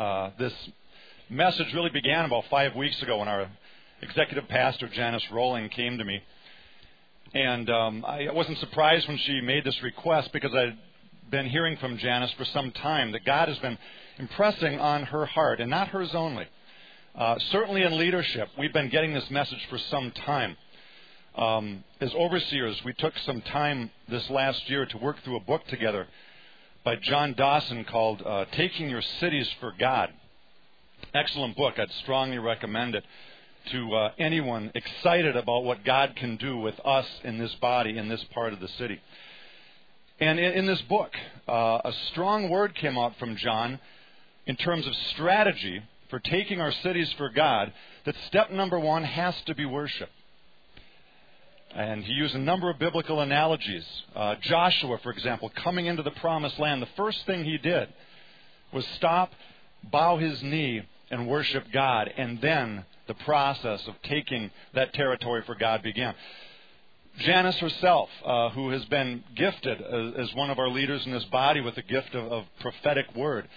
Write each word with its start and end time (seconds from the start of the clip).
Uh, 0.00 0.30
this 0.38 0.54
message 1.28 1.74
really 1.74 1.90
began 1.90 2.24
about 2.24 2.42
five 2.48 2.74
weeks 2.74 3.02
ago 3.02 3.18
when 3.18 3.28
our 3.28 3.50
executive 4.00 4.48
pastor, 4.48 4.88
Janice 4.88 5.22
Rowling, 5.30 5.68
came 5.68 5.98
to 5.98 6.04
me. 6.06 6.22
And 7.34 7.68
um, 7.68 8.04
I 8.06 8.30
wasn't 8.32 8.56
surprised 8.60 9.06
when 9.08 9.18
she 9.18 9.42
made 9.42 9.62
this 9.62 9.78
request 9.82 10.32
because 10.32 10.54
I'd 10.54 10.78
been 11.30 11.50
hearing 11.50 11.76
from 11.76 11.98
Janice 11.98 12.32
for 12.38 12.46
some 12.46 12.70
time 12.70 13.12
that 13.12 13.26
God 13.26 13.48
has 13.48 13.58
been 13.58 13.76
impressing 14.18 14.80
on 14.80 15.02
her 15.02 15.26
heart, 15.26 15.60
and 15.60 15.68
not 15.68 15.88
hers 15.88 16.14
only. 16.14 16.46
Uh, 17.14 17.38
certainly 17.50 17.82
in 17.82 17.98
leadership, 17.98 18.48
we've 18.58 18.72
been 18.72 18.88
getting 18.88 19.12
this 19.12 19.30
message 19.30 19.66
for 19.68 19.76
some 19.90 20.12
time. 20.12 20.56
Um, 21.36 21.84
as 22.00 22.14
overseers, 22.14 22.80
we 22.86 22.94
took 22.94 23.12
some 23.26 23.42
time 23.42 23.90
this 24.08 24.30
last 24.30 24.66
year 24.70 24.86
to 24.86 24.96
work 24.96 25.16
through 25.24 25.36
a 25.36 25.40
book 25.40 25.66
together 25.66 26.06
by 26.82 26.96
John 26.96 27.34
Dawson 27.34 27.84
called 27.84 28.22
uh, 28.24 28.46
Taking 28.52 28.88
Your 28.88 29.02
Cities 29.02 29.48
for 29.60 29.74
God. 29.78 30.10
Excellent 31.12 31.56
book. 31.56 31.78
I'd 31.78 31.90
strongly 32.02 32.38
recommend 32.38 32.94
it 32.94 33.04
to 33.72 33.94
uh, 33.94 34.12
anyone 34.18 34.72
excited 34.74 35.36
about 35.36 35.64
what 35.64 35.84
God 35.84 36.16
can 36.16 36.36
do 36.36 36.56
with 36.56 36.80
us 36.84 37.06
in 37.22 37.38
this 37.38 37.54
body, 37.56 37.98
in 37.98 38.08
this 38.08 38.24
part 38.32 38.54
of 38.54 38.60
the 38.60 38.68
city. 38.68 38.98
And 40.20 40.38
in, 40.38 40.52
in 40.54 40.66
this 40.66 40.80
book, 40.82 41.10
uh, 41.46 41.80
a 41.84 41.92
strong 42.10 42.48
word 42.48 42.74
came 42.74 42.96
out 42.96 43.18
from 43.18 43.36
John 43.36 43.78
in 44.46 44.56
terms 44.56 44.86
of 44.86 44.94
strategy 45.10 45.82
for 46.08 46.18
taking 46.18 46.60
our 46.60 46.72
cities 46.72 47.12
for 47.18 47.28
God 47.28 47.72
that 48.06 48.14
step 48.26 48.50
number 48.50 48.78
one 48.78 49.04
has 49.04 49.34
to 49.42 49.54
be 49.54 49.66
worship. 49.66 50.08
And 51.74 52.04
he 52.04 52.12
used 52.12 52.34
a 52.34 52.38
number 52.38 52.68
of 52.68 52.78
biblical 52.78 53.20
analogies. 53.20 53.84
Uh, 54.14 54.34
Joshua, 54.42 54.98
for 55.02 55.12
example, 55.12 55.52
coming 55.62 55.86
into 55.86 56.02
the 56.02 56.10
promised 56.12 56.58
land, 56.58 56.82
the 56.82 56.88
first 56.96 57.24
thing 57.26 57.44
he 57.44 57.58
did 57.58 57.88
was 58.72 58.84
stop, 58.96 59.32
bow 59.84 60.16
his 60.18 60.42
knee, 60.42 60.82
and 61.10 61.28
worship 61.28 61.64
God. 61.72 62.12
And 62.16 62.40
then 62.40 62.84
the 63.06 63.14
process 63.14 63.86
of 63.86 63.94
taking 64.02 64.50
that 64.74 64.92
territory 64.94 65.42
for 65.46 65.54
God 65.54 65.82
began. 65.82 66.14
Janice 67.18 67.58
herself, 67.58 68.08
uh, 68.24 68.50
who 68.50 68.70
has 68.70 68.84
been 68.86 69.24
gifted 69.34 69.80
as, 69.80 70.28
as, 70.28 70.34
one 70.34 70.50
of 70.50 70.58
our 70.58 70.68
leaders 70.68 71.04
in 71.06 71.12
this 71.12 71.24
body 71.24 71.60
with 71.60 71.74
the 71.74 71.82
gift 71.82 72.14
of, 72.14 72.32
of 72.32 72.44
prophetic 72.60 73.14
word, 73.14 73.48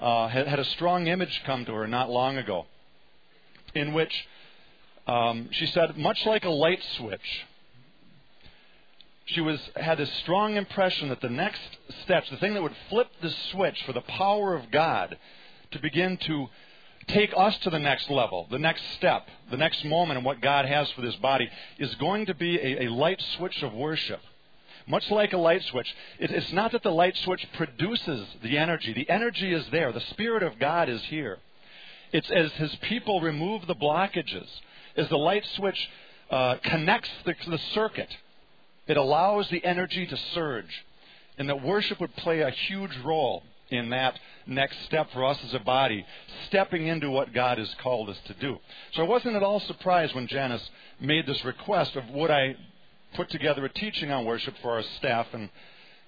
uh, 0.00 0.28
had, 0.28 0.46
had, 0.46 0.58
a 0.58 0.64
strong 0.64 1.06
image 1.06 1.42
come 1.46 1.64
to 1.64 1.72
her 1.72 1.86
not 1.86 2.10
long 2.10 2.36
ago 2.36 2.66
in 3.74 3.94
which 3.94 4.12
um, 5.06 5.48
she 5.52 5.66
said, 5.66 5.96
much 5.96 6.26
like 6.26 6.44
a 6.44 6.50
light 6.50 6.82
switch, 6.96 7.46
she 9.26 9.40
was 9.40 9.60
had 9.74 9.98
a 9.98 10.06
strong 10.06 10.56
impression 10.56 11.08
that 11.08 11.20
the 11.20 11.28
next 11.28 11.60
steps, 12.04 12.30
the 12.30 12.36
thing 12.36 12.54
that 12.54 12.62
would 12.62 12.76
flip 12.88 13.08
the 13.20 13.30
switch 13.50 13.82
for 13.84 13.92
the 13.92 14.00
power 14.02 14.54
of 14.54 14.70
God 14.70 15.18
to 15.72 15.80
begin 15.80 16.16
to 16.16 16.46
take 17.08 17.32
us 17.36 17.56
to 17.58 17.70
the 17.70 17.78
next 17.78 18.08
level, 18.08 18.46
the 18.50 18.58
next 18.58 18.82
step, 18.96 19.26
the 19.50 19.56
next 19.56 19.84
moment 19.84 20.18
in 20.18 20.24
what 20.24 20.40
God 20.40 20.64
has 20.64 20.88
for 20.92 21.02
this 21.02 21.16
body, 21.16 21.48
is 21.78 21.92
going 21.96 22.26
to 22.26 22.34
be 22.34 22.56
a, 22.56 22.84
a 22.84 22.88
light 22.90 23.20
switch 23.36 23.62
of 23.62 23.72
worship. 23.72 24.20
Much 24.86 25.10
like 25.10 25.32
a 25.32 25.38
light 25.38 25.64
switch, 25.64 25.92
it, 26.20 26.30
it's 26.30 26.52
not 26.52 26.70
that 26.70 26.84
the 26.84 26.92
light 26.92 27.16
switch 27.16 27.44
produces 27.54 28.28
the 28.44 28.56
energy. 28.56 28.92
The 28.92 29.10
energy 29.10 29.52
is 29.52 29.66
there. 29.72 29.90
The 29.90 30.00
Spirit 30.00 30.44
of 30.44 30.60
God 30.60 30.88
is 30.88 31.02
here. 31.04 31.38
It's 32.12 32.30
as 32.30 32.52
His 32.52 32.74
people 32.76 33.20
remove 33.20 33.66
the 33.66 33.74
blockages, 33.74 34.46
as 34.96 35.08
the 35.08 35.18
light 35.18 35.44
switch 35.56 35.90
uh, 36.30 36.56
connects 36.62 37.10
the, 37.24 37.34
the 37.48 37.58
circuit 37.74 38.16
it 38.86 38.96
allows 38.96 39.48
the 39.48 39.64
energy 39.64 40.06
to 40.06 40.16
surge. 40.34 40.84
And 41.38 41.48
that 41.48 41.62
worship 41.62 42.00
would 42.00 42.16
play 42.16 42.40
a 42.40 42.50
huge 42.50 42.96
role 43.04 43.42
in 43.70 43.90
that 43.90 44.18
next 44.46 44.84
step 44.84 45.08
for 45.12 45.24
us 45.24 45.38
as 45.44 45.54
a 45.54 45.58
body, 45.58 46.06
stepping 46.46 46.86
into 46.86 47.10
what 47.10 47.32
God 47.32 47.58
has 47.58 47.74
called 47.82 48.08
us 48.08 48.18
to 48.26 48.34
do. 48.34 48.58
So 48.92 49.02
I 49.02 49.06
wasn't 49.06 49.36
at 49.36 49.42
all 49.42 49.60
surprised 49.60 50.14
when 50.14 50.28
Janice 50.28 50.70
made 51.00 51.26
this 51.26 51.44
request 51.44 51.96
of 51.96 52.08
would 52.10 52.30
I 52.30 52.56
put 53.14 53.28
together 53.30 53.64
a 53.64 53.68
teaching 53.68 54.10
on 54.10 54.24
worship 54.24 54.54
for 54.62 54.72
our 54.72 54.82
staff 54.98 55.26
and, 55.32 55.50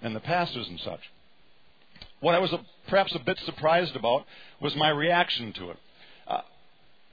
and 0.02 0.14
the 0.14 0.20
pastors 0.20 0.68
and 0.68 0.78
such. 0.80 1.00
What 2.20 2.34
I 2.34 2.38
was 2.38 2.52
a, 2.52 2.60
perhaps 2.88 3.14
a 3.14 3.18
bit 3.18 3.38
surprised 3.44 3.96
about 3.96 4.24
was 4.60 4.74
my 4.76 4.90
reaction 4.90 5.52
to 5.54 5.70
it. 5.70 5.76
Uh, 6.26 6.40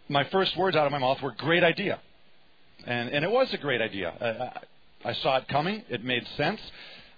my 0.10 0.24
first 0.26 0.56
words 0.58 0.76
out 0.76 0.86
of 0.86 0.92
my 0.92 1.00
mouth 1.00 1.22
were, 1.22 1.32
great 1.32 1.64
idea. 1.64 2.00
And, 2.86 3.10
and 3.10 3.24
it 3.24 3.32
was 3.32 3.52
a 3.54 3.58
great 3.58 3.82
idea. 3.82 4.10
Uh, 4.10 4.60
I 5.06 5.14
saw 5.14 5.38
it 5.38 5.48
coming. 5.48 5.84
It 5.90 6.04
made 6.04 6.28
sense. 6.36 6.60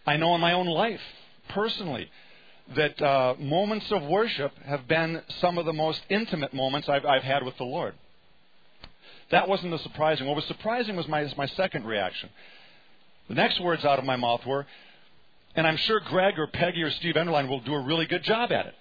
I 0.06 0.18
know 0.18 0.36
in 0.36 0.42
my 0.42 0.54
own 0.54 0.68
life, 0.68 1.02
personally, 1.50 2.10
that 2.76 3.02
uh, 3.02 3.36
moments 3.40 3.90
of 3.92 4.04
worship 4.04 4.52
have 4.66 4.88
been 4.88 5.22
some 5.40 5.58
of 5.58 5.66
the 5.66 5.74
most 5.74 6.02
intimate 6.10 6.54
moments 6.54 6.90
I've, 6.90 7.06
I've 7.06 7.24
had 7.24 7.44
with 7.44 7.58
the 7.58 7.64
Lord. 7.64 7.96
That 9.32 9.48
wasn't 9.48 9.72
the 9.72 9.80
surprising. 9.80 10.28
What 10.28 10.36
was 10.36 10.46
surprising 10.46 10.96
was 10.96 11.08
my, 11.08 11.32
my 11.38 11.48
second 11.48 11.86
reaction. 11.86 12.30
The 13.30 13.36
next 13.36 13.62
words 13.62 13.84
out 13.86 14.00
of 14.00 14.06
my 14.06 14.16
mouth 14.16 14.46
were, 14.46 14.66
and 15.56 15.66
I'm 15.66 15.78
sure 15.78 16.00
Greg 16.02 16.38
or 16.38 16.48
Peggy 16.48 16.84
or 16.84 16.92
Steve 16.92 17.16
Enderline 17.16 17.50
will 17.50 17.62
do 17.62 17.74
a 17.74 17.82
really 17.82 18.06
good 18.06 18.24
job 18.24 18.52
at 18.52 18.68
it. 18.68 18.76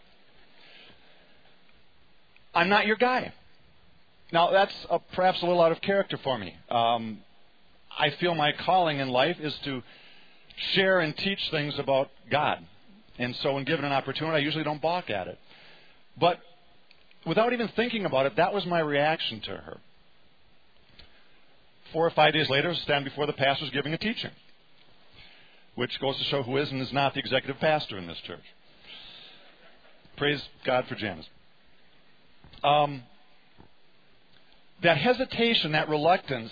I'm 2.55 2.69
not 2.69 2.87
your 2.87 2.97
guy. 2.97 3.33
Now, 4.33 4.51
that's 4.51 4.75
a, 4.91 4.99
perhaps 4.99 5.43
a 5.43 5.47
little 5.47 5.63
out 5.63 5.73
of 5.73 5.81
character 5.81 6.19
for 6.23 6.39
me. 6.39 6.57
Um, 6.71 7.19
I 7.99 8.11
feel 8.21 8.35
my 8.35 8.53
calling 8.53 8.99
in 8.99 9.09
life 9.09 9.37
is 9.41 9.55
to 9.65 9.83
share 10.75 11.01
and 11.01 11.17
teach 11.17 11.41
things 11.51 11.79
about 11.79 12.11
God. 12.31 12.59
And 13.19 13.35
so, 13.37 13.55
when 13.55 13.65
given 13.65 13.85
an 13.85 13.93
opportunity, 13.93 14.37
I 14.37 14.41
usually 14.41 14.65
don't 14.65 14.83
balk 14.83 15.09
at 15.09 15.27
it. 15.27 15.39
But 16.19 16.39
without 17.27 17.53
even 17.53 17.69
thinking 17.69 18.05
about 18.05 18.27
it, 18.27 18.37
that 18.37 18.53
was 18.53 18.67
my 18.67 18.81
reaction 18.81 19.41
to 19.41 19.51
her. 19.51 19.79
Four 21.93 22.07
or 22.07 22.11
five 22.11 22.33
days 22.33 22.51
later, 22.51 22.71
I 22.71 22.75
stand 22.75 23.05
before 23.05 23.27
the 23.27 23.33
pastors 23.33 23.71
giving 23.71 23.95
a 23.95 23.99
teaching, 23.99 24.33
which 25.77 25.99
goes 26.01 26.19
to 26.19 26.25
show 26.25 26.43
who 26.43 26.57
is 26.59 26.71
and 26.71 26.83
is 26.83 26.93
not 26.93 27.15
the 27.15 27.21
executive 27.21 27.59
pastor 27.61 27.97
in 27.97 28.07
this 28.07 28.19
church. 28.27 28.45
Praise 30.17 30.43
God 30.65 30.87
for 30.89 30.95
Janice. 30.95 31.27
Um, 32.65 33.03
that 34.83 34.99
hesitation, 34.99 35.73
that 35.73 35.89
reluctance, 35.89 36.51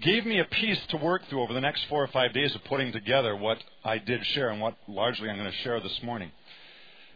gave 0.00 0.26
me 0.26 0.38
a 0.38 0.44
piece 0.44 0.84
to 0.86 0.96
work 0.96 1.26
through 1.28 1.42
over 1.42 1.52
the 1.52 1.60
next 1.60 1.84
four 1.84 2.02
or 2.02 2.08
five 2.08 2.32
days 2.32 2.54
of 2.54 2.64
putting 2.64 2.92
together 2.92 3.36
what 3.36 3.58
I 3.84 3.98
did 3.98 4.24
share 4.26 4.50
and 4.50 4.60
what 4.60 4.76
largely 4.88 5.28
I'm 5.28 5.36
going 5.36 5.50
to 5.50 5.56
share 5.58 5.80
this 5.80 6.02
morning. 6.02 6.30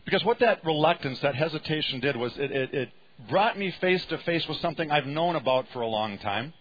Because 0.04 0.24
what 0.24 0.38
that 0.40 0.64
reluctance, 0.64 1.20
that 1.20 1.34
hesitation 1.34 2.00
did 2.00 2.16
was 2.16 2.36
it, 2.38 2.50
it, 2.50 2.74
it 2.74 2.90
brought 3.28 3.58
me 3.58 3.70
face 3.80 4.04
to 4.06 4.18
face 4.18 4.46
with 4.48 4.58
something 4.58 4.90
I've 4.90 5.06
known 5.06 5.36
about 5.36 5.66
for 5.72 5.80
a 5.80 5.86
long 5.86 6.18
time. 6.18 6.54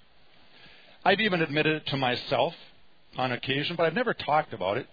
I've 1.05 1.22
even 1.22 1.41
admitted 1.41 1.78
it 1.78 1.85
to 1.88 1.97
myself 1.97 2.53
on 3.17 3.31
occasion, 3.31 3.75
but 3.75 3.85
I've 3.85 3.94
never 3.94 4.13
talked 4.13 4.53
about 4.53 4.78
it. 4.78 4.88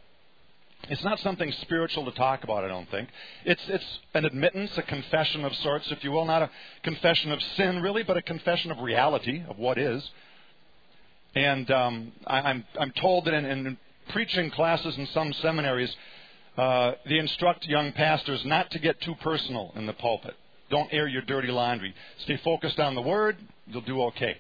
It's 0.89 1.03
not 1.03 1.19
something 1.21 1.51
spiritual 1.63 2.05
to 2.05 2.11
talk 2.13 2.45
about, 2.45 2.63
I 2.63 2.69
don't 2.69 2.91
think. 2.91 3.09
It's, 3.45 3.63
it's 3.69 3.99
an 4.13 4.27
admittance, 4.27 4.77
a 4.77 4.83
confession 4.83 5.45
of 5.45 5.55
sorts, 5.57 5.91
if 5.91 6.05
you 6.05 6.13
will. 6.13 6.27
Not 6.27 6.43
a 6.43 6.51
confession 6.83 7.33
of 7.33 7.43
sin, 7.57 7.81
really, 7.81 8.03
but 8.03 8.19
a 8.19 8.23
confession 8.23 8.71
of 8.71 8.79
reality, 8.81 9.43
of 9.49 9.59
what 9.59 9.79
is. 9.79 10.09
And 11.35 11.71
um, 11.71 12.13
I, 12.27 12.39
am 12.39 12.47
I'm, 12.47 12.65
I'm 12.81 12.93
told 13.01 13.25
that 13.27 13.35
in, 13.35 13.45
in, 13.45 13.77
preaching 14.11 14.51
classes 14.51 14.97
in 14.99 15.07
some 15.09 15.33
seminaries, 15.35 15.95
uh, 16.57 16.93
they 17.09 17.19
instruct 17.19 17.65
young 17.67 17.93
pastors 17.93 18.43
not 18.45 18.71
to 18.71 18.79
get 18.79 19.01
too 19.01 19.15
personal 19.23 19.73
in 19.77 19.87
the 19.87 19.93
pulpit. 19.95 20.35
Don't 20.71 20.93
air 20.93 21.09
your 21.09 21.23
dirty 21.23 21.49
laundry. 21.49 21.95
Stay 22.25 22.39
focused 22.45 22.79
on 22.79 22.95
the 22.95 23.03
word. 23.03 23.37
You'll 23.67 23.83
do 23.83 24.03
okay. 24.05 24.37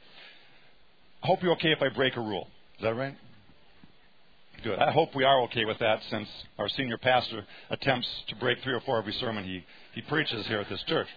I 1.22 1.26
hope 1.26 1.42
you're 1.42 1.52
okay 1.52 1.72
if 1.72 1.82
I 1.82 1.88
break 1.88 2.16
a 2.16 2.20
rule. 2.20 2.48
Is 2.78 2.82
that 2.82 2.94
right? 2.94 3.16
Good. 4.62 4.78
I 4.78 4.92
hope 4.92 5.14
we 5.14 5.24
are 5.24 5.42
okay 5.42 5.64
with 5.64 5.78
that 5.78 6.00
since 6.10 6.28
our 6.58 6.68
senior 6.70 6.96
pastor 6.96 7.44
attempts 7.70 8.08
to 8.28 8.36
break 8.36 8.62
three 8.62 8.72
or 8.72 8.80
four 8.80 8.98
every 8.98 9.12
sermon 9.14 9.44
he, 9.44 9.64
he 9.94 10.00
preaches 10.02 10.46
here 10.46 10.60
at 10.60 10.68
this 10.68 10.82
church. 10.86 11.08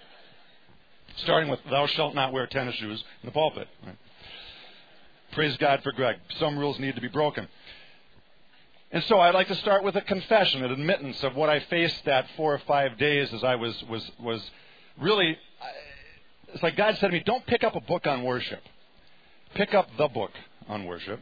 Starting 1.24 1.50
with, 1.50 1.60
Thou 1.70 1.88
shalt 1.88 2.14
not 2.14 2.34
wear 2.34 2.48
tennis 2.48 2.76
shoes 2.76 3.04
in 3.24 3.28
the 3.28 3.32
pulpit. 3.32 3.68
Right? 3.86 3.96
Praise 5.32 5.56
God 5.58 5.82
for 5.84 5.92
Greg. 5.92 6.18
Some 6.40 6.58
rules 6.58 6.80
need 6.80 6.96
to 6.96 7.02
be 7.02 7.08
broken. 7.08 7.48
And 8.92 9.04
so 9.04 9.20
I'd 9.20 9.34
like 9.34 9.50
to 9.50 9.56
start 9.56 9.84
with 9.84 9.96
a 9.96 10.02
confession, 10.02 10.64
an 10.64 10.72
admittance 10.72 11.22
of 11.24 11.36
what 11.36 11.50
I 11.50 11.60
faced 11.60 12.06
that 12.06 12.26
four 12.38 12.54
or 12.54 12.60
five 12.60 12.98
days 12.98 13.34
as 13.34 13.44
I 13.44 13.56
was, 13.56 13.84
was, 13.90 14.10
was 14.20 14.50
really, 15.00 15.38
it's 16.54 16.64
like 16.64 16.78
God 16.78 16.98
said 16.98 17.08
to 17.08 17.14
me, 17.14 17.22
don't 17.26 17.46
pick 17.46 17.64
up 17.64 17.76
a 17.76 17.82
book 17.82 18.08
on 18.08 18.24
worship. 18.24 18.62
Pick 19.56 19.74
up 19.74 19.90
the 19.98 20.08
book 20.08 20.32
on 20.70 20.86
worship 20.86 21.22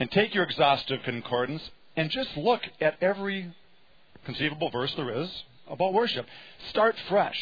and 0.00 0.10
take 0.10 0.34
your 0.34 0.44
exhaustive 0.44 1.02
concordance 1.04 1.70
and 1.96 2.10
just 2.10 2.36
look 2.36 2.62
at 2.80 2.96
every 3.00 3.52
conceivable 4.24 4.70
verse 4.70 4.92
there 4.96 5.22
is 5.22 5.30
about 5.68 5.92
worship. 5.92 6.26
Start 6.70 6.96
fresh. 7.08 7.38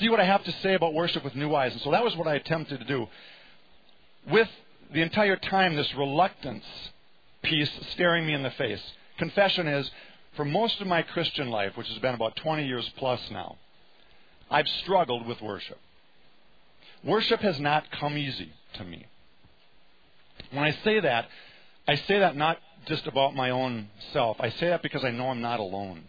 See 0.00 0.08
what 0.08 0.20
I 0.20 0.24
have 0.24 0.44
to 0.44 0.52
say 0.62 0.74
about 0.74 0.94
worship 0.94 1.24
with 1.24 1.34
new 1.34 1.54
eyes. 1.54 1.72
And 1.72 1.80
so 1.82 1.90
that 1.90 2.04
was 2.04 2.16
what 2.16 2.28
I 2.28 2.34
attempted 2.34 2.80
to 2.80 2.86
do 2.86 3.06
with 4.30 4.48
the 4.92 5.02
entire 5.02 5.36
time 5.36 5.76
this 5.76 5.94
reluctance 5.94 6.64
piece 7.42 7.70
staring 7.92 8.26
me 8.26 8.34
in 8.34 8.42
the 8.42 8.50
face. 8.50 8.82
Confession 9.18 9.66
is 9.66 9.90
for 10.36 10.44
most 10.44 10.80
of 10.80 10.86
my 10.86 11.02
Christian 11.02 11.50
life, 11.50 11.76
which 11.76 11.88
has 11.88 11.98
been 11.98 12.14
about 12.14 12.36
20 12.36 12.66
years 12.66 12.88
plus 12.96 13.20
now, 13.30 13.56
I've 14.50 14.68
struggled 14.82 15.26
with 15.26 15.40
worship. 15.42 15.78
Worship 17.04 17.40
has 17.40 17.58
not 17.60 17.90
come 17.90 18.16
easy 18.16 18.52
to 18.74 18.84
me. 18.84 19.06
When 20.50 20.64
I 20.64 20.72
say 20.84 21.00
that, 21.00 21.28
I 21.86 21.96
say 21.96 22.20
that 22.20 22.36
not 22.36 22.58
just 22.86 23.06
about 23.06 23.34
my 23.34 23.50
own 23.50 23.88
self. 24.12 24.36
I 24.40 24.50
say 24.50 24.68
that 24.68 24.82
because 24.82 25.04
I 25.04 25.10
know 25.10 25.30
I'm 25.30 25.40
not 25.40 25.60
alone. 25.60 26.04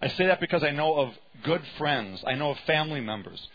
I 0.00 0.08
say 0.08 0.26
that 0.26 0.40
because 0.40 0.62
I 0.62 0.70
know 0.70 0.94
of 0.94 1.14
good 1.42 1.62
friends, 1.78 2.22
I 2.26 2.34
know 2.34 2.50
of 2.50 2.58
family 2.66 3.00
members 3.00 3.48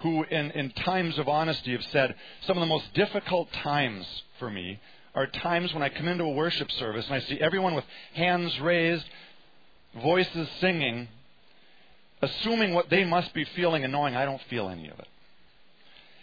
who, 0.00 0.24
in, 0.24 0.50
in 0.52 0.70
times 0.70 1.18
of 1.18 1.28
honesty, 1.28 1.72
have 1.72 1.84
said 1.84 2.14
some 2.42 2.56
of 2.56 2.60
the 2.60 2.66
most 2.66 2.92
difficult 2.94 3.52
times 3.52 4.06
for 4.38 4.50
me 4.50 4.80
are 5.14 5.26
times 5.26 5.74
when 5.74 5.82
I 5.82 5.88
come 5.88 6.06
into 6.06 6.24
a 6.24 6.30
worship 6.30 6.70
service 6.72 7.06
and 7.06 7.14
I 7.14 7.20
see 7.20 7.40
everyone 7.40 7.74
with 7.74 7.84
hands 8.14 8.58
raised, 8.60 9.04
voices 10.00 10.48
singing, 10.60 11.08
assuming 12.22 12.74
what 12.74 12.90
they 12.90 13.04
must 13.04 13.34
be 13.34 13.44
feeling 13.44 13.84
and 13.84 13.92
knowing 13.92 14.14
I 14.14 14.24
don't 14.24 14.42
feel 14.48 14.68
any 14.68 14.88
of 14.88 14.98
it. 14.98 15.08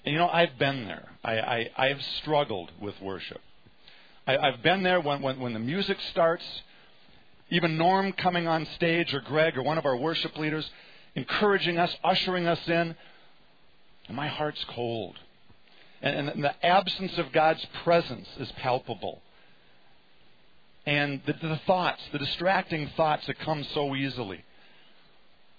And 0.05 0.13
you 0.13 0.19
know, 0.19 0.29
I've 0.29 0.57
been 0.59 0.85
there. 0.85 1.09
I, 1.23 1.69
I, 1.75 1.87
have 1.87 2.01
struggled 2.21 2.71
with 2.79 2.93
worship. 3.01 3.41
I, 4.27 4.37
I've 4.37 4.61
been 4.61 4.83
there 4.83 5.01
when, 5.01 5.21
when, 5.21 5.39
when 5.39 5.53
the 5.53 5.59
music 5.59 5.97
starts, 6.11 6.43
even 7.49 7.77
Norm 7.77 8.13
coming 8.13 8.47
on 8.47 8.67
stage, 8.75 9.13
or 9.13 9.21
Greg, 9.21 9.57
or 9.57 9.63
one 9.63 9.77
of 9.77 9.85
our 9.85 9.97
worship 9.97 10.37
leaders, 10.37 10.69
encouraging 11.15 11.79
us, 11.79 11.95
ushering 12.03 12.45
us 12.45 12.59
in, 12.67 12.95
and 14.07 14.15
my 14.15 14.27
heart's 14.27 14.63
cold. 14.69 15.15
And, 16.01 16.29
and 16.29 16.43
the 16.43 16.65
absence 16.65 17.17
of 17.17 17.31
God's 17.31 17.65
presence 17.83 18.27
is 18.39 18.51
palpable. 18.53 19.21
And 20.85 21.21
the, 21.25 21.33
the 21.33 21.59
thoughts, 21.65 22.01
the 22.11 22.19
distracting 22.19 22.91
thoughts 22.95 23.25
that 23.27 23.39
come 23.39 23.65
so 23.73 23.95
easily. 23.95 24.43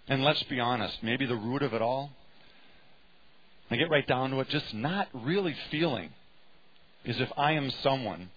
And 0.08 0.22
let's 0.22 0.42
be 0.44 0.60
honest, 0.60 1.02
maybe 1.02 1.26
the 1.26 1.36
root 1.36 1.62
of 1.62 1.74
it 1.74 1.82
all, 1.82 2.10
I 3.70 3.76
get 3.76 3.90
right 3.90 4.06
down 4.06 4.30
to 4.30 4.40
it, 4.40 4.48
just 4.48 4.72
not 4.72 5.08
really 5.12 5.56
feeling 5.70 6.10
is 7.04 7.20
if 7.20 7.30
I 7.36 7.52
am 7.52 7.70
someone 7.82 8.30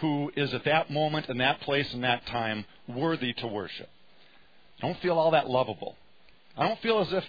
who 0.00 0.30
is 0.36 0.54
at 0.54 0.64
that 0.64 0.90
moment 0.90 1.28
and 1.28 1.40
that 1.40 1.60
place 1.62 1.92
and 1.92 2.04
that 2.04 2.26
time 2.26 2.64
worthy 2.88 3.32
to 3.34 3.46
worship. 3.46 3.88
I 4.80 4.86
don't 4.86 5.00
feel 5.00 5.18
all 5.18 5.32
that 5.32 5.48
lovable. 5.48 5.96
I 6.56 6.66
don't 6.66 6.80
feel 6.80 7.00
as 7.00 7.12
if 7.12 7.24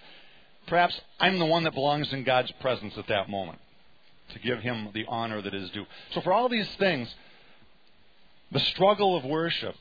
perhaps 0.68 1.00
I'm 1.20 1.40
the 1.40 1.46
one 1.46 1.64
that 1.64 1.74
belongs 1.74 2.12
in 2.14 2.24
God's 2.24 2.52
presence 2.62 2.98
at 2.98 3.08
that 3.08 3.30
moment 3.30 3.60
to 4.34 4.40
give 4.40 4.60
him 4.60 4.90
the 4.94 5.06
honor 5.08 5.42
that 5.42 5.54
is 5.54 5.70
due. 5.72 5.86
So, 6.14 6.22
for 6.22 6.32
all 6.34 6.50
these 6.50 6.70
things, 6.76 7.14
the 8.52 8.60
struggle 8.60 9.16
of 9.16 9.24
worship 9.24 9.76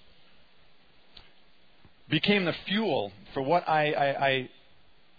became 2.08 2.44
the 2.44 2.54
fuel 2.66 3.12
for 3.32 3.42
what 3.42 3.68
I, 3.68 3.92
I, 3.92 4.26
I 4.26 4.50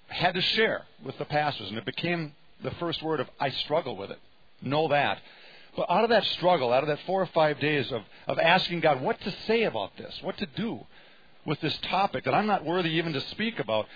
had 0.08 0.34
to 0.36 0.42
share 0.42 0.84
with 1.04 1.18
the 1.18 1.25
pastors, 1.25 1.69
and 1.69 1.78
it 1.78 1.86
became 1.86 2.34
the 2.64 2.72
first 2.72 3.02
word 3.02 3.19
of 3.19 3.30
I 3.40 3.50
struggle 3.50 3.96
with 3.96 4.12
it. 4.12 4.19
Know 4.62 4.90
that. 4.90 5.19
But 5.75 5.90
out 5.90 6.04
of 6.04 6.10
that 6.10 6.25
struggle, 6.25 6.74
out 6.74 6.84
of 6.84 6.88
that 6.88 7.00
four 7.06 7.22
or 7.22 7.28
five 7.28 7.60
days 7.60 7.92
of, 7.92 8.02
of 8.28 8.38
asking 8.38 8.81
God 8.81 9.02
what 9.02 9.19
to 9.22 9.34
say 9.48 9.64
about 9.64 9.96
this, 9.98 10.14
what 10.22 10.38
to 10.38 10.46
do 10.46 10.86
with 11.46 11.62
this 11.62 11.78
topic 11.84 12.25
that 12.25 12.34
I'm 12.34 12.46
not 12.46 12.66
worthy 12.66 12.92
even 12.92 13.14
to 13.14 13.22
speak 13.22 13.57
about, 13.57 13.88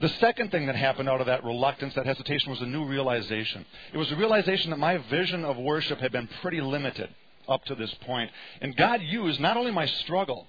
the 0.00 0.08
second 0.08 0.50
thing 0.50 0.66
that 0.66 0.76
happened 0.76 1.08
out 1.08 1.20
of 1.20 1.26
that 1.26 1.44
reluctance, 1.44 1.94
that 1.94 2.06
hesitation, 2.06 2.50
was 2.50 2.60
a 2.60 2.66
new 2.66 2.84
realization. 2.84 3.64
It 3.92 3.98
was 3.98 4.10
a 4.10 4.16
realization 4.16 4.70
that 4.70 4.78
my 4.78 4.98
vision 4.98 5.44
of 5.44 5.56
worship 5.56 6.00
had 6.00 6.12
been 6.12 6.28
pretty 6.42 6.60
limited 6.60 7.08
up 7.48 7.64
to 7.66 7.74
this 7.74 7.92
point. 8.06 8.30
And 8.60 8.76
God 8.76 9.02
used 9.02 9.40
not 9.40 9.56
only 9.56 9.70
my 9.70 9.86
struggle, 9.86 10.46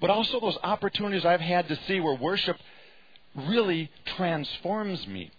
but 0.00 0.10
also 0.10 0.38
those 0.38 0.58
opportunities 0.62 1.24
I've 1.24 1.40
had 1.40 1.68
to 1.68 1.78
see 1.86 2.00
where 2.00 2.14
worship 2.14 2.56
really 3.34 3.90
transforms 4.16 5.06
me. 5.06 5.30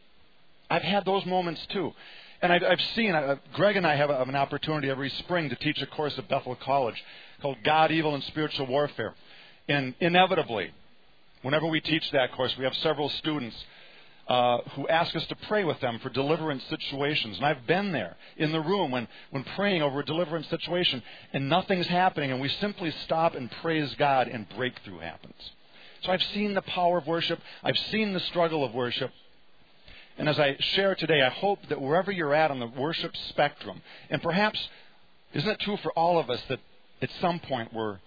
I've 0.70 0.82
had 0.82 1.06
those 1.06 1.26
moments 1.26 1.66
too. 1.68 1.94
And 2.42 2.54
I've, 2.54 2.64
I've 2.64 2.82
seen, 2.96 3.14
uh, 3.14 3.36
Greg 3.54 3.76
and 3.76 3.86
I 3.86 3.96
have, 3.96 4.10
a, 4.10 4.18
have 4.18 4.30
an 4.30 4.36
opportunity 4.36 4.90
every 4.90 5.10
spring 5.10 5.50
to 5.50 5.56
teach 5.58 5.82
a 5.82 5.86
course 5.86 6.18
at 6.18 6.30
Bethel 6.30 6.56
College 6.56 7.04
called 7.42 7.58
God, 7.64 7.92
Evil, 7.92 8.16
and 8.16 8.24
Spiritual 8.24 8.68
Warfare. 8.68 9.14
And 9.68 9.94
inevitably, 10.00 10.72
whenever 11.42 11.66
we 11.68 11.82
teach 11.82 12.10
that 12.12 12.32
course, 12.34 12.56
we 12.58 12.64
have 12.64 12.76
several 12.76 13.10
students 13.10 13.56
uh, 14.28 14.60
who 14.76 14.88
ask 14.88 15.16
us 15.16 15.26
to 15.26 15.36
pray 15.48 15.64
with 15.64 15.80
them 15.80 15.98
for 16.00 16.10
deliverance 16.10 16.64
situations. 16.70 17.38
And 17.38 17.46
I've 17.46 17.66
been 17.66 17.92
there 17.92 18.16
in 18.38 18.52
the 18.52 18.60
room 18.60 18.92
when, 18.92 19.08
when 19.32 19.44
praying 19.56 19.82
over 19.82 20.02
a 20.02 20.06
deliverance 20.06 20.48
situation 20.50 21.02
and 21.34 21.50
nothing's 21.50 21.88
happening, 21.88 22.32
and 22.32 22.40
we 22.40 22.50
simply 22.50 22.92
stop 23.06 23.34
and 23.34 23.50
praise 23.50 23.94
God, 23.98 24.28
and 24.28 24.48
breakthrough 24.56 25.00
happens. 25.00 25.34
So 26.04 26.12
I've 26.12 26.24
seen 26.34 26.54
the 26.54 26.62
power 26.62 27.00
of 27.00 27.08
worship, 27.08 27.40
I've 27.64 27.78
seen 27.92 28.14
the 28.14 28.20
struggle 28.22 28.64
of 28.64 28.74
worship. 28.74 29.12
And 30.18 30.30
as 30.30 30.38
I 30.38 30.58
share 30.60 30.96
today, 30.96 31.22
I 31.22 31.30
hope 31.30 31.60
that 31.70 31.82
wherever 31.82 32.12
you're 32.12 32.36
at 32.36 32.52
on 32.52 32.60
the 32.60 32.68
worship 32.68 33.16
spectrum, 33.30 33.82
and 34.10 34.22
perhaps, 34.22 34.60
isn't 35.34 35.50
it 35.50 35.60
true 35.62 35.78
for 35.78 35.92
all 35.94 36.20
of 36.20 36.30
us 36.30 36.42
that 36.50 36.60
at 37.02 37.10
some 37.20 37.40
point 37.40 37.74
we're 37.74 37.98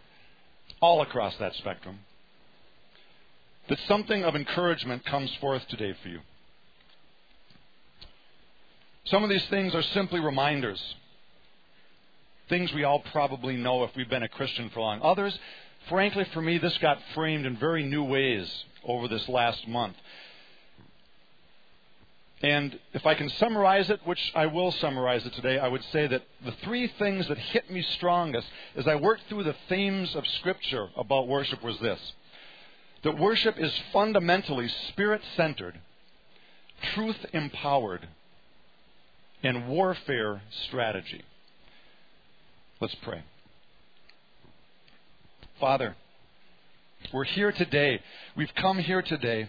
all 0.80 1.00
across 1.00 1.34
that 1.36 1.54
spectrum? 1.56 2.00
That 3.68 3.78
something 3.86 4.24
of 4.24 4.34
encouragement 4.34 5.04
comes 5.04 5.32
forth 5.36 5.66
today 5.68 5.94
for 6.02 6.08
you. 6.08 6.20
Some 9.04 9.24
of 9.24 9.30
these 9.30 9.44
things 9.46 9.74
are 9.74 9.82
simply 9.82 10.20
reminders. 10.20 10.80
Things 12.48 12.72
we 12.72 12.84
all 12.84 13.00
probably 13.00 13.56
know 13.56 13.84
if 13.84 13.94
we've 13.96 14.08
been 14.08 14.22
a 14.22 14.28
Christian 14.28 14.70
for 14.70 14.80
long. 14.80 15.00
Others, 15.02 15.38
frankly, 15.88 16.24
for 16.32 16.42
me, 16.42 16.58
this 16.58 16.76
got 16.78 16.98
framed 17.14 17.46
in 17.46 17.56
very 17.56 17.82
new 17.82 18.04
ways 18.04 18.64
over 18.84 19.08
this 19.08 19.28
last 19.28 19.66
month. 19.66 19.96
And 22.42 22.78
if 22.92 23.06
I 23.06 23.14
can 23.14 23.28
summarize 23.30 23.88
it, 23.88 24.00
which 24.04 24.32
I 24.34 24.46
will 24.46 24.72
summarize 24.72 25.24
it 25.24 25.32
today, 25.34 25.58
I 25.58 25.68
would 25.68 25.84
say 25.84 26.08
that 26.08 26.22
the 26.44 26.52
three 26.64 26.88
things 26.98 27.28
that 27.28 27.38
hit 27.38 27.70
me 27.70 27.82
strongest 27.82 28.48
as 28.76 28.88
I 28.88 28.96
worked 28.96 29.22
through 29.28 29.44
the 29.44 29.56
themes 29.68 30.14
of 30.16 30.26
Scripture 30.26 30.88
about 30.96 31.28
worship 31.28 31.62
was 31.62 31.78
this 31.78 32.00
that 33.04 33.18
worship 33.18 33.58
is 33.58 33.72
fundamentally 33.92 34.68
spirit 34.88 35.22
centered, 35.36 35.78
truth 36.94 37.24
empowered, 37.32 38.08
and 39.42 39.68
warfare 39.68 40.42
strategy. 40.66 41.22
Let's 42.80 42.94
pray. 42.96 43.22
Father, 45.60 45.94
we're 47.12 47.22
here 47.24 47.52
today. 47.52 48.00
We've 48.36 48.52
come 48.56 48.78
here 48.78 49.02
today 49.02 49.48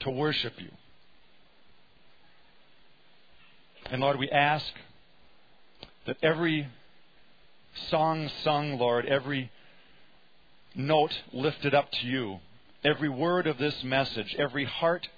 to 0.00 0.10
worship 0.10 0.54
you. 0.58 0.70
And 3.90 4.00
Lord, 4.00 4.18
we 4.18 4.28
ask 4.30 4.66
that 6.06 6.16
every 6.22 6.66
song 7.90 8.28
sung, 8.42 8.78
Lord, 8.78 9.06
every 9.06 9.51
note 10.74 11.12
lifted 11.32 11.74
up 11.74 11.90
to 11.92 12.06
you, 12.06 12.40
every 12.84 13.08
word 13.08 13.46
of 13.46 13.58
this 13.58 13.82
message, 13.82 14.34
every 14.38 14.64
heart 14.64 15.08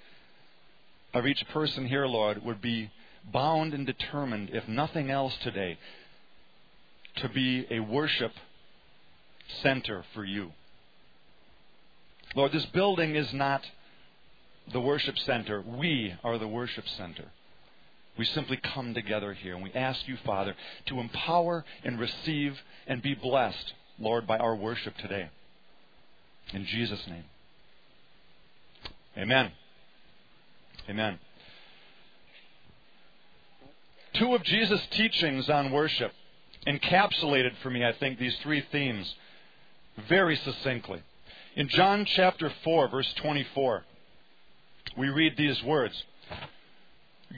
of 1.13 1.25
each 1.25 1.47
person 1.49 1.87
here, 1.87 2.05
Lord, 2.05 2.43
would 2.43 2.61
be 2.61 2.91
bound 3.31 3.73
and 3.73 3.85
determined, 3.85 4.49
if 4.51 4.67
nothing 4.67 5.09
else 5.09 5.35
today, 5.41 5.77
to 7.17 7.29
be 7.29 7.65
a 7.71 7.79
worship 7.79 8.33
center 9.61 10.03
for 10.13 10.25
you. 10.25 10.51
Lord, 12.35 12.51
this 12.51 12.65
building 12.67 13.15
is 13.15 13.33
not 13.33 13.61
the 14.71 14.81
worship 14.81 15.17
center. 15.19 15.61
We 15.61 16.13
are 16.23 16.37
the 16.37 16.47
worship 16.47 16.87
center. 16.97 17.25
We 18.17 18.25
simply 18.25 18.57
come 18.57 18.93
together 18.93 19.33
here 19.33 19.55
and 19.55 19.63
we 19.63 19.73
ask 19.73 20.07
you, 20.07 20.17
Father, 20.25 20.55
to 20.87 20.99
empower 20.99 21.65
and 21.83 21.99
receive 21.99 22.57
and 22.87 23.01
be 23.01 23.13
blessed, 23.13 23.73
Lord, 23.99 24.25
by 24.25 24.37
our 24.37 24.55
worship 24.55 24.97
today. 24.97 25.29
In 26.53 26.65
Jesus' 26.65 27.05
name. 27.07 27.23
Amen. 29.17 29.51
Amen. 30.89 31.19
Two 34.13 34.35
of 34.35 34.43
Jesus' 34.43 34.85
teachings 34.91 35.49
on 35.49 35.71
worship 35.71 36.11
encapsulated 36.67 37.51
for 37.61 37.69
me, 37.69 37.85
I 37.85 37.93
think, 37.93 38.17
these 38.17 38.35
three 38.41 38.63
themes 38.71 39.13
very 40.07 40.35
succinctly. 40.35 41.01
In 41.55 41.69
John 41.69 42.05
chapter 42.05 42.51
4, 42.63 42.89
verse 42.89 43.13
24, 43.15 43.83
we 44.97 45.09
read 45.09 45.37
these 45.37 45.61
words 45.63 46.03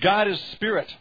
God 0.02 0.28
is 0.28 0.40
spirit, 0.52 0.94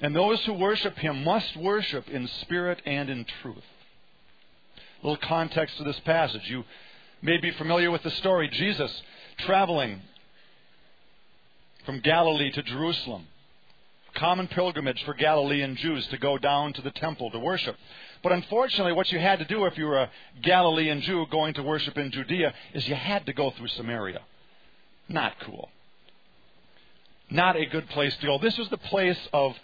and 0.00 0.14
those 0.14 0.44
who 0.44 0.52
worship 0.54 0.96
him 0.98 1.24
must 1.24 1.56
worship 1.56 2.08
in 2.08 2.26
spirit 2.26 2.80
and 2.86 3.10
in 3.10 3.26
truth. 3.42 3.64
A 5.02 5.06
little 5.06 5.28
context 5.28 5.76
to 5.78 5.84
this 5.84 5.98
passage. 6.00 6.42
You 6.44 6.64
may 7.22 7.38
be 7.38 7.50
familiar 7.52 7.90
with 7.90 8.02
the 8.02 8.10
story. 8.10 8.48
Jesus 8.48 9.02
traveling 9.38 10.00
from 11.86 12.00
Galilee 12.00 12.50
to 12.52 12.62
Jerusalem. 12.62 13.26
Common 14.14 14.48
pilgrimage 14.48 15.02
for 15.04 15.14
Galilean 15.14 15.76
Jews 15.76 16.06
to 16.08 16.18
go 16.18 16.36
down 16.36 16.72
to 16.74 16.82
the 16.82 16.90
temple 16.90 17.30
to 17.30 17.38
worship. 17.38 17.76
But 18.22 18.32
unfortunately, 18.32 18.92
what 18.92 19.10
you 19.12 19.18
had 19.18 19.38
to 19.38 19.44
do 19.44 19.64
if 19.66 19.78
you 19.78 19.86
were 19.86 19.98
a 19.98 20.10
Galilean 20.42 21.00
Jew 21.00 21.26
going 21.30 21.54
to 21.54 21.62
worship 21.62 21.96
in 21.96 22.10
Judea 22.10 22.52
is 22.74 22.86
you 22.88 22.94
had 22.94 23.24
to 23.26 23.32
go 23.32 23.50
through 23.50 23.68
Samaria. 23.68 24.20
Not 25.08 25.34
cool. 25.40 25.70
Not 27.30 27.56
a 27.56 27.66
good 27.66 27.88
place 27.90 28.14
to 28.16 28.26
go. 28.26 28.38
This 28.38 28.58
was 28.58 28.68
the 28.68 28.76
place 28.76 29.18
of, 29.32 29.54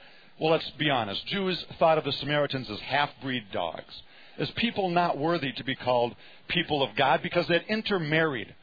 well, 0.40 0.52
let's 0.52 0.70
be 0.78 0.88
honest. 0.90 1.26
Jews 1.26 1.64
thought 1.78 1.98
of 1.98 2.04
the 2.04 2.12
Samaritans 2.12 2.70
as 2.70 2.78
half 2.80 3.10
breed 3.20 3.44
dogs, 3.52 4.02
as 4.38 4.50
people 4.52 4.88
not 4.90 5.18
worthy 5.18 5.52
to 5.52 5.64
be 5.64 5.74
called 5.74 6.14
people 6.48 6.82
of 6.82 6.94
God 6.96 7.22
because 7.22 7.46
they 7.48 7.54
had 7.54 7.66
intermarried 7.68 8.54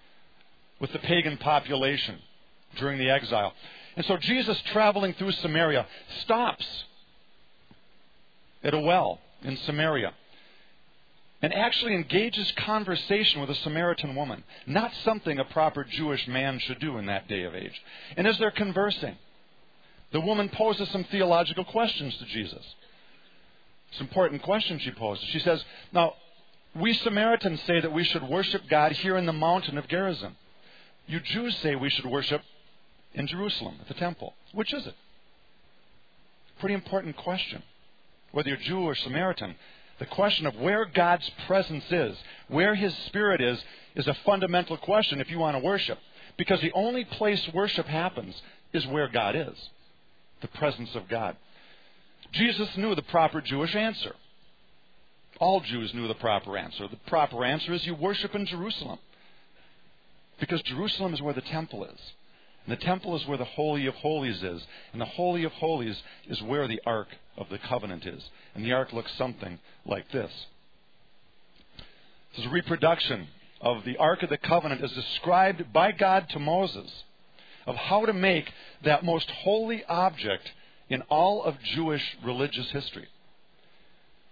with 0.79 0.91
the 0.91 0.99
pagan 0.99 1.37
population 1.37 2.19
during 2.77 2.99
the 2.99 3.09
exile. 3.09 3.53
And 3.95 4.05
so 4.05 4.17
Jesus, 4.17 4.59
traveling 4.71 5.13
through 5.13 5.31
Samaria, 5.31 5.85
stops 6.21 6.65
at 8.63 8.73
a 8.73 8.79
well 8.79 9.19
in 9.43 9.57
Samaria 9.57 10.13
and 11.41 11.53
actually 11.53 11.93
engages 11.93 12.51
conversation 12.57 13.41
with 13.41 13.49
a 13.49 13.55
Samaritan 13.55 14.15
woman. 14.15 14.43
Not 14.65 14.91
something 15.03 15.37
a 15.37 15.45
proper 15.45 15.83
Jewish 15.83 16.25
man 16.27 16.57
should 16.59 16.79
do 16.79 16.97
in 16.97 17.05
that 17.07 17.27
day 17.27 17.43
of 17.43 17.53
age. 17.53 17.79
And 18.15 18.25
as 18.25 18.37
they're 18.39 18.49
conversing, 18.49 19.17
the 20.13 20.21
woman 20.21 20.47
poses 20.47 20.89
some 20.89 21.03
theological 21.05 21.65
questions 21.65 22.15
to 22.17 22.25
Jesus. 22.25 22.63
It's 23.93 23.99
an 23.99 24.07
important 24.07 24.41
question 24.41 24.79
she 24.79 24.89
poses. 24.89 25.23
She 25.25 25.37
says, 25.37 25.63
Now, 25.91 26.15
we 26.75 26.93
Samaritans 26.93 27.61
say 27.67 27.79
that 27.79 27.93
we 27.93 28.03
should 28.03 28.23
worship 28.23 28.63
God 28.67 28.91
here 28.91 29.17
in 29.17 29.27
the 29.27 29.33
mountain 29.33 29.77
of 29.77 29.87
Gerizim. 29.87 30.35
You 31.05 31.19
Jews 31.19 31.55
say 31.57 31.75
we 31.75 31.91
should 31.91 32.07
worship 32.07 32.41
in 33.13 33.27
Jerusalem 33.27 33.75
at 33.79 33.87
the 33.87 33.93
temple. 33.93 34.33
Which 34.51 34.73
is 34.73 34.87
it? 34.87 34.95
Pretty 36.59 36.73
important 36.73 37.17
question. 37.17 37.61
Whether 38.31 38.49
you're 38.49 38.57
Jew 38.57 38.79
or 38.79 38.95
Samaritan, 38.95 39.53
the 39.99 40.07
question 40.07 40.47
of 40.47 40.55
where 40.55 40.85
God's 40.85 41.29
presence 41.45 41.85
is, 41.91 42.17
where 42.47 42.73
His 42.73 42.95
Spirit 43.05 43.41
is, 43.41 43.63
is 43.93 44.07
a 44.07 44.17
fundamental 44.25 44.77
question 44.77 45.21
if 45.21 45.29
you 45.29 45.37
want 45.37 45.55
to 45.55 45.63
worship. 45.63 45.99
Because 46.35 46.61
the 46.61 46.71
only 46.73 47.05
place 47.05 47.47
worship 47.53 47.85
happens 47.85 48.41
is 48.73 48.87
where 48.87 49.07
God 49.07 49.35
is 49.35 49.69
the 50.41 50.47
presence 50.47 50.95
of 50.95 51.07
God. 51.07 51.37
Jesus 52.33 52.69
knew 52.77 52.95
the 52.95 53.01
proper 53.03 53.41
Jewish 53.41 53.75
answer. 53.75 54.15
All 55.39 55.61
Jews 55.61 55.93
knew 55.93 56.07
the 56.07 56.15
proper 56.15 56.57
answer. 56.57 56.87
The 56.87 56.97
proper 57.07 57.43
answer 57.45 57.73
is 57.73 57.85
you 57.85 57.95
worship 57.95 58.35
in 58.35 58.45
Jerusalem. 58.45 58.99
Because 60.39 60.61
Jerusalem 60.63 61.13
is 61.13 61.21
where 61.21 61.33
the 61.33 61.41
temple 61.41 61.85
is. 61.85 61.99
And 62.65 62.71
the 62.71 62.83
temple 62.83 63.15
is 63.15 63.27
where 63.27 63.37
the 63.37 63.45
Holy 63.45 63.85
of 63.85 63.95
Holies 63.95 64.41
is. 64.41 64.65
And 64.91 65.01
the 65.01 65.05
Holy 65.05 65.43
of 65.43 65.51
Holies 65.53 66.01
is 66.27 66.41
where 66.41 66.67
the 66.67 66.81
Ark 66.85 67.07
of 67.37 67.49
the 67.49 67.59
Covenant 67.59 68.05
is. 68.05 68.23
And 68.55 68.65
the 68.65 68.73
Ark 68.73 68.93
looks 68.93 69.13
something 69.13 69.59
like 69.85 70.11
this. 70.11 70.31
This 72.31 72.45
is 72.45 72.45
a 72.45 72.53
reproduction 72.53 73.27
of 73.61 73.85
the 73.85 73.97
Ark 73.97 74.23
of 74.23 74.29
the 74.29 74.37
Covenant 74.37 74.83
as 74.83 74.91
described 74.91 75.71
by 75.71 75.91
God 75.91 76.29
to 76.29 76.39
Moses 76.39 77.03
of 77.65 77.75
how 77.75 78.05
to 78.05 78.13
make 78.13 78.51
that 78.83 79.05
most 79.05 79.29
holy 79.29 79.83
object 79.85 80.51
in 80.89 81.01
all 81.03 81.43
of 81.43 81.61
Jewish 81.61 82.17
religious 82.23 82.69
history. 82.71 83.07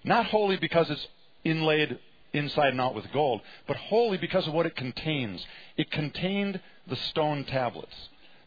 Not 0.04 0.28
holy 0.28 0.58
because 0.58 0.90
it's 0.90 1.08
inlaid 1.44 2.00
inside 2.34 2.70
and 2.70 2.82
out 2.82 2.96
with 2.96 3.12
gold, 3.12 3.42
but 3.68 3.76
holy 3.76 4.18
because 4.18 4.48
of 4.48 4.54
what 4.54 4.66
it 4.66 4.76
contains. 4.76 5.46
It 5.78 5.92
contained 5.92 6.60
the 6.88 6.96
stone 6.96 7.44
tablets 7.46 7.96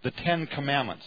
the 0.05 0.11
Ten 0.11 0.47
Commandments, 0.47 1.07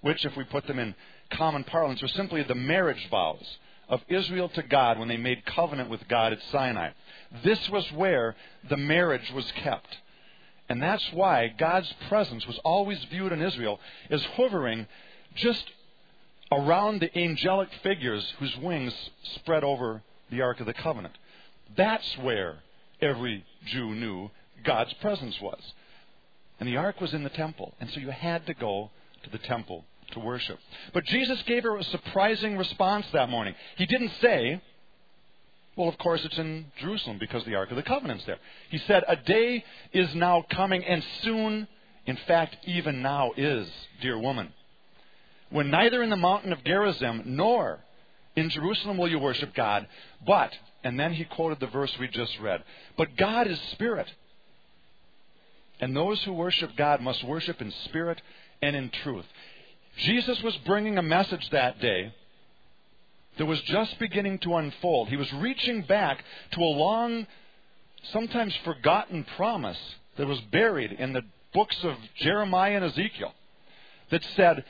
which, 0.00 0.24
if 0.24 0.36
we 0.36 0.42
put 0.44 0.66
them 0.66 0.78
in 0.78 0.94
common 1.30 1.64
parlance, 1.64 2.02
are 2.02 2.08
simply 2.08 2.42
the 2.42 2.54
marriage 2.54 3.06
vows 3.10 3.58
of 3.88 4.02
Israel 4.08 4.48
to 4.48 4.62
God 4.62 4.98
when 4.98 5.08
they 5.08 5.16
made 5.16 5.44
covenant 5.44 5.90
with 5.90 6.08
God 6.08 6.32
at 6.32 6.42
Sinai. 6.50 6.90
This 7.44 7.68
was 7.68 7.90
where 7.92 8.34
the 8.68 8.76
marriage 8.76 9.30
was 9.32 9.50
kept. 9.52 9.98
And 10.68 10.82
that's 10.82 11.12
why 11.12 11.48
God's 11.48 11.92
presence 12.08 12.46
was 12.46 12.58
always 12.64 13.02
viewed 13.04 13.32
in 13.32 13.40
Israel 13.40 13.80
as 14.10 14.22
hovering 14.24 14.86
just 15.34 15.70
around 16.50 17.00
the 17.00 17.18
angelic 17.18 17.68
figures 17.82 18.34
whose 18.38 18.56
wings 18.56 18.94
spread 19.36 19.64
over 19.64 20.02
the 20.30 20.40
Ark 20.40 20.60
of 20.60 20.66
the 20.66 20.74
Covenant. 20.74 21.16
That's 21.76 22.16
where 22.18 22.58
every 23.00 23.44
Jew 23.66 23.94
knew 23.94 24.30
God's 24.64 24.92
presence 24.94 25.40
was. 25.40 25.60
And 26.60 26.68
the 26.68 26.76
ark 26.76 27.00
was 27.00 27.14
in 27.14 27.22
the 27.22 27.30
temple. 27.30 27.74
And 27.80 27.88
so 27.90 28.00
you 28.00 28.10
had 28.10 28.46
to 28.46 28.54
go 28.54 28.90
to 29.22 29.30
the 29.30 29.38
temple 29.38 29.84
to 30.12 30.20
worship. 30.20 30.58
But 30.92 31.04
Jesus 31.04 31.40
gave 31.42 31.62
her 31.62 31.76
a 31.76 31.84
surprising 31.84 32.56
response 32.56 33.06
that 33.12 33.28
morning. 33.28 33.54
He 33.76 33.86
didn't 33.86 34.12
say, 34.20 34.60
well, 35.76 35.88
of 35.88 35.98
course, 35.98 36.24
it's 36.24 36.38
in 36.38 36.66
Jerusalem 36.80 37.18
because 37.18 37.44
the 37.44 37.54
Ark 37.54 37.70
of 37.70 37.76
the 37.76 37.82
Covenant's 37.82 38.24
there. 38.24 38.38
He 38.70 38.78
said, 38.78 39.04
A 39.06 39.14
day 39.14 39.64
is 39.92 40.12
now 40.14 40.44
coming, 40.50 40.84
and 40.84 41.04
soon, 41.22 41.68
in 42.06 42.18
fact, 42.26 42.56
even 42.64 43.00
now 43.00 43.30
is, 43.36 43.70
dear 44.00 44.18
woman, 44.18 44.52
when 45.50 45.70
neither 45.70 46.02
in 46.02 46.10
the 46.10 46.16
mountain 46.16 46.52
of 46.52 46.64
Gerizim 46.64 47.22
nor 47.24 47.80
in 48.36 48.50
Jerusalem 48.50 48.98
will 48.98 49.08
you 49.08 49.18
worship 49.18 49.54
God, 49.54 49.86
but, 50.26 50.52
and 50.84 50.98
then 50.98 51.12
he 51.12 51.24
quoted 51.24 51.60
the 51.60 51.66
verse 51.66 51.92
we 51.98 52.08
just 52.08 52.38
read, 52.40 52.62
but 52.96 53.16
God 53.16 53.46
is 53.46 53.58
spirit. 53.72 54.06
And 55.80 55.96
those 55.96 56.22
who 56.24 56.32
worship 56.32 56.76
God 56.76 57.00
must 57.00 57.22
worship 57.24 57.60
in 57.60 57.72
spirit 57.84 58.20
and 58.62 58.74
in 58.74 58.90
truth. 59.02 59.24
Jesus 59.98 60.40
was 60.42 60.56
bringing 60.66 60.98
a 60.98 61.02
message 61.02 61.48
that 61.50 61.80
day 61.80 62.12
that 63.38 63.46
was 63.46 63.60
just 63.62 63.98
beginning 63.98 64.38
to 64.40 64.56
unfold. 64.56 65.08
He 65.08 65.16
was 65.16 65.32
reaching 65.34 65.82
back 65.82 66.24
to 66.52 66.60
a 66.60 66.64
long, 66.64 67.26
sometimes 68.12 68.54
forgotten 68.64 69.24
promise 69.36 69.78
that 70.16 70.26
was 70.26 70.40
buried 70.52 70.92
in 70.92 71.12
the 71.12 71.22
books 71.54 71.76
of 71.84 71.94
Jeremiah 72.16 72.76
and 72.76 72.84
Ezekiel 72.84 73.32
that 74.10 74.22
said, 74.36 74.64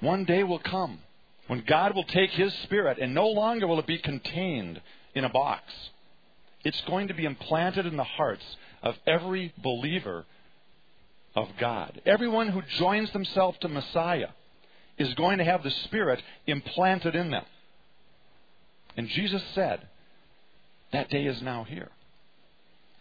One 0.00 0.24
day 0.24 0.42
will 0.42 0.58
come 0.58 0.98
when 1.46 1.64
God 1.66 1.94
will 1.94 2.04
take 2.04 2.30
His 2.30 2.52
Spirit, 2.64 2.98
and 2.98 3.14
no 3.14 3.28
longer 3.28 3.66
will 3.66 3.78
it 3.78 3.86
be 3.86 3.98
contained 3.98 4.80
in 5.14 5.24
a 5.24 5.28
box. 5.28 5.62
It's 6.64 6.80
going 6.82 7.08
to 7.08 7.14
be 7.14 7.26
implanted 7.26 7.86
in 7.86 7.96
the 7.96 8.04
hearts 8.04 8.44
of 8.82 8.96
every 9.06 9.52
believer 9.62 10.24
of 11.34 11.48
God. 11.58 12.00
Everyone 12.06 12.48
who 12.48 12.62
joins 12.78 13.10
themselves 13.12 13.58
to 13.60 13.68
Messiah 13.68 14.28
is 14.96 15.12
going 15.14 15.38
to 15.38 15.44
have 15.44 15.62
the 15.62 15.70
Spirit 15.70 16.22
implanted 16.46 17.14
in 17.14 17.30
them. 17.30 17.44
And 18.96 19.08
Jesus 19.08 19.42
said, 19.54 19.86
That 20.92 21.10
day 21.10 21.26
is 21.26 21.42
now 21.42 21.64
here. 21.64 21.90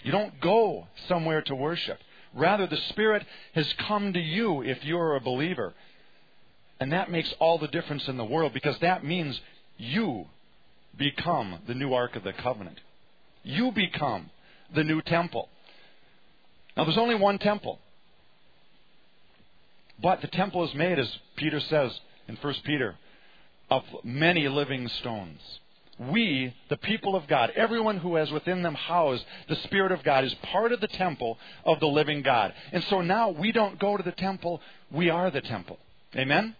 You 0.01 0.11
don't 0.11 0.41
go 0.41 0.87
somewhere 1.07 1.41
to 1.43 1.55
worship. 1.55 1.99
Rather, 2.33 2.67
the 2.67 2.81
Spirit 2.89 3.25
has 3.53 3.71
come 3.87 4.13
to 4.13 4.19
you 4.19 4.61
if 4.63 4.83
you're 4.83 5.15
a 5.15 5.21
believer. 5.21 5.73
And 6.79 6.91
that 6.91 7.11
makes 7.11 7.33
all 7.39 7.57
the 7.57 7.67
difference 7.67 8.07
in 8.07 8.17
the 8.17 8.25
world 8.25 8.53
because 8.53 8.77
that 8.79 9.05
means 9.05 9.39
you 9.77 10.25
become 10.97 11.59
the 11.67 11.73
new 11.73 11.93
Ark 11.93 12.15
of 12.15 12.23
the 12.23 12.33
Covenant. 12.33 12.79
You 13.43 13.71
become 13.71 14.29
the 14.73 14.83
new 14.83 15.01
temple. 15.01 15.49
Now, 16.75 16.85
there's 16.85 16.97
only 16.97 17.15
one 17.15 17.37
temple. 17.37 17.79
But 20.01 20.21
the 20.21 20.27
temple 20.27 20.63
is 20.67 20.73
made, 20.73 20.99
as 20.99 21.17
Peter 21.35 21.59
says 21.59 21.97
in 22.27 22.35
1 22.35 22.53
Peter, 22.65 22.95
of 23.69 23.83
many 24.03 24.47
living 24.47 24.87
stones. 24.87 25.39
We, 25.99 26.53
the 26.69 26.77
people 26.77 27.15
of 27.15 27.27
God, 27.27 27.51
everyone 27.55 27.97
who 27.97 28.15
has 28.15 28.31
within 28.31 28.63
them 28.63 28.73
housed 28.73 29.23
the 29.47 29.55
Spirit 29.57 29.91
of 29.91 30.03
God, 30.03 30.23
is 30.23 30.33
part 30.35 30.71
of 30.71 30.81
the 30.81 30.87
temple 30.87 31.37
of 31.63 31.79
the 31.79 31.87
living 31.87 32.23
God. 32.23 32.53
And 32.71 32.83
so 32.85 33.01
now 33.01 33.29
we 33.29 33.51
don't 33.51 33.79
go 33.79 33.95
to 33.95 34.03
the 34.03 34.11
temple, 34.11 34.59
we 34.91 35.09
are 35.09 35.29
the 35.29 35.41
temple. 35.41 35.77
Amen? 36.15 36.55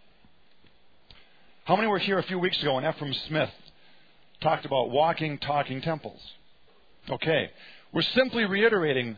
How 1.66 1.78
many 1.78 1.88
were 1.88 2.00
here 2.00 2.20
a 2.20 2.24
few 2.24 2.40
weeks 2.40 2.62
ago 2.62 2.76
when 2.76 2.86
Ephraim 2.86 3.14
Smith 3.28 3.50
talked 4.42 4.66
about 4.66 4.90
walking, 4.90 5.38
talking 5.38 5.80
temples? 5.82 6.20
Okay. 7.10 7.52
We're 7.94 8.02
simply 8.02 8.44
reiterating 8.44 9.18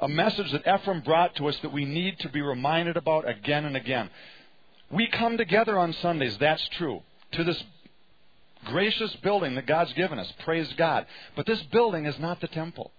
a 0.00 0.08
message 0.08 0.52
that 0.52 0.66
Ephraim 0.66 1.00
brought 1.00 1.34
to 1.36 1.48
us 1.48 1.56
that 1.62 1.72
we 1.72 1.86
need 1.86 2.18
to 2.18 2.28
be 2.28 2.42
reminded 2.42 2.98
about 2.98 3.26
again 3.26 3.64
and 3.64 3.78
again. 3.78 4.10
We 4.90 5.06
come 5.06 5.38
together 5.38 5.78
on 5.78 5.94
Sundays, 5.94 6.36
that's 6.36 6.68
true, 6.76 7.02
to 7.32 7.44
this 7.44 7.64
gracious 8.66 9.16
building 9.22 9.54
that 9.54 9.66
God's 9.66 9.94
given 9.94 10.18
us. 10.18 10.30
Praise 10.44 10.70
God. 10.76 11.06
But 11.34 11.46
this 11.46 11.62
building 11.72 12.04
is 12.04 12.18
not 12.18 12.42
the 12.42 12.48
temple. 12.48 12.92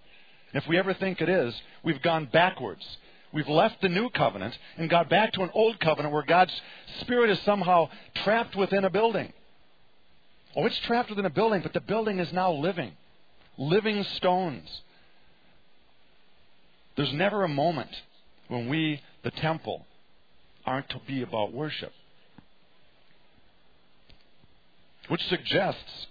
if 0.54 0.66
we 0.66 0.76
ever 0.76 0.92
think 0.94 1.20
it 1.20 1.28
is, 1.28 1.54
we've 1.84 2.02
gone 2.02 2.28
backwards. 2.32 2.84
We've 3.32 3.48
left 3.48 3.82
the 3.82 3.88
new 3.88 4.08
covenant 4.10 4.56
and 4.76 4.88
got 4.88 5.10
back 5.10 5.32
to 5.34 5.42
an 5.42 5.50
old 5.52 5.78
covenant 5.80 6.14
where 6.14 6.22
God's 6.22 6.52
Spirit 7.00 7.30
is 7.30 7.38
somehow 7.40 7.88
trapped 8.24 8.56
within 8.56 8.84
a 8.84 8.90
building. 8.90 9.32
Oh, 10.56 10.64
it's 10.64 10.78
trapped 10.80 11.10
within 11.10 11.26
a 11.26 11.30
building, 11.30 11.60
but 11.62 11.74
the 11.74 11.80
building 11.80 12.18
is 12.18 12.32
now 12.32 12.52
living. 12.52 12.92
Living 13.58 14.02
stones. 14.14 14.82
There's 16.96 17.12
never 17.12 17.44
a 17.44 17.48
moment 17.48 17.90
when 18.48 18.68
we, 18.68 19.00
the 19.22 19.30
temple, 19.30 19.86
aren't 20.64 20.88
to 20.90 21.00
be 21.06 21.22
about 21.22 21.52
worship. 21.52 21.92
Which 25.08 25.24
suggests 25.28 26.06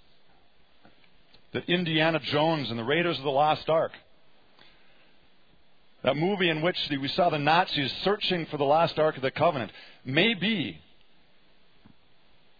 that 1.52 1.68
Indiana 1.68 2.20
Jones 2.20 2.70
and 2.70 2.78
the 2.78 2.84
Raiders 2.84 3.18
of 3.18 3.24
the 3.24 3.30
Lost 3.30 3.68
Ark, 3.68 3.92
that 6.02 6.16
movie 6.16 6.48
in 6.48 6.62
which 6.62 6.76
we 6.90 7.08
saw 7.08 7.30
the 7.30 7.38
Nazis 7.38 7.92
searching 8.04 8.46
for 8.46 8.56
the 8.56 8.64
lost 8.64 8.98
Ark 8.98 9.16
of 9.16 9.22
the 9.22 9.30
Covenant, 9.30 9.72
may 10.04 10.34
be 10.34 10.78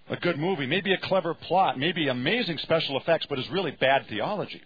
a 0.08 0.16
good 0.16 0.38
movie, 0.38 0.66
maybe 0.66 0.92
a 0.92 0.98
clever 0.98 1.34
plot, 1.34 1.78
maybe 1.78 2.08
amazing 2.08 2.58
special 2.58 2.96
effects, 2.98 3.26
but 3.28 3.38
is 3.38 3.48
really 3.50 3.70
bad 3.70 4.06
theology. 4.08 4.62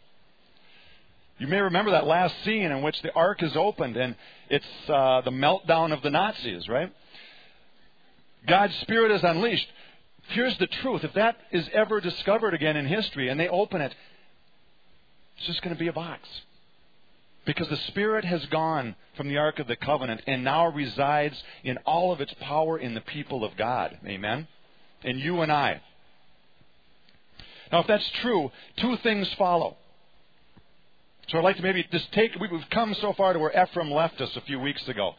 You 1.39 1.49
may 1.49 1.61
remember 1.61 1.91
that 1.91 2.07
last 2.07 2.35
scene 2.45 2.71
in 2.71 2.83
which 2.83 3.01
the 3.03 3.13
ark 3.13 3.43
is 3.43 3.57
opened 3.57 3.97
and 3.97 4.15
it's 4.49 4.65
uh, 4.89 5.23
the 5.23 5.31
meltdown 5.31 5.93
of 5.93 6.03
the 6.03 6.11
Nazis, 6.11 6.69
right? 6.69 6.93
God's 8.47 8.75
Spirit 8.77 9.11
is 9.11 9.25
unleashed. 9.25 9.67
Here's 10.29 10.57
the 10.59 10.67
truth 10.67 11.05
if 11.05 11.13
that 11.15 11.37
is 11.51 11.69
ever 11.73 12.01
discovered 12.01 12.55
again 12.55 12.77
in 12.77 12.87
history 12.87 13.29
and 13.29 13.41
they 13.41 13.49
open 13.49 13.81
it, 13.81 13.95
it's 15.37 15.47
just 15.47 15.63
going 15.63 15.75
to 15.75 15.79
be 15.79 15.89
a 15.89 15.93
box. 15.93 16.29
Because 17.45 17.69
the 17.69 17.77
Spirit 17.89 18.25
has 18.25 18.45
gone 18.47 18.95
from 19.17 19.29
the 19.29 19.39
Ark 19.39 19.59
of 19.59 19.67
the 19.67 19.77
Covenant 19.77 20.23
and 20.27 20.45
now 20.45 20.67
resides 20.69 21.43
in 21.65 21.77
all 21.79 22.13
of 22.13 22.21
its 22.21 22.33
power 22.41 22.79
in 22.79 22.95
the 22.95 23.01
people 23.01 23.45
of 23.45 23.57
God. 23.57 23.99
Amen? 24.07 24.47
In 25.03 25.19
you 25.19 25.41
and 25.41 25.51
I. 25.51 25.81
Now, 27.73 27.81
if 27.81 27.87
that's 27.87 28.09
true, 28.21 28.53
two 28.77 28.97
things 28.99 29.33
follow. 29.35 29.77
So 31.29 31.39
I'd 31.39 31.45
like 31.45 31.57
to 31.57 31.63
maybe 31.63 31.87
just 31.91 32.13
take, 32.13 32.33
we've 32.39 32.69
come 32.71 32.95
so 32.95 33.13
far 33.15 33.33
to 33.33 33.39
where 33.39 33.51
Ephraim 33.51 33.91
left 33.91 34.21
us 34.21 34.31
a 34.37 34.41
few 34.43 34.61
weeks 34.61 34.87
ago. 34.87 35.15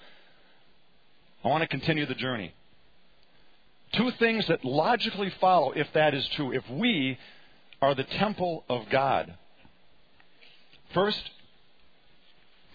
I 1.44 1.48
want 1.48 1.62
to 1.62 1.68
continue 1.68 2.06
the 2.06 2.16
journey. 2.16 2.54
Two 3.94 4.12
things 4.12 4.46
that 4.48 4.64
logically 4.64 5.32
follow 5.42 5.72
if 5.72 5.92
that 5.94 6.14
is 6.14 6.28
true. 6.30 6.54
If 6.54 6.68
we 6.70 7.18
are 7.82 7.96
the 7.96 8.04
temple 8.04 8.64
of 8.70 8.90
God. 8.90 9.34
First, 10.94 11.22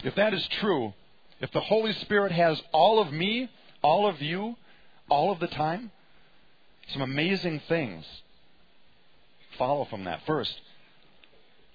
if 0.04 0.14
that 0.14 0.34
is 0.34 0.46
true, 0.60 0.94
if 1.40 1.50
the 1.52 1.60
Holy 1.60 1.92
Spirit 1.92 2.32
has 2.32 2.60
all 2.72 3.00
of 3.00 3.12
me, 3.12 3.48
all 3.82 4.08
of 4.08 4.20
you, 4.20 4.56
all 5.08 5.32
of 5.32 5.40
the 5.40 5.46
time, 5.46 5.90
some 6.92 7.02
amazing 7.02 7.60
things 7.68 8.04
follow 9.56 9.84
from 9.84 10.04
that. 10.04 10.20
First, 10.26 10.60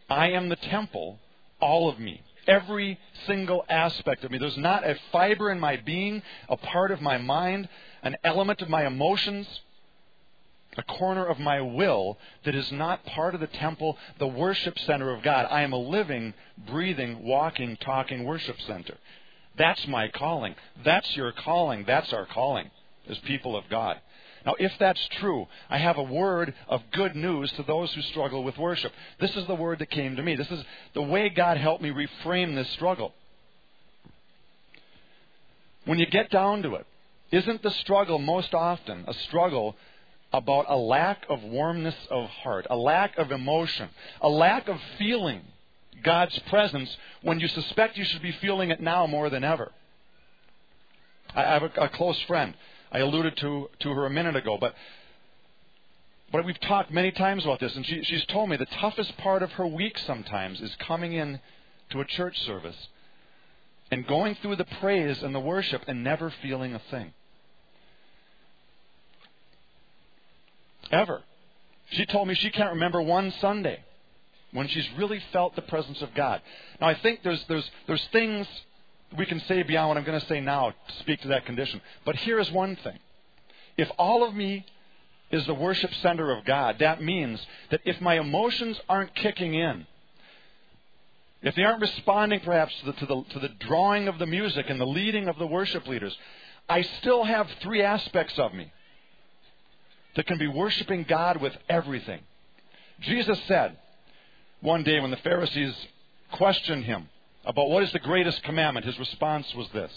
I 0.09 0.31
am 0.31 0.49
the 0.49 0.55
temple, 0.55 1.19
all 1.59 1.89
of 1.89 1.99
me. 1.99 2.21
Every 2.47 2.99
single 3.25 3.65
aspect 3.69 4.23
of 4.23 4.31
me. 4.31 4.37
There's 4.37 4.57
not 4.57 4.87
a 4.87 4.97
fiber 5.11 5.49
in 5.51 5.59
my 5.59 5.77
being, 5.77 6.21
a 6.49 6.57
part 6.57 6.91
of 6.91 7.01
my 7.01 7.17
mind, 7.17 7.69
an 8.01 8.17
element 8.23 8.61
of 8.61 8.69
my 8.69 8.85
emotions, 8.85 9.47
a 10.77 10.83
corner 10.83 11.25
of 11.25 11.39
my 11.39 11.61
will 11.61 12.17
that 12.45 12.55
is 12.55 12.71
not 12.71 13.05
part 13.05 13.35
of 13.35 13.41
the 13.41 13.47
temple, 13.47 13.97
the 14.19 14.27
worship 14.27 14.77
center 14.79 15.11
of 15.13 15.23
God. 15.23 15.47
I 15.49 15.61
am 15.61 15.73
a 15.73 15.77
living, 15.77 16.33
breathing, 16.67 17.23
walking, 17.23 17.77
talking 17.77 18.23
worship 18.23 18.59
center. 18.61 18.97
That's 19.57 19.87
my 19.87 20.07
calling. 20.07 20.55
That's 20.83 21.15
your 21.15 21.31
calling. 21.31 21.83
That's 21.85 22.11
our 22.11 22.25
calling 22.25 22.71
as 23.07 23.17
people 23.19 23.55
of 23.55 23.65
God. 23.69 23.99
Now, 24.45 24.55
if 24.59 24.73
that's 24.77 25.07
true, 25.19 25.47
I 25.69 25.77
have 25.77 25.97
a 25.97 26.03
word 26.03 26.53
of 26.67 26.81
good 26.91 27.15
news 27.15 27.51
to 27.53 27.63
those 27.63 27.93
who 27.93 28.01
struggle 28.01 28.43
with 28.43 28.57
worship. 28.57 28.91
This 29.19 29.35
is 29.37 29.47
the 29.47 29.55
word 29.55 29.79
that 29.79 29.89
came 29.89 30.17
to 30.17 30.23
me. 30.23 30.35
This 30.35 30.51
is 30.51 30.63
the 30.93 31.01
way 31.01 31.29
God 31.29 31.57
helped 31.57 31.81
me 31.81 31.91
reframe 31.91 32.55
this 32.55 32.69
struggle. 32.71 33.13
When 35.85 35.99
you 35.99 36.05
get 36.07 36.29
down 36.29 36.63
to 36.63 36.75
it, 36.75 36.85
isn't 37.31 37.63
the 37.63 37.71
struggle 37.71 38.19
most 38.19 38.53
often 38.53 39.05
a 39.07 39.13
struggle 39.13 39.75
about 40.33 40.65
a 40.67 40.75
lack 40.75 41.25
of 41.29 41.43
warmness 41.43 41.95
of 42.09 42.27
heart, 42.27 42.65
a 42.69 42.75
lack 42.75 43.17
of 43.17 43.31
emotion, 43.31 43.89
a 44.21 44.29
lack 44.29 44.67
of 44.67 44.79
feeling 44.97 45.41
God's 46.03 46.37
presence 46.49 46.97
when 47.21 47.39
you 47.39 47.47
suspect 47.47 47.97
you 47.97 48.03
should 48.03 48.23
be 48.23 48.31
feeling 48.33 48.71
it 48.71 48.81
now 48.81 49.05
more 49.05 49.29
than 49.29 49.43
ever? 49.43 49.71
I 51.35 51.41
have 51.41 51.63
a, 51.63 51.71
a 51.81 51.89
close 51.89 52.19
friend 52.21 52.55
I 52.91 52.99
alluded 52.99 53.37
to, 53.37 53.69
to 53.79 53.89
her 53.89 54.05
a 54.05 54.09
minute 54.09 54.35
ago, 54.35 54.57
but 54.59 54.75
but 56.31 56.45
we've 56.45 56.59
talked 56.61 56.89
many 56.89 57.11
times 57.11 57.43
about 57.43 57.59
this, 57.59 57.75
and 57.75 57.85
she, 57.85 58.03
she's 58.03 58.25
told 58.25 58.49
me 58.49 58.57
the 58.57 58.65
toughest 58.65 59.15
part 59.17 59.43
of 59.43 59.51
her 59.51 59.67
week 59.67 59.99
sometimes 59.99 60.59
is 60.61 60.75
coming 60.77 61.13
in 61.13 61.39
to 61.91 62.01
a 62.01 62.05
church 62.05 62.35
service 62.39 62.87
and 63.91 64.07
going 64.07 64.35
through 64.41 64.55
the 64.55 64.65
praise 64.65 65.21
and 65.21 65.35
the 65.35 65.39
worship 65.39 65.83
and 65.87 66.03
never 66.03 66.33
feeling 66.41 66.73
a 66.73 66.81
thing. 66.89 67.13
Ever. 70.91 71.21
She 71.91 72.05
told 72.05 72.27
me 72.27 72.35
she 72.35 72.49
can't 72.49 72.73
remember 72.73 73.01
one 73.01 73.31
Sunday 73.39 73.79
when 74.51 74.67
she's 74.67 74.87
really 74.97 75.21
felt 75.31 75.55
the 75.55 75.61
presence 75.63 76.01
of 76.01 76.13
God. 76.13 76.41
Now 76.79 76.87
I 76.87 76.95
think 76.95 77.21
there's 77.23 77.43
there's 77.47 77.69
there's 77.87 78.05
things 78.11 78.47
we 79.17 79.25
can 79.25 79.39
say 79.41 79.63
beyond 79.63 79.89
what 79.89 79.97
I'm 79.97 80.03
going 80.03 80.19
to 80.19 80.27
say 80.27 80.39
now 80.39 80.71
to 80.71 80.93
speak 80.99 81.21
to 81.21 81.27
that 81.29 81.45
condition. 81.45 81.81
But 82.05 82.15
here 82.17 82.39
is 82.39 82.51
one 82.51 82.75
thing. 82.77 82.97
If 83.77 83.89
all 83.97 84.27
of 84.27 84.33
me 84.33 84.65
is 85.31 85.45
the 85.45 85.53
worship 85.53 85.93
center 85.95 86.31
of 86.31 86.45
God, 86.45 86.77
that 86.79 87.01
means 87.01 87.39
that 87.71 87.81
if 87.85 87.99
my 88.01 88.19
emotions 88.19 88.79
aren't 88.87 89.15
kicking 89.15 89.55
in, 89.55 89.85
if 91.41 91.55
they 91.55 91.63
aren't 91.63 91.81
responding 91.81 92.39
perhaps 92.39 92.73
to 92.79 92.85
the, 92.87 92.93
to 92.93 93.05
the, 93.05 93.23
to 93.33 93.39
the 93.39 93.49
drawing 93.59 94.07
of 94.07 94.17
the 94.17 94.25
music 94.25 94.69
and 94.69 94.79
the 94.79 94.85
leading 94.85 95.27
of 95.27 95.37
the 95.37 95.47
worship 95.47 95.87
leaders, 95.87 96.15
I 96.69 96.83
still 96.83 97.23
have 97.23 97.49
three 97.61 97.81
aspects 97.81 98.39
of 98.39 98.53
me 98.53 98.71
that 100.15 100.27
can 100.27 100.37
be 100.37 100.47
worshiping 100.47 101.05
God 101.07 101.41
with 101.41 101.53
everything. 101.69 102.21
Jesus 103.01 103.39
said 103.47 103.77
one 104.61 104.83
day 104.83 104.99
when 104.99 105.11
the 105.11 105.17
Pharisees 105.17 105.75
questioned 106.31 106.85
him, 106.85 107.09
about 107.45 107.69
what 107.69 107.83
is 107.83 107.91
the 107.91 107.99
greatest 107.99 108.41
commandment, 108.43 108.85
his 108.85 108.97
response 108.97 109.53
was 109.55 109.67
this 109.73 109.91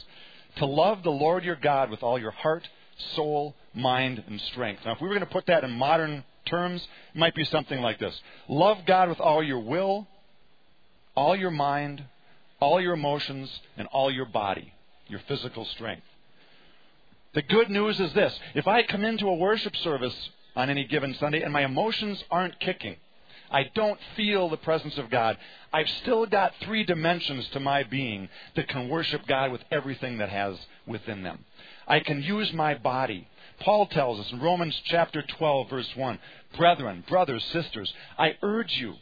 to 0.57 0.67
love 0.67 1.03
the 1.03 1.11
Lord 1.11 1.45
your 1.45 1.57
God 1.57 1.91
with 1.91 2.03
all 2.03 2.19
your 2.19 2.31
heart, 2.31 2.67
soul, 3.15 3.55
mind, 3.75 4.25
and 4.27 4.41
strength. 4.41 4.83
Now, 4.85 4.93
if 4.93 5.01
we 5.01 5.07
were 5.07 5.15
going 5.15 5.27
to 5.27 5.33
put 5.33 5.47
that 5.47 5.65
in 5.65 5.71
modern 5.71 6.25
terms, 6.47 6.83
it 7.15 7.19
might 7.19 7.35
be 7.35 7.45
something 7.45 7.81
like 7.81 7.99
this 7.99 8.19
Love 8.49 8.79
God 8.87 9.09
with 9.09 9.21
all 9.21 9.43
your 9.43 9.61
will, 9.61 10.09
all 11.15 11.37
your 11.37 11.51
mind, 11.51 12.03
all 12.59 12.81
your 12.81 12.95
emotions, 12.95 13.51
and 13.77 13.87
all 13.89 14.11
your 14.11 14.27
body, 14.27 14.73
your 15.09 15.21
physical 15.29 15.65
strength. 15.67 16.07
The 17.37 17.43
good 17.43 17.69
news 17.69 18.01
is 18.01 18.15
this 18.15 18.33
if 18.55 18.67
I 18.67 18.83
come 18.83 19.05
into 19.05 19.29
a 19.29 19.35
worship 19.35 19.77
service 19.77 20.31
on 20.57 20.71
any 20.71 20.85
given 20.85 21.15
Sunday 21.21 21.43
and 21.43 21.53
my 21.53 21.67
emotions 21.67 22.25
aren't 22.31 22.59
kicking, 22.61 22.97
I 23.51 23.65
don't 23.75 24.01
feel 24.17 24.49
the 24.49 24.57
presence 24.57 24.97
of 24.97 25.11
God, 25.11 25.37
I've 25.71 25.89
still 26.01 26.25
got 26.25 26.55
three 26.63 26.83
dimensions 26.83 27.47
to 27.49 27.61
my 27.61 27.83
being 27.83 28.31
that 28.55 28.69
can 28.69 28.89
worship 28.89 29.27
God 29.27 29.53
with 29.53 29.61
everything 29.71 30.17
that 30.17 30.31
has 30.31 30.57
within 30.87 31.23
them. 31.23 31.45
I 31.87 32.01
can 32.01 32.23
use 32.23 32.55
my 32.55 32.73
body. 32.73 33.29
Paul 33.61 33.87
tells 33.89 34.19
us 34.19 34.33
in 34.33 34.41
Romans 34.41 34.81
chapter 34.87 35.21
12, 35.21 35.69
verse 35.69 35.91
1 35.95 36.19
Brethren, 36.57 37.05
brothers, 37.07 37.45
sisters, 37.53 37.93
I 38.19 38.39
urge 38.43 38.73
you, 38.79 38.95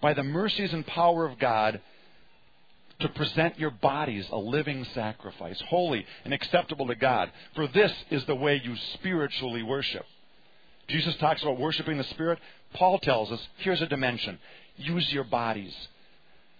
by 0.00 0.14
the 0.14 0.22
mercies 0.22 0.72
and 0.72 0.86
power 0.86 1.26
of 1.26 1.40
God, 1.40 1.80
to 3.00 3.08
present 3.10 3.58
your 3.58 3.70
bodies 3.70 4.26
a 4.30 4.36
living 4.36 4.84
sacrifice, 4.94 5.60
holy 5.68 6.04
and 6.24 6.34
acceptable 6.34 6.86
to 6.88 6.94
God. 6.94 7.30
For 7.54 7.66
this 7.68 7.92
is 8.10 8.24
the 8.24 8.34
way 8.34 8.60
you 8.62 8.76
spiritually 8.94 9.62
worship. 9.62 10.04
Jesus 10.88 11.14
talks 11.16 11.42
about 11.42 11.60
worshiping 11.60 11.98
the 11.98 12.04
Spirit. 12.04 12.38
Paul 12.74 12.98
tells 12.98 13.30
us 13.30 13.40
here's 13.58 13.82
a 13.82 13.86
dimension 13.86 14.38
use 14.76 15.12
your 15.12 15.24
bodies. 15.24 15.74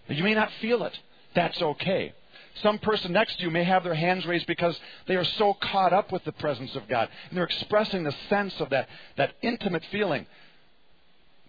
You 0.07 0.23
may 0.23 0.33
not 0.33 0.51
feel 0.61 0.83
it. 0.83 0.97
That's 1.35 1.61
okay. 1.61 2.13
Some 2.61 2.79
person 2.79 3.13
next 3.13 3.37
to 3.37 3.43
you 3.43 3.51
may 3.51 3.63
have 3.63 3.83
their 3.83 3.93
hands 3.93 4.25
raised 4.25 4.47
because 4.47 4.77
they 5.07 5.15
are 5.15 5.23
so 5.23 5.53
caught 5.53 5.93
up 5.93 6.11
with 6.11 6.23
the 6.25 6.31
presence 6.33 6.75
of 6.75 6.87
God. 6.87 7.07
And 7.29 7.37
they're 7.37 7.45
expressing 7.45 8.03
the 8.03 8.13
sense 8.27 8.53
of 8.59 8.69
that, 8.71 8.89
that 9.17 9.33
intimate 9.41 9.83
feeling. 9.91 10.25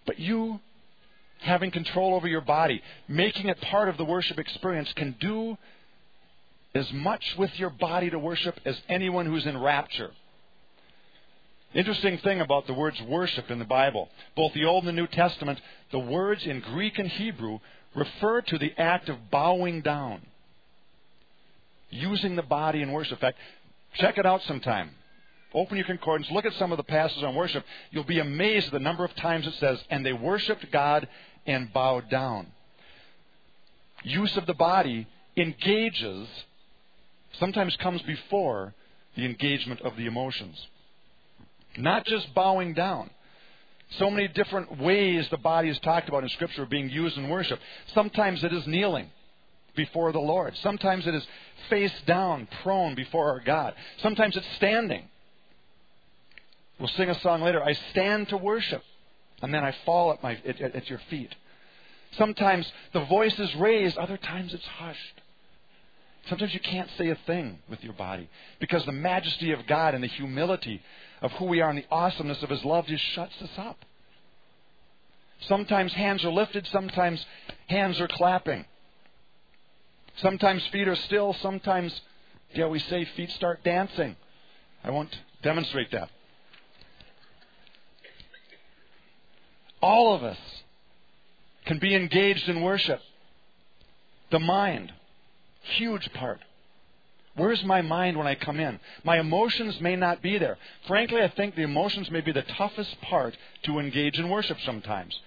But 0.05 0.19
you, 0.19 0.59
having 1.41 1.71
control 1.71 2.15
over 2.15 2.27
your 2.27 2.41
body, 2.41 2.81
making 3.07 3.49
it 3.49 3.59
part 3.61 3.89
of 3.89 3.97
the 3.97 4.05
worship 4.05 4.39
experience, 4.39 4.91
can 4.93 5.15
do 5.19 5.57
as 6.73 6.91
much 6.93 7.35
with 7.37 7.51
your 7.59 7.69
body 7.69 8.09
to 8.09 8.19
worship 8.19 8.59
as 8.65 8.79
anyone 8.87 9.25
who's 9.25 9.45
in 9.45 9.59
rapture. 9.59 10.11
Interesting 11.73 12.17
thing 12.19 12.41
about 12.41 12.67
the 12.67 12.73
words 12.73 13.01
worship 13.01 13.49
in 13.49 13.59
the 13.59 13.65
Bible. 13.65 14.09
Both 14.35 14.53
the 14.53 14.65
Old 14.65 14.83
and 14.83 14.89
the 14.89 15.01
New 15.01 15.07
Testament, 15.07 15.59
the 15.91 15.99
words 15.99 16.45
in 16.45 16.59
Greek 16.59 16.99
and 16.99 17.07
Hebrew 17.07 17.59
refer 17.95 18.41
to 18.41 18.57
the 18.57 18.73
act 18.77 19.09
of 19.09 19.31
bowing 19.31 19.81
down, 19.81 20.21
using 21.89 22.35
the 22.35 22.43
body 22.43 22.81
in 22.81 22.91
worship. 22.91 23.13
In 23.13 23.19
fact, 23.19 23.37
check 23.95 24.17
it 24.17 24.25
out 24.25 24.41
sometime. 24.43 24.91
Open 25.53 25.75
your 25.75 25.85
concordance, 25.85 26.31
look 26.31 26.45
at 26.45 26.53
some 26.53 26.71
of 26.71 26.77
the 26.77 26.83
passages 26.83 27.23
on 27.23 27.35
worship. 27.35 27.65
You'll 27.91 28.05
be 28.05 28.19
amazed 28.19 28.67
at 28.67 28.71
the 28.73 28.79
number 28.79 29.03
of 29.03 29.13
times 29.15 29.45
it 29.45 29.53
says, 29.55 29.79
and 29.89 30.05
they 30.05 30.13
worshiped 30.13 30.71
God 30.71 31.07
and 31.45 31.71
bowed 31.73 32.09
down. 32.09 32.47
Use 34.03 34.35
of 34.37 34.45
the 34.45 34.53
body 34.53 35.07
engages, 35.37 36.27
sometimes 37.39 37.75
comes 37.77 38.01
before 38.03 38.73
the 39.15 39.25
engagement 39.25 39.81
of 39.81 39.95
the 39.97 40.05
emotions. 40.05 40.67
Not 41.77 42.05
just 42.05 42.33
bowing 42.33 42.73
down. 42.73 43.09
So 43.97 44.09
many 44.09 44.27
different 44.29 44.79
ways 44.79 45.27
the 45.29 45.37
body 45.37 45.69
is 45.69 45.77
talked 45.79 46.07
about 46.07 46.23
in 46.23 46.29
Scripture 46.29 46.65
being 46.65 46.89
used 46.89 47.17
in 47.17 47.29
worship. 47.29 47.59
Sometimes 47.93 48.43
it 48.43 48.53
is 48.53 48.65
kneeling 48.65 49.09
before 49.75 50.11
the 50.11 50.19
Lord. 50.19 50.55
Sometimes 50.57 51.07
it 51.07 51.15
is 51.15 51.25
face 51.69 51.93
down, 52.05 52.47
prone 52.63 52.95
before 52.95 53.29
our 53.29 53.41
God. 53.41 53.73
Sometimes 54.01 54.35
it's 54.35 54.47
standing. 54.55 55.03
We'll 56.79 56.89
sing 56.89 57.09
a 57.09 57.19
song 57.19 57.41
later. 57.41 57.63
I 57.63 57.73
stand 57.91 58.29
to 58.29 58.37
worship, 58.37 58.83
and 59.41 59.53
then 59.53 59.63
I 59.63 59.75
fall 59.85 60.11
at, 60.13 60.21
my, 60.23 60.37
at, 60.45 60.61
at 60.61 60.89
your 60.89 61.01
feet. 61.09 61.33
Sometimes 62.17 62.71
the 62.93 63.05
voice 63.05 63.37
is 63.39 63.55
raised, 63.55 63.97
other 63.97 64.17
times 64.17 64.53
it's 64.53 64.65
hushed. 64.65 65.21
Sometimes 66.27 66.53
you 66.53 66.59
can't 66.59 66.89
say 66.97 67.09
a 67.09 67.17
thing 67.25 67.59
with 67.69 67.83
your 67.83 67.93
body 67.93 68.29
because 68.59 68.85
the 68.85 68.91
majesty 68.91 69.51
of 69.51 69.65
God 69.65 69.95
and 69.95 70.03
the 70.03 70.07
humility 70.07 70.81
of 71.21 71.31
who 71.33 71.45
we 71.45 71.61
are 71.61 71.69
and 71.69 71.77
the 71.77 71.85
awesomeness 71.89 72.43
of 72.43 72.49
His 72.49 72.63
love 72.63 72.85
just 72.85 73.03
shuts 73.03 73.33
us 73.41 73.49
up. 73.57 73.77
Sometimes 75.47 75.93
hands 75.93 76.23
are 76.23 76.31
lifted, 76.31 76.67
sometimes 76.67 77.25
hands 77.67 77.99
are 77.99 78.07
clapping. 78.07 78.65
Sometimes 80.17 80.63
feet 80.67 80.87
are 80.87 80.95
still, 80.95 81.33
sometimes, 81.41 81.99
dare 82.53 82.69
we 82.69 82.79
say, 82.79 83.05
feet 83.05 83.31
start 83.31 83.63
dancing. 83.63 84.15
I 84.83 84.91
won't 84.91 85.17
demonstrate 85.41 85.91
that. 85.91 86.09
All 89.81 90.13
of 90.13 90.23
us 90.23 90.37
can 91.65 91.79
be 91.79 91.95
engaged 91.95 92.47
in 92.49 92.61
worship. 92.61 93.01
The 94.31 94.39
mind, 94.39 94.91
huge 95.77 96.11
part. 96.13 96.39
Where's 97.35 97.63
my 97.63 97.81
mind 97.81 98.17
when 98.17 98.27
I 98.27 98.35
come 98.35 98.59
in? 98.59 98.79
My 99.03 99.19
emotions 99.19 99.79
may 99.79 99.95
not 99.95 100.21
be 100.21 100.37
there. 100.37 100.57
Frankly, 100.87 101.21
I 101.21 101.29
think 101.29 101.55
the 101.55 101.63
emotions 101.63 102.11
may 102.11 102.21
be 102.21 102.31
the 102.31 102.41
toughest 102.41 102.99
part 103.01 103.37
to 103.63 103.79
engage 103.79 104.19
in 104.19 104.29
worship 104.29 104.57
sometimes. 104.65 105.17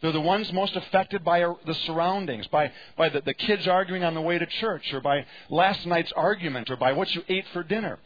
They're 0.00 0.12
the 0.12 0.20
ones 0.20 0.52
most 0.52 0.76
affected 0.76 1.24
by 1.24 1.40
the 1.40 1.74
surroundings, 1.86 2.46
by, 2.48 2.72
by 2.96 3.08
the, 3.08 3.20
the 3.22 3.34
kids 3.34 3.66
arguing 3.66 4.04
on 4.04 4.14
the 4.14 4.20
way 4.20 4.38
to 4.38 4.46
church, 4.46 4.92
or 4.92 5.00
by 5.00 5.24
last 5.48 5.86
night's 5.86 6.12
argument, 6.12 6.70
or 6.70 6.76
by 6.76 6.92
what 6.92 7.12
you 7.14 7.24
ate 7.28 7.46
for 7.52 7.62
dinner. 7.62 7.98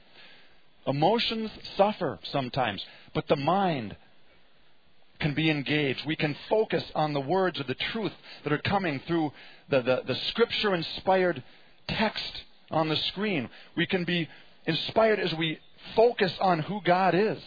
Emotions 0.86 1.50
suffer 1.76 2.18
sometimes, 2.30 2.84
but 3.14 3.26
the 3.28 3.36
mind 3.36 3.96
can 5.18 5.34
be 5.34 5.50
engaged. 5.50 6.06
We 6.06 6.16
can 6.16 6.36
focus 6.48 6.84
on 6.94 7.12
the 7.12 7.20
words 7.20 7.58
of 7.60 7.66
the 7.66 7.74
truth 7.74 8.12
that 8.44 8.52
are 8.52 8.58
coming 8.58 9.00
through 9.06 9.32
the, 9.68 9.82
the, 9.82 10.02
the 10.06 10.14
scripture 10.14 10.74
inspired 10.74 11.42
text 11.88 12.44
on 12.70 12.88
the 12.88 12.96
screen. 12.96 13.48
We 13.76 13.86
can 13.86 14.04
be 14.04 14.28
inspired 14.66 15.18
as 15.18 15.34
we 15.34 15.58
focus 15.96 16.32
on 16.40 16.60
who 16.60 16.80
God 16.84 17.14
is 17.14 17.38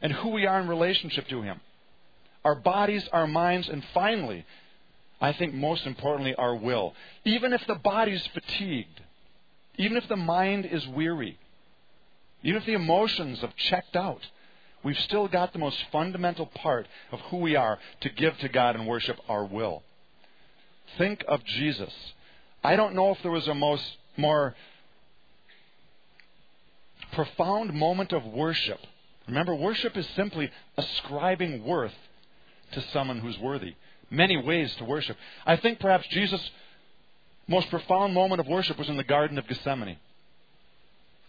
and 0.00 0.12
who 0.12 0.30
we 0.30 0.46
are 0.46 0.60
in 0.60 0.68
relationship 0.68 1.28
to 1.28 1.42
Him. 1.42 1.60
Our 2.44 2.54
bodies, 2.54 3.06
our 3.12 3.26
minds, 3.26 3.68
and 3.68 3.84
finally, 3.92 4.44
I 5.20 5.32
think 5.32 5.54
most 5.54 5.86
importantly, 5.86 6.34
our 6.34 6.54
will. 6.54 6.94
Even 7.24 7.52
if 7.52 7.66
the 7.66 7.74
body's 7.74 8.26
fatigued, 8.28 9.00
even 9.76 9.96
if 9.96 10.08
the 10.08 10.16
mind 10.16 10.64
is 10.64 10.86
weary, 10.88 11.38
even 12.42 12.60
if 12.60 12.66
the 12.66 12.74
emotions 12.74 13.40
have 13.40 13.54
checked 13.56 13.96
out, 13.96 14.24
we've 14.88 14.98
still 15.00 15.28
got 15.28 15.52
the 15.52 15.58
most 15.58 15.76
fundamental 15.92 16.46
part 16.46 16.88
of 17.12 17.20
who 17.28 17.36
we 17.36 17.54
are 17.54 17.78
to 18.00 18.08
give 18.08 18.38
to 18.38 18.48
God 18.48 18.74
and 18.74 18.86
worship 18.86 19.18
our 19.28 19.44
will. 19.44 19.82
Think 20.96 21.22
of 21.28 21.44
Jesus. 21.44 21.92
I 22.64 22.74
don't 22.74 22.94
know 22.94 23.10
if 23.10 23.18
there 23.20 23.30
was 23.30 23.46
a 23.48 23.54
most 23.54 23.84
more 24.16 24.54
profound 27.12 27.74
moment 27.74 28.14
of 28.14 28.24
worship. 28.24 28.80
Remember, 29.26 29.54
worship 29.54 29.94
is 29.94 30.08
simply 30.16 30.50
ascribing 30.78 31.62
worth 31.64 31.92
to 32.72 32.80
someone 32.94 33.18
who's 33.18 33.38
worthy. 33.38 33.74
Many 34.10 34.38
ways 34.38 34.74
to 34.76 34.86
worship. 34.86 35.18
I 35.44 35.56
think 35.56 35.80
perhaps 35.80 36.06
Jesus' 36.08 36.50
most 37.46 37.68
profound 37.68 38.14
moment 38.14 38.40
of 38.40 38.46
worship 38.46 38.78
was 38.78 38.88
in 38.88 38.96
the 38.96 39.04
Garden 39.04 39.36
of 39.36 39.46
Gethsemane. 39.46 39.98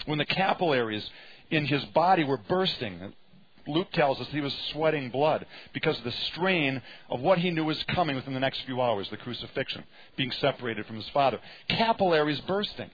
When 0.05 0.17
the 0.17 0.25
capillaries 0.25 1.09
in 1.51 1.65
his 1.65 1.83
body 1.85 2.23
were 2.23 2.37
bursting. 2.37 3.13
Luke 3.69 3.91
tells 3.93 4.19
us 4.19 4.27
he 4.31 4.41
was 4.41 4.53
sweating 4.71 5.09
blood 5.09 5.45
because 5.73 5.97
of 5.97 6.03
the 6.03 6.11
strain 6.11 6.81
of 7.09 7.19
what 7.19 7.37
he 7.37 7.51
knew 7.51 7.63
was 7.63 7.81
coming 7.83 8.15
within 8.15 8.33
the 8.33 8.39
next 8.39 8.61
few 8.65 8.81
hours 8.81 9.09
the 9.09 9.17
crucifixion, 9.17 9.83
being 10.17 10.31
separated 10.31 10.85
from 10.85 10.95
his 10.95 11.07
Father. 11.09 11.39
Capillaries 11.67 12.41
bursting, 12.41 12.89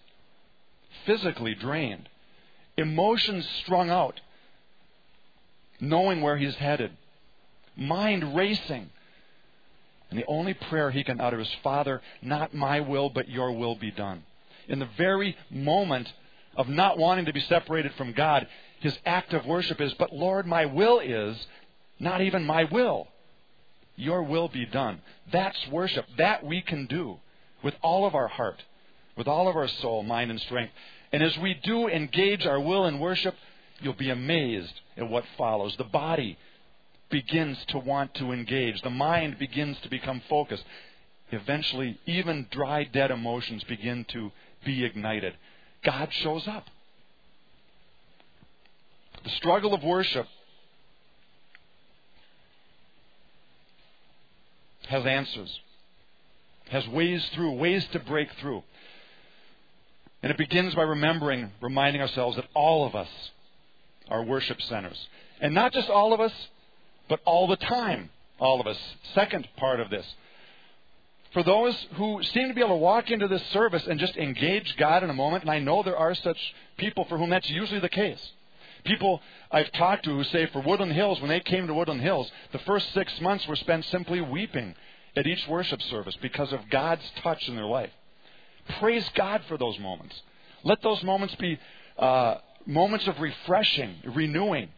physically 1.06 1.56
drained, 1.56 2.10
emotions 2.78 3.48
strung 3.64 3.90
out, 3.90 4.20
knowing 5.80 6.22
where 6.22 6.38
he's 6.38 6.56
headed, 6.56 6.92
mind 7.76 8.36
racing. 8.36 8.90
And 10.10 10.20
the 10.20 10.26
only 10.28 10.54
prayer 10.54 10.92
he 10.92 11.04
can 11.04 11.20
utter 11.20 11.40
is, 11.40 11.50
Father, 11.64 12.02
not 12.22 12.54
my 12.54 12.82
will, 12.82 13.10
but 13.10 13.30
your 13.30 13.52
will 13.54 13.76
be 13.76 13.92
done. 13.92 14.24
In 14.68 14.80
the 14.80 14.90
very 14.98 15.36
moment 15.50 16.12
of 16.56 16.68
not 16.68 16.98
wanting 16.98 17.26
to 17.26 17.34
be 17.34 17.42
separated 17.42 17.94
from 17.96 18.14
God, 18.14 18.48
his 18.86 19.00
act 19.04 19.34
of 19.34 19.48
worship 19.48 19.82
is, 19.82 19.96
But 19.96 20.14
Lord, 20.14 20.46
my 20.46 20.68
will 20.68 21.00
is 21.00 21.36
not 22.00 22.22
even 22.22 22.44
my 22.44 22.66
will. 22.66 23.08
Your 23.96 24.22
will 24.22 24.48
be 24.48 24.68
done. 24.68 25.02
That's 25.32 25.58
worship. 25.72 26.06
That 26.20 26.46
we 26.46 26.62
can 26.62 26.86
do 26.86 27.18
with 27.64 27.74
all 27.82 28.06
of 28.06 28.14
our 28.14 28.28
heart, 28.28 28.64
with 29.18 29.28
all 29.28 29.48
of 29.48 29.56
our 29.56 29.68
soul, 29.68 30.04
mind, 30.04 30.30
and 30.30 30.40
strength. 30.40 30.72
And 31.12 31.24
as 31.24 31.36
we 31.40 31.56
do 31.64 31.88
engage 31.88 32.46
our 32.46 32.60
will 32.60 32.86
in 32.86 33.00
worship, 33.00 33.34
you'll 33.82 33.94
be 33.94 34.12
amazed 34.12 34.80
at 34.98 35.10
what 35.10 35.24
follows. 35.36 35.76
The 35.78 35.84
body 35.86 36.38
begins 37.10 37.58
to 37.70 37.80
want 37.80 38.14
to 38.16 38.34
engage, 38.34 38.84
the 38.84 38.92
mind 38.92 39.40
begins 39.40 39.80
to 39.82 39.90
become 39.90 40.22
focused. 40.30 40.64
Eventually, 41.32 42.00
even 42.06 42.46
dry, 42.52 42.84
dead 42.84 43.10
emotions 43.10 43.64
begin 43.64 44.06
to 44.10 44.32
be 44.64 44.86
ignited. 44.86 45.34
God 45.84 46.14
shows 46.14 46.48
up. 46.48 46.66
The 49.26 49.32
struggle 49.32 49.74
of 49.74 49.84
worship 49.84 50.28
has 54.88 55.04
answers, 55.04 55.60
has 56.70 56.88
ways 56.88 57.28
through, 57.34 57.54
ways 57.54 57.86
to 57.94 58.00
break 58.00 58.32
through. 58.40 58.62
And 60.22 60.32
it 60.32 60.38
begins 60.38 60.76
by 60.76 60.84
remembering, 60.84 61.52
reminding 61.60 62.04
ourselves 62.04 62.36
that 62.36 62.46
all 62.54 62.86
of 62.86 62.94
us 62.94 63.08
are 64.10 64.24
worship 64.24 64.62
centers. 64.62 65.08
And 65.42 65.56
not 65.56 65.74
just 65.74 65.90
all 65.90 66.14
of 66.14 66.20
us, 66.20 66.34
but 67.10 67.20
all 67.26 67.48
the 67.48 67.58
time, 67.58 68.12
all 68.40 68.62
of 68.62 68.68
us. 68.68 68.78
Second 69.16 69.48
part 69.58 69.80
of 69.80 69.90
this. 69.90 70.06
For 71.34 71.42
those 71.42 71.76
who 71.96 72.22
seem 72.22 72.48
to 72.48 72.54
be 72.54 72.62
able 72.62 72.76
to 72.76 72.82
walk 72.82 73.10
into 73.10 73.28
this 73.28 73.44
service 73.48 73.88
and 73.88 74.00
just 74.00 74.18
engage 74.18 74.78
God 74.78 75.04
in 75.04 75.10
a 75.10 75.14
moment, 75.14 75.44
and 75.44 75.52
I 75.52 75.58
know 75.58 75.82
there 75.82 75.98
are 75.98 76.14
such 76.14 76.38
people 76.78 77.06
for 77.06 77.18
whom 77.18 77.32
that's 77.32 77.50
usually 77.50 77.80
the 77.80 77.90
case. 77.90 78.22
People 78.86 79.20
I've 79.52 79.72
talked 79.74 80.06
to 80.06 80.12
who 80.12 80.24
say 80.26 80.46
for 80.48 80.62
Woodland 80.62 80.94
Hills, 80.94 81.20
when 81.20 81.30
they 81.30 81.40
came 81.40 81.68
to 81.68 81.74
Woodland 81.74 82.02
Hills, 82.02 82.32
the 82.52 82.60
first 82.60 82.94
six 82.94 83.20
months 83.20 83.48
were 83.48 83.56
spent 83.56 83.84
simply 83.86 84.22
weeping 84.22 84.76
at 85.16 85.26
each 85.26 85.48
worship 85.48 85.82
service 85.82 86.16
because 86.22 86.54
of 86.54 86.70
God's 86.70 87.04
touch 87.24 87.48
in 87.48 87.56
their 87.56 87.66
life. 87.66 87.90
Praise 88.80 89.08
God 89.16 89.42
for 89.48 89.58
those 89.58 89.80
moments. 89.80 90.16
Let 90.64 90.82
those 90.82 91.02
moments 91.04 91.36
be 91.36 91.60
uh, 91.98 92.36
moments 92.66 93.08
of 93.08 93.20
refreshing, 93.20 93.96
renewing, 94.06 94.70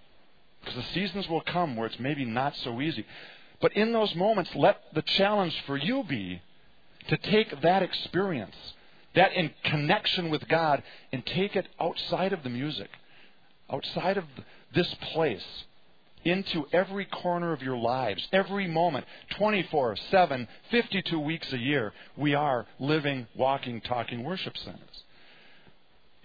because 0.61 0.75
the 0.75 0.93
seasons 0.93 1.27
will 1.27 1.41
come 1.41 1.75
where 1.75 1.87
it's 1.87 1.99
maybe 1.99 2.25
not 2.25 2.55
so 2.57 2.81
easy. 2.81 3.05
But 3.59 3.73
in 3.73 3.91
those 3.91 4.13
moments, 4.15 4.51
let 4.55 4.81
the 4.93 5.01
challenge 5.01 5.55
for 5.65 5.75
you 5.75 6.03
be 6.03 6.41
to 7.09 7.17
take 7.17 7.61
that 7.61 7.83
experience, 7.83 8.55
that 9.15 9.33
in 9.33 9.51
connection 9.63 10.29
with 10.29 10.47
God, 10.47 10.83
and 11.11 11.25
take 11.25 11.55
it 11.55 11.67
outside 11.79 12.33
of 12.33 12.43
the 12.43 12.49
music 12.49 12.89
outside 13.71 14.17
of 14.17 14.25
this 14.73 14.93
place 15.13 15.45
into 16.23 16.65
every 16.73 17.05
corner 17.05 17.53
of 17.53 17.61
your 17.61 17.77
lives, 17.77 18.27
every 18.33 18.67
moment, 18.67 19.05
24 19.37 19.95
7, 20.11 20.47
52 20.71 21.19
weeks 21.19 21.51
a 21.53 21.57
year, 21.57 21.93
we 22.17 22.33
are 22.33 22.65
living, 22.79 23.27
walking, 23.35 23.81
talking 23.81 24.23
worship 24.23 24.57
centers. 24.57 25.03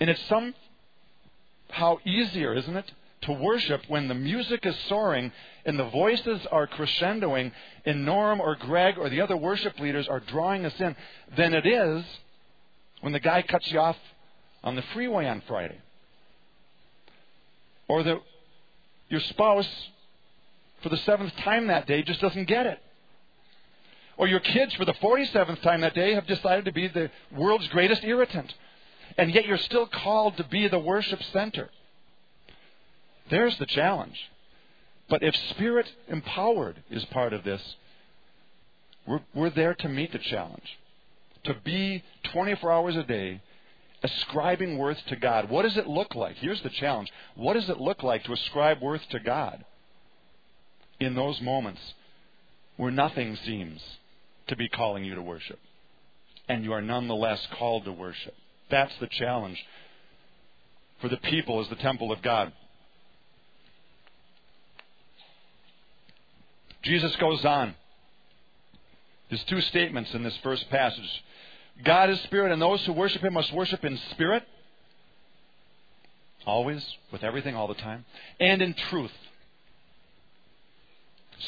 And 0.01 0.11
it's 0.11 0.23
somehow 0.29 1.99
easier, 2.05 2.55
isn't 2.55 2.77
it, 2.77 2.91
to 3.23 3.33
worship 3.33 3.83
when 3.89 4.09
the 4.09 4.15
music 4.15 4.67
is 4.67 4.77
soaring 4.89 5.31
and 5.65 5.79
the 5.79 5.89
voices 5.91 6.41
are 6.51 6.67
crescendoing 6.67 7.53
and 7.85 8.05
Norm 8.05 8.41
or 8.41 8.57
Greg 8.57 8.99
or 8.99 9.09
the 9.09 9.21
other 9.21 9.37
worship 9.37 9.79
leaders 9.79 10.09
are 10.09 10.21
drawing 10.21 10.67
us 10.67 10.75
in 10.81 10.97
than 11.37 11.55
it 11.55 11.65
is 11.65 12.05
when 13.01 13.13
the 13.13 13.21
guy 13.21 13.43
cuts 13.43 13.71
you 13.71 13.79
off 13.79 13.97
on 14.65 14.75
the 14.75 14.83
freeway 14.93 15.27
on 15.27 15.43
Friday 15.47 15.79
or 17.93 18.03
that 18.03 18.23
your 19.11 19.21
spouse, 19.21 19.69
for 20.83 20.89
the 20.89 20.97
seventh 20.97 21.37
time 21.45 21.67
that 21.67 21.87
day, 21.87 22.03
just 22.03 22.23
doesn't 22.23 22.49
get 22.49 22.65
it. 22.65 22.79
Or 24.17 24.27
your 24.27 24.41
kids, 24.41 24.73
for 24.77 24.87
the 24.87 24.95
47th 24.95 25.61
time 25.61 25.83
that 25.83 25.95
day, 25.95 26.15
have 26.15 26.27
decided 26.27 26.65
to 26.65 26.73
be 26.73 26.89
the 26.89 27.11
world's 27.37 27.69
greatest 27.69 28.03
irritant. 28.03 28.55
And 29.19 29.35
yet 29.35 29.45
you're 29.45 29.59
still 29.59 29.87
called 29.87 30.39
to 30.39 30.45
be 30.45 30.69
the 30.69 30.79
worship 30.79 31.23
center. 31.35 31.69
There's 33.29 33.59
the 33.59 33.67
challenge. 33.67 34.19
But 35.11 35.23
if 35.23 35.37
spirit 35.51 35.87
empowered 36.09 36.83
is 36.91 37.05
part 37.07 37.35
of 37.35 37.45
this, 37.45 37.61
we're, 39.07 39.21
we're 39.35 39.51
there 39.51 39.75
to 39.75 39.89
meet 39.91 40.13
the 40.13 40.19
challenge. 40.19 40.79
To 41.45 41.55
be 41.63 42.03
24 42.33 42.73
hours 42.73 42.97
a 42.97 43.03
day 43.03 43.43
ascribing 44.03 44.79
worth 44.79 44.99
to 45.07 45.17
God. 45.17 45.49
What 45.51 45.63
does 45.63 45.77
it 45.77 45.87
look 45.87 46.15
like? 46.15 46.37
Here's 46.37 46.63
the 46.63 46.71
challenge. 46.71 47.11
What 47.37 47.55
does 47.55 47.69
it 47.69 47.81
look 47.81 48.03
like 48.03 48.25
to 48.25 48.33
ascribe 48.33 48.81
worth 48.81 49.09
to 49.11 49.21
God 49.21 49.65
in 50.99 51.15
those 51.15 51.41
moments 51.41 51.81
where 52.77 52.91
nothing 52.91 53.37
seems 53.37 53.81
to 54.49 54.57
be 54.57 54.69
calling 54.69 55.05
you 55.05 55.15
to 55.15 55.23
worship? 55.23 55.59
And 56.49 56.65
you 56.65 56.73
are 56.73 56.83
nonetheless 56.83 57.47
called 57.59 57.85
to 57.85 57.93
worship. 57.93 58.35
That's 58.71 58.95
the 59.01 59.07
challenge 59.07 59.65
for 61.01 61.09
the 61.09 61.17
people 61.17 61.61
as 61.61 61.69
the 61.69 61.77
temple 61.77 62.11
of 62.11 62.23
God. 62.23 62.53
Jesus 66.83 67.15
goes 67.17 67.45
on. 67.45 67.75
There's 69.29 69.45
two 69.45 69.61
statements 69.61 70.13
in 70.15 70.23
this 70.25 70.37
first 70.43 70.69
passage. 70.69 71.25
God 71.85 72.11
is 72.11 72.21
spirit, 72.23 72.53
and 72.53 72.61
those 72.61 72.85
who 72.85 72.93
worship 72.93 73.23
him 73.23 73.35
must 73.35 73.53
worship 73.53 73.85
in 73.85 73.99
spirit, 74.11 74.45
always, 76.47 76.87
with 77.11 77.25
everything, 77.25 77.55
all 77.55 77.69
the 77.69 77.75
time, 77.75 78.05
and 78.39 78.63
in 78.63 78.75
truth. 78.75 79.13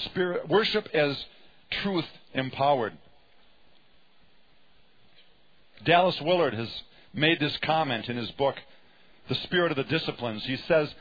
Spirit 0.06 0.48
worship 0.48 0.88
as 0.92 1.16
truth 1.82 2.06
empowered. 2.32 2.96
Dallas 5.84 6.20
Willard 6.20 6.54
has 6.54 6.68
made 7.12 7.38
this 7.38 7.56
comment 7.58 8.08
in 8.08 8.16
his 8.16 8.30
book, 8.32 8.56
The 9.28 9.34
Spirit 9.36 9.70
of 9.70 9.76
the 9.76 9.84
Disciplines. 9.84 10.44
He 10.44 10.56
says, 10.56 10.92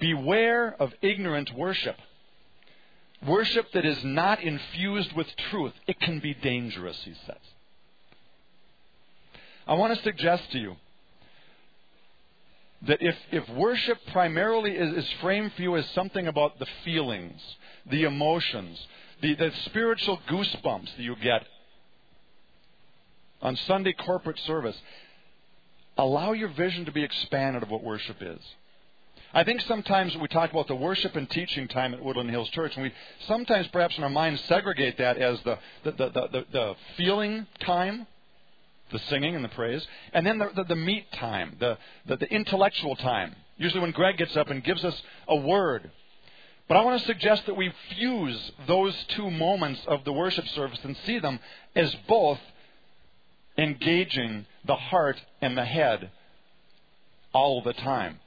Beware 0.00 0.74
of 0.80 0.92
ignorant 1.02 1.54
worship. 1.54 1.96
Worship 3.24 3.70
that 3.72 3.84
is 3.84 4.02
not 4.02 4.42
infused 4.42 5.12
with 5.12 5.28
truth. 5.50 5.72
It 5.86 6.00
can 6.00 6.18
be 6.18 6.34
dangerous, 6.34 7.00
he 7.04 7.14
says. 7.26 7.36
I 9.66 9.74
want 9.74 9.96
to 9.96 10.02
suggest 10.02 10.50
to 10.52 10.58
you 10.58 10.76
that 12.86 13.00
if, 13.00 13.16
if 13.32 13.48
worship 13.50 13.98
primarily 14.12 14.72
is, 14.72 15.04
is 15.04 15.10
framed 15.20 15.52
for 15.54 15.62
you 15.62 15.76
as 15.76 15.88
something 15.90 16.26
about 16.26 16.58
the 16.58 16.66
feelings, 16.84 17.40
the 17.90 18.04
emotions, 18.04 18.78
the, 19.22 19.34
the 19.34 19.50
spiritual 19.66 20.20
goosebumps 20.28 20.96
that 20.96 21.02
you 21.02 21.16
get 21.16 21.46
on 23.40 23.56
Sunday 23.56 23.92
corporate 23.92 24.38
service, 24.40 24.76
allow 25.96 26.32
your 26.32 26.48
vision 26.48 26.84
to 26.84 26.92
be 26.92 27.02
expanded 27.02 27.62
of 27.62 27.70
what 27.70 27.82
worship 27.82 28.16
is. 28.20 28.40
I 29.32 29.44
think 29.44 29.62
sometimes 29.62 30.16
we 30.16 30.28
talk 30.28 30.50
about 30.52 30.68
the 30.68 30.76
worship 30.76 31.16
and 31.16 31.28
teaching 31.28 31.66
time 31.68 31.92
at 31.92 32.02
Woodland 32.02 32.30
Hills 32.30 32.48
Church, 32.50 32.72
and 32.76 32.84
we 32.84 32.92
sometimes 33.26 33.66
perhaps 33.68 33.96
in 33.98 34.04
our 34.04 34.10
minds 34.10 34.40
segregate 34.44 34.98
that 34.98 35.16
as 35.18 35.40
the, 35.42 35.58
the, 35.82 35.90
the, 35.92 36.10
the, 36.10 36.44
the 36.52 36.74
feeling 36.96 37.46
time, 37.60 38.06
the 38.92 38.98
singing 39.10 39.34
and 39.34 39.44
the 39.44 39.48
praise, 39.48 39.86
and 40.12 40.26
then 40.26 40.38
the, 40.38 40.50
the, 40.54 40.64
the 40.64 40.76
meat 40.76 41.10
time, 41.12 41.56
the, 41.58 41.78
the, 42.06 42.16
the 42.16 42.32
intellectual 42.32 42.96
time. 42.96 43.34
Usually 43.56 43.80
when 43.80 43.92
Greg 43.92 44.18
gets 44.18 44.36
up 44.36 44.50
and 44.50 44.62
gives 44.62 44.84
us 44.84 45.00
a 45.28 45.36
word. 45.36 45.90
But 46.68 46.76
I 46.76 46.84
want 46.84 47.00
to 47.00 47.06
suggest 47.06 47.46
that 47.46 47.56
we 47.56 47.72
fuse 47.90 48.52
those 48.66 48.94
two 49.08 49.30
moments 49.30 49.80
of 49.86 50.04
the 50.04 50.12
worship 50.12 50.46
service 50.48 50.78
and 50.82 50.96
see 51.04 51.18
them 51.18 51.38
as 51.76 51.94
both 52.08 52.38
engaging 53.58 54.46
the 54.64 54.76
heart 54.76 55.20
and 55.40 55.56
the 55.56 55.64
head 55.64 56.10
all 57.32 57.62
the 57.62 57.74
time. 57.74 58.18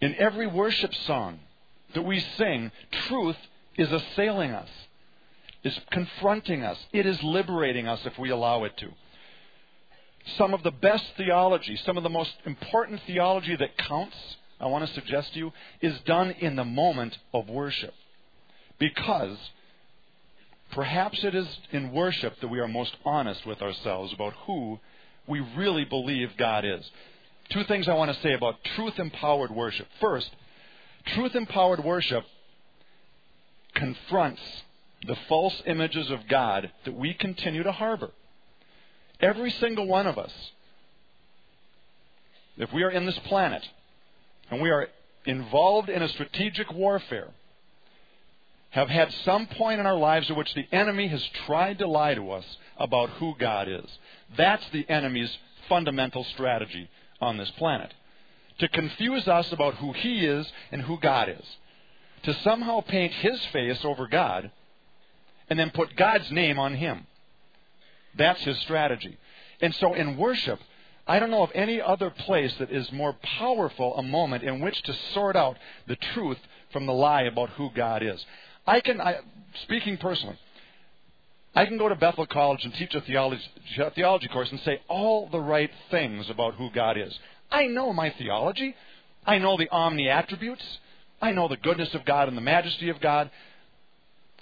In 0.00 0.14
every 0.16 0.46
worship 0.46 0.94
song 0.94 1.40
that 1.94 2.02
we 2.02 2.20
sing, 2.38 2.72
truth 3.08 3.36
is 3.76 3.92
assailing 3.92 4.52
us, 4.52 4.68
is 5.62 5.78
confronting 5.90 6.62
us. 6.62 6.78
It 6.92 7.04
is 7.04 7.22
liberating 7.22 7.86
us 7.86 8.00
if 8.06 8.18
we 8.18 8.30
allow 8.30 8.64
it 8.64 8.76
to. 8.78 8.88
Some 10.36 10.54
of 10.54 10.62
the 10.62 10.70
best 10.70 11.04
theology, 11.16 11.76
some 11.84 11.96
of 11.96 12.02
the 12.02 12.08
most 12.08 12.32
important 12.44 13.00
theology 13.06 13.56
that 13.56 13.76
counts, 13.78 14.16
I 14.60 14.66
want 14.66 14.86
to 14.86 14.94
suggest 14.94 15.32
to 15.34 15.38
you, 15.38 15.52
is 15.80 15.98
done 16.00 16.30
in 16.32 16.56
the 16.56 16.64
moment 16.64 17.16
of 17.32 17.48
worship. 17.48 17.94
Because 18.78 19.36
perhaps 20.72 21.22
it 21.24 21.34
is 21.34 21.46
in 21.72 21.92
worship 21.92 22.40
that 22.40 22.48
we 22.48 22.60
are 22.60 22.68
most 22.68 22.96
honest 23.04 23.46
with 23.46 23.60
ourselves 23.62 24.12
about 24.12 24.32
who 24.46 24.78
we 25.26 25.40
really 25.40 25.84
believe 25.84 26.30
God 26.36 26.64
is. 26.64 26.88
Two 27.50 27.64
things 27.64 27.88
I 27.88 27.94
want 27.94 28.14
to 28.14 28.22
say 28.22 28.32
about 28.32 28.62
truth 28.76 28.98
empowered 28.98 29.50
worship. 29.50 29.88
First, 30.00 30.30
truth 31.14 31.34
empowered 31.34 31.84
worship 31.84 32.24
confronts 33.74 34.42
the 35.06 35.16
false 35.28 35.62
images 35.66 36.10
of 36.10 36.28
God 36.28 36.70
that 36.84 36.94
we 36.94 37.14
continue 37.14 37.62
to 37.62 37.72
harbor. 37.72 38.10
Every 39.20 39.50
single 39.50 39.86
one 39.86 40.06
of 40.06 40.18
us, 40.18 40.32
if 42.56 42.72
we 42.72 42.82
are 42.82 42.90
in 42.90 43.06
this 43.06 43.18
planet 43.20 43.66
and 44.50 44.60
we 44.60 44.70
are 44.70 44.88
involved 45.26 45.88
in 45.88 46.02
a 46.02 46.08
strategic 46.08 46.72
warfare, 46.72 47.28
have 48.70 48.88
had 48.88 49.12
some 49.24 49.46
point 49.46 49.80
in 49.80 49.86
our 49.86 49.96
lives 49.96 50.30
at 50.30 50.36
which 50.36 50.54
the 50.54 50.66
enemy 50.72 51.08
has 51.08 51.22
tried 51.46 51.78
to 51.78 51.86
lie 51.86 52.14
to 52.14 52.30
us 52.30 52.44
about 52.78 53.10
who 53.10 53.34
God 53.38 53.68
is. 53.68 53.86
That's 54.36 54.64
the 54.72 54.88
enemy's 54.88 55.36
fundamental 55.68 56.24
strategy 56.24 56.88
on 57.20 57.36
this 57.36 57.50
planet. 57.52 57.92
To 58.60 58.68
confuse 58.68 59.26
us 59.26 59.50
about 59.52 59.74
who 59.76 59.92
He 59.92 60.24
is 60.24 60.50
and 60.70 60.82
who 60.82 60.98
God 61.00 61.28
is. 61.28 61.44
To 62.24 62.34
somehow 62.42 62.80
paint 62.80 63.12
His 63.14 63.40
face 63.46 63.84
over 63.84 64.06
God 64.06 64.50
and 65.48 65.58
then 65.58 65.70
put 65.70 65.96
God's 65.96 66.30
name 66.30 66.58
on 66.58 66.74
Him. 66.74 67.06
That's 68.16 68.42
His 68.42 68.58
strategy. 68.60 69.18
And 69.60 69.74
so 69.76 69.94
in 69.94 70.16
worship, 70.16 70.60
I 71.06 71.18
don't 71.18 71.30
know 71.30 71.42
of 71.42 71.50
any 71.54 71.80
other 71.80 72.10
place 72.10 72.54
that 72.58 72.70
is 72.70 72.90
more 72.92 73.14
powerful 73.38 73.96
a 73.96 74.02
moment 74.02 74.44
in 74.44 74.60
which 74.60 74.80
to 74.82 74.94
sort 75.14 75.36
out 75.36 75.56
the 75.86 75.96
truth 75.96 76.38
from 76.72 76.86
the 76.86 76.92
lie 76.92 77.22
about 77.22 77.50
who 77.50 77.70
God 77.74 78.02
is. 78.02 78.24
I 78.66 78.80
can, 78.80 79.00
I, 79.00 79.18
speaking 79.64 79.96
personally, 79.96 80.38
I 81.54 81.66
can 81.66 81.78
go 81.78 81.88
to 81.88 81.96
Bethel 81.96 82.26
College 82.26 82.64
and 82.64 82.72
teach 82.74 82.94
a 82.94 83.00
theology, 83.00 83.42
theology 83.96 84.28
course 84.28 84.50
and 84.50 84.60
say 84.60 84.80
all 84.88 85.28
the 85.28 85.40
right 85.40 85.70
things 85.90 86.30
about 86.30 86.54
who 86.54 86.70
God 86.70 86.96
is. 86.96 87.18
I 87.50 87.66
know 87.66 87.92
my 87.92 88.10
theology. 88.10 88.76
I 89.26 89.38
know 89.38 89.56
the 89.56 89.68
omni 89.70 90.08
attributes. 90.08 90.64
I 91.20 91.32
know 91.32 91.48
the 91.48 91.56
goodness 91.56 91.92
of 91.94 92.04
God 92.04 92.28
and 92.28 92.36
the 92.36 92.42
majesty 92.42 92.88
of 92.88 93.00
God. 93.00 93.30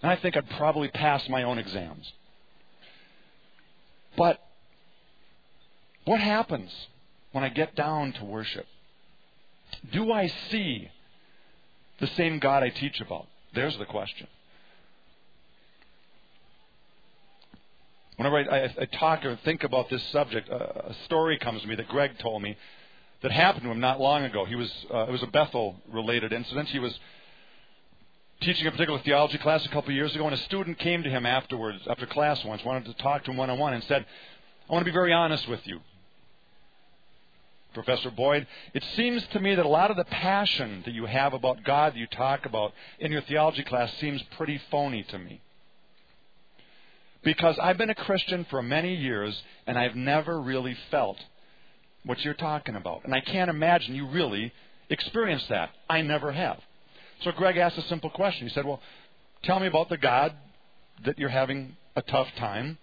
And 0.03 0.13
I 0.13 0.17
think 0.17 0.37
I'd 0.37 0.51
probably 0.51 0.89
pass 0.89 1.27
my 1.29 1.45
own 1.45 1.59
exams. 1.59 2.13
But 4.19 4.41
what 6.05 6.21
happens 6.21 6.71
when 7.33 7.45
I 7.45 7.49
get 7.49 7.77
down 7.77 8.13
to 8.15 8.25
worship? 8.25 8.67
Do 9.93 10.13
I 10.13 10.27
see 10.51 10.91
the 12.01 12.09
same 12.09 12.41
God 12.41 12.65
I 12.65 12.71
teach 12.71 13.01
about? 13.01 13.27
There's 13.55 13.79
the 13.79 13.85
question. 13.85 14.27
Whenever 18.17 18.39
I, 18.39 18.65
I, 18.65 18.75
I 18.81 18.85
talk 18.87 19.25
or 19.25 19.39
think 19.45 19.63
about 19.63 19.89
this 19.89 20.03
subject, 20.09 20.49
a, 20.49 20.89
a 20.89 20.95
story 21.05 21.39
comes 21.39 21.63
to 21.63 21.69
me 21.69 21.77
that 21.77 21.87
Greg 21.87 22.19
told 22.19 22.43
me 22.43 22.57
that 23.23 23.31
happened 23.31 23.65
to 23.65 23.71
him 23.71 23.81
not 23.81 24.01
long 24.01 24.25
ago. 24.25 24.45
He 24.45 24.57
was 24.57 24.73
uh, 24.93 25.07
it 25.07 25.13
was 25.13 25.23
a 25.23 25.29
Bethel 25.29 25.77
related 25.93 26.33
incident. 26.33 26.69
He 26.71 26.81
was 26.81 26.99
teaching 28.41 28.67
a 28.67 28.71
particular 28.71 29.01
theology 29.01 29.39
class 29.39 29.65
a 29.65 29.69
couple 29.69 29.91
of 29.91 29.97
years 29.97 30.15
ago, 30.15 30.25
and 30.25 30.35
a 30.35 30.43
student 30.45 30.79
came 30.79 31.03
to 31.03 31.11
him 31.11 31.27
afterwards, 31.27 31.81
after 31.89 32.07
class 32.07 32.45
once, 32.45 32.65
wanted 32.65 32.85
to 32.85 32.95
talk 33.03 33.25
to 33.25 33.31
him 33.31 33.37
one 33.37 33.51
on 33.51 33.59
one, 33.59 33.75
and 33.75 33.83
said, 33.85 34.07
"I 34.69 34.73
want 34.73 34.85
to 34.85 34.91
be 34.91 34.95
very 34.95 35.13
honest 35.13 35.49
with 35.49 35.67
you, 35.67 35.81
Professor 37.75 38.11
Boyd. 38.11 38.47
It 38.75 38.85
seems 38.97 39.27
to 39.29 39.41
me 39.41 39.55
that 39.55 39.67
a 39.67 39.69
lot 39.69 39.91
of 39.91 39.97
the 39.97 40.05
passion 40.05 40.83
that 40.85 40.95
you 40.95 41.07
have 41.07 41.35
about 41.35 41.65
God 41.65 41.95
that 41.95 41.99
you 41.99 42.07
talk 42.07 42.47
about 42.47 42.73
in 42.99 43.13
your 43.13 43.23
theology 43.23 43.65
class 43.65 43.93
seems 43.95 44.23
pretty 44.37 44.59
phony 44.71 45.03
to 45.05 45.19
me." 45.19 45.41
Because 47.23 47.59
I've 47.59 47.77
been 47.77 47.91
a 47.91 47.95
Christian 47.97 48.45
for 48.45 48.63
many 48.63 48.95
years 48.95 49.43
and 49.67 49.77
I've 49.77 49.97
never 49.97 50.41
really 50.41 50.75
felt 50.75 51.19
what 52.05 52.25
you're 52.25 52.33
talking 52.33 52.77
about. 52.77 53.05
And 53.05 53.13
I 53.13 53.21
can't 53.21 53.51
imagine 53.51 53.97
you 53.97 54.07
really 54.07 54.53
experienced 54.89 55.49
that. 55.49 55.71
I 55.91 56.01
never 56.03 56.31
have. 56.31 56.63
So 57.23 57.33
Greg 57.33 57.57
asked 57.57 57.79
a 57.79 57.83
simple 57.83 58.11
question. 58.11 58.47
He 58.47 58.55
said, 58.55 58.65
Well, 58.65 58.81
tell 59.43 59.61
me 59.61 59.67
about 59.67 59.89
the 59.89 59.97
God 59.97 60.35
that 61.05 61.19
you're 61.19 61.29
having 61.29 61.77
a 61.97 62.03
tough 62.03 62.29
time 62.37 62.79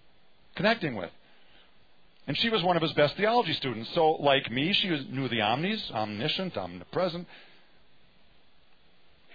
connecting 0.54 0.94
with. 0.96 1.10
And 2.26 2.36
she 2.38 2.48
was 2.50 2.62
one 2.62 2.76
of 2.76 2.82
his 2.82 2.92
best 2.94 3.16
theology 3.16 3.52
students. 3.52 3.88
So, 3.94 4.12
like 4.12 4.50
me, 4.50 4.72
she 4.72 4.88
knew 5.10 5.28
the 5.28 5.42
omnis, 5.42 5.90
omniscient, 5.92 6.56
omnipresent, 6.56 7.26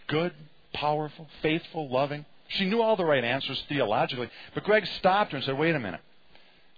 good, 0.07 0.33
powerful, 0.73 1.27
faithful, 1.41 1.89
loving. 1.89 2.25
She 2.49 2.65
knew 2.65 2.81
all 2.81 2.97
the 2.97 3.05
right 3.05 3.23
answers 3.23 3.63
theologically, 3.69 4.29
but 4.53 4.63
Greg 4.65 4.85
stopped 4.99 5.31
her 5.31 5.37
and 5.37 5.45
said, 5.45 5.57
Wait 5.57 5.73
a 5.73 5.79
minute. 5.79 6.01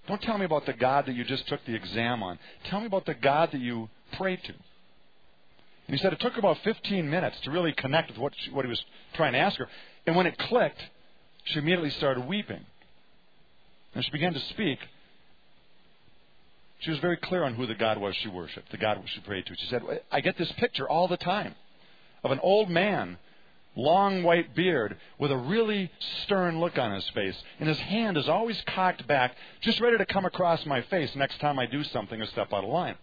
Don't 0.08 0.22
tell 0.22 0.38
me 0.38 0.46
about 0.46 0.66
the 0.66 0.74
God 0.74 1.06
that 1.06 1.16
you 1.16 1.24
just 1.24 1.48
took 1.48 1.64
the 1.66 1.76
exam 1.76 2.22
on. 2.24 2.38
Tell 2.66 2.82
me 2.82 2.88
about 2.88 3.06
the 3.06 3.14
God 3.14 3.52
that 3.54 3.62
you 3.62 3.90
pray 4.18 4.36
to. 4.36 4.54
And 5.88 5.96
he 5.96 6.02
said 6.02 6.14
it 6.14 6.20
took 6.20 6.38
about 6.38 6.58
15 6.64 7.10
minutes 7.10 7.40
to 7.42 7.52
really 7.52 7.74
connect 7.74 8.10
with 8.10 8.18
what, 8.18 8.34
she, 8.38 8.52
what 8.52 8.66
he 8.66 8.70
was 8.70 8.84
trying 9.14 9.34
to 9.34 9.40
ask 9.40 9.58
her. 9.58 9.68
And 10.06 10.16
when 10.16 10.28
it 10.28 10.38
clicked, 10.38 10.82
she 11.46 11.60
immediately 11.60 11.90
started 11.92 12.26
weeping. 12.28 12.66
And 13.94 14.04
she 14.04 14.12
began 14.12 14.34
to 14.34 14.40
speak. 14.40 14.80
She 16.80 16.90
was 16.90 17.00
very 17.00 17.18
clear 17.18 17.44
on 17.44 17.56
who 17.56 17.66
the 17.66 17.76
God 17.76 17.98
was 17.98 18.16
she 18.16 18.28
worshiped, 18.28 18.72
the 18.72 18.78
God 18.78 19.02
she 19.06 19.20
prayed 19.22 19.46
to. 19.46 19.56
She 19.56 19.68
said, 19.68 19.84
I 20.12 20.22
get 20.22 20.38
this 20.38 20.52
picture 20.54 20.88
all 20.88 21.08
the 21.08 21.18
time 21.18 21.56
of 22.24 22.32
an 22.32 22.40
old 22.42 22.70
man, 22.70 23.18
long 23.76 24.24
white 24.24 24.56
beard, 24.56 24.98
with 25.18 25.32
a 25.32 25.38
really 25.38 25.92
stern 26.24 26.60
look 26.60 26.78
on 26.78 26.94
his 26.94 27.08
face, 27.10 27.42
and 27.60 27.70
his 27.70 27.80
hand 27.80 28.18
is 28.18 28.28
always 28.28 28.62
cocked 28.68 29.08
back, 29.08 29.36
just 29.62 29.80
ready 29.80 29.98
to 29.98 30.06
come 30.06 30.26
across 30.26 30.66
my 30.66 30.82
face 30.84 31.16
next 31.16 31.40
time 31.40 31.60
I 31.60 31.66
do 31.66 31.84
something 31.86 32.22
or 32.22 32.26
step 32.28 32.52
out 32.54 32.64
of 32.64 32.70
line. 32.70 32.96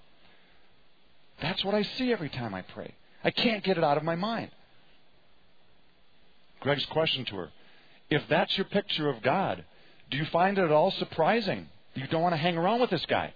That's 1.41 1.65
what 1.65 1.75
I 1.75 1.83
see 1.83 2.13
every 2.13 2.29
time 2.29 2.55
I 2.55 2.63
pray. 2.63 2.95
I 3.25 3.31
can't 3.31 3.65
get 3.65 3.79
it 3.79 3.85
out 3.85 3.97
of 3.97 4.03
my 4.03 4.17
mind. 4.17 4.51
Greg's 6.61 6.87
question 6.87 7.25
to 7.27 7.37
her 7.37 7.49
If 8.11 8.23
that's 8.29 8.57
your 8.57 8.67
picture 8.67 9.09
of 9.09 9.23
God, 9.23 9.65
do 10.11 10.17
you 10.17 10.27
find 10.27 10.59
it 10.59 10.65
at 10.65 10.73
all 10.73 10.91
surprising 10.93 11.69
you 11.95 12.07
don't 12.07 12.23
want 12.23 12.35
to 12.35 12.39
hang 12.39 12.57
around 12.57 12.81
with 12.81 12.91
this 12.91 13.05
guy? 13.07 13.33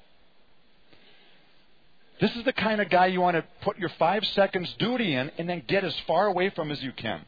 This 2.21 2.35
is 2.37 2.45
the 2.45 2.53
kind 2.53 2.81
of 2.81 2.91
guy 2.91 3.07
you 3.07 3.21
want 3.21 3.37
to 3.37 3.45
put 3.63 3.79
your 3.79 3.89
five 3.99 4.25
seconds 4.27 4.73
duty 4.79 5.15
in 5.15 5.31
and 5.37 5.49
then 5.49 5.63
get 5.67 5.85
as 5.85 5.95
far 6.07 6.27
away 6.27 6.51
from 6.51 6.71
as 6.71 6.83
you 6.83 6.93
can. 6.93 7.25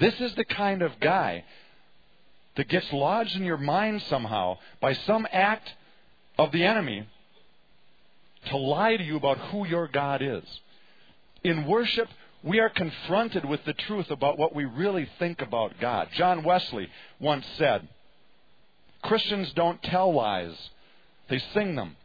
This 0.00 0.20
is 0.20 0.34
the 0.34 0.44
kind 0.44 0.82
of 0.82 0.98
guy 1.00 1.44
that 2.56 2.68
gets 2.68 2.92
lodged 2.92 3.36
in 3.36 3.44
your 3.44 3.56
mind 3.56 4.02
somehow 4.02 4.58
by 4.80 4.92
some 4.92 5.26
act 5.30 5.72
of 6.38 6.52
the 6.52 6.64
enemy 6.64 7.06
to 8.46 8.56
lie 8.56 8.96
to 8.96 9.04
you 9.04 9.16
about 9.16 9.38
who 9.38 9.66
your 9.66 9.88
God 9.88 10.22
is. 10.22 10.44
In 11.44 11.66
worship, 11.66 12.08
we 12.42 12.60
are 12.60 12.68
confronted 12.68 13.44
with 13.44 13.64
the 13.64 13.72
truth 13.72 14.10
about 14.10 14.38
what 14.38 14.54
we 14.54 14.64
really 14.64 15.08
think 15.18 15.40
about 15.40 15.78
God. 15.80 16.08
John 16.12 16.44
Wesley 16.44 16.88
once 17.18 17.46
said, 17.56 17.88
Christians 19.02 19.52
don't 19.52 19.82
tell 19.82 20.12
lies, 20.12 20.54
they 21.28 21.38
sing 21.54 21.76
them. 21.76 21.96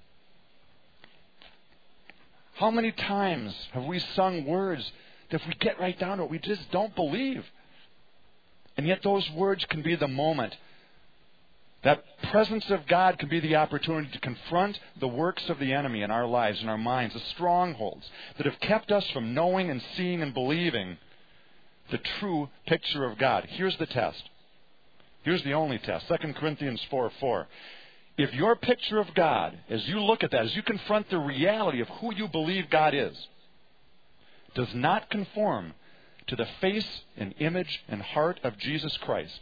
How 2.55 2.69
many 2.69 2.91
times 2.91 3.55
have 3.71 3.85
we 3.85 3.99
sung 3.99 4.45
words 4.45 4.91
that 5.29 5.41
if 5.41 5.47
we 5.47 5.53
get 5.55 5.79
right 5.79 5.97
down 5.97 6.17
to 6.17 6.25
it, 6.25 6.29
we 6.29 6.39
just 6.39 6.69
don't 6.71 6.95
believe? 6.95 7.43
And 8.77 8.87
yet, 8.87 9.01
those 9.03 9.29
words 9.31 9.65
can 9.65 9.81
be 9.81 9.95
the 9.95 10.07
moment 10.07 10.55
that 11.83 12.03
presence 12.31 12.69
of 12.69 12.87
God 12.87 13.17
can 13.17 13.27
be 13.27 13.39
the 13.39 13.55
opportunity 13.55 14.09
to 14.11 14.19
confront 14.19 14.79
the 14.99 15.07
works 15.07 15.49
of 15.49 15.57
the 15.57 15.73
enemy 15.73 16.03
in 16.03 16.11
our 16.11 16.27
lives 16.27 16.61
and 16.61 16.69
our 16.69 16.77
minds, 16.77 17.13
the 17.15 17.19
strongholds 17.31 18.07
that 18.37 18.45
have 18.45 18.59
kept 18.59 18.91
us 18.91 19.09
from 19.11 19.33
knowing 19.33 19.69
and 19.69 19.81
seeing 19.95 20.21
and 20.21 20.33
believing 20.33 20.97
the 21.89 21.97
true 22.19 22.49
picture 22.67 23.03
of 23.05 23.17
God. 23.17 23.47
Here's 23.49 23.77
the 23.77 23.87
test. 23.87 24.21
Here's 25.23 25.43
the 25.43 25.53
only 25.53 25.79
test 25.79 26.07
2 26.07 26.33
Corinthians 26.33 26.81
4 26.89 27.11
4. 27.19 27.47
If 28.17 28.33
your 28.33 28.55
picture 28.55 28.99
of 28.99 29.13
God, 29.15 29.57
as 29.69 29.87
you 29.87 29.99
look 30.01 30.23
at 30.23 30.31
that, 30.31 30.45
as 30.45 30.55
you 30.55 30.61
confront 30.61 31.09
the 31.09 31.17
reality 31.17 31.81
of 31.81 31.87
who 31.87 32.13
you 32.13 32.27
believe 32.27 32.69
God 32.69 32.93
is, 32.93 33.15
does 34.53 34.73
not 34.75 35.09
conform 35.09 35.73
to 36.27 36.35
the 36.35 36.47
face 36.59 37.01
and 37.17 37.33
image 37.39 37.83
and 37.87 38.01
heart 38.01 38.39
of 38.43 38.57
Jesus 38.57 38.95
Christ, 38.97 39.39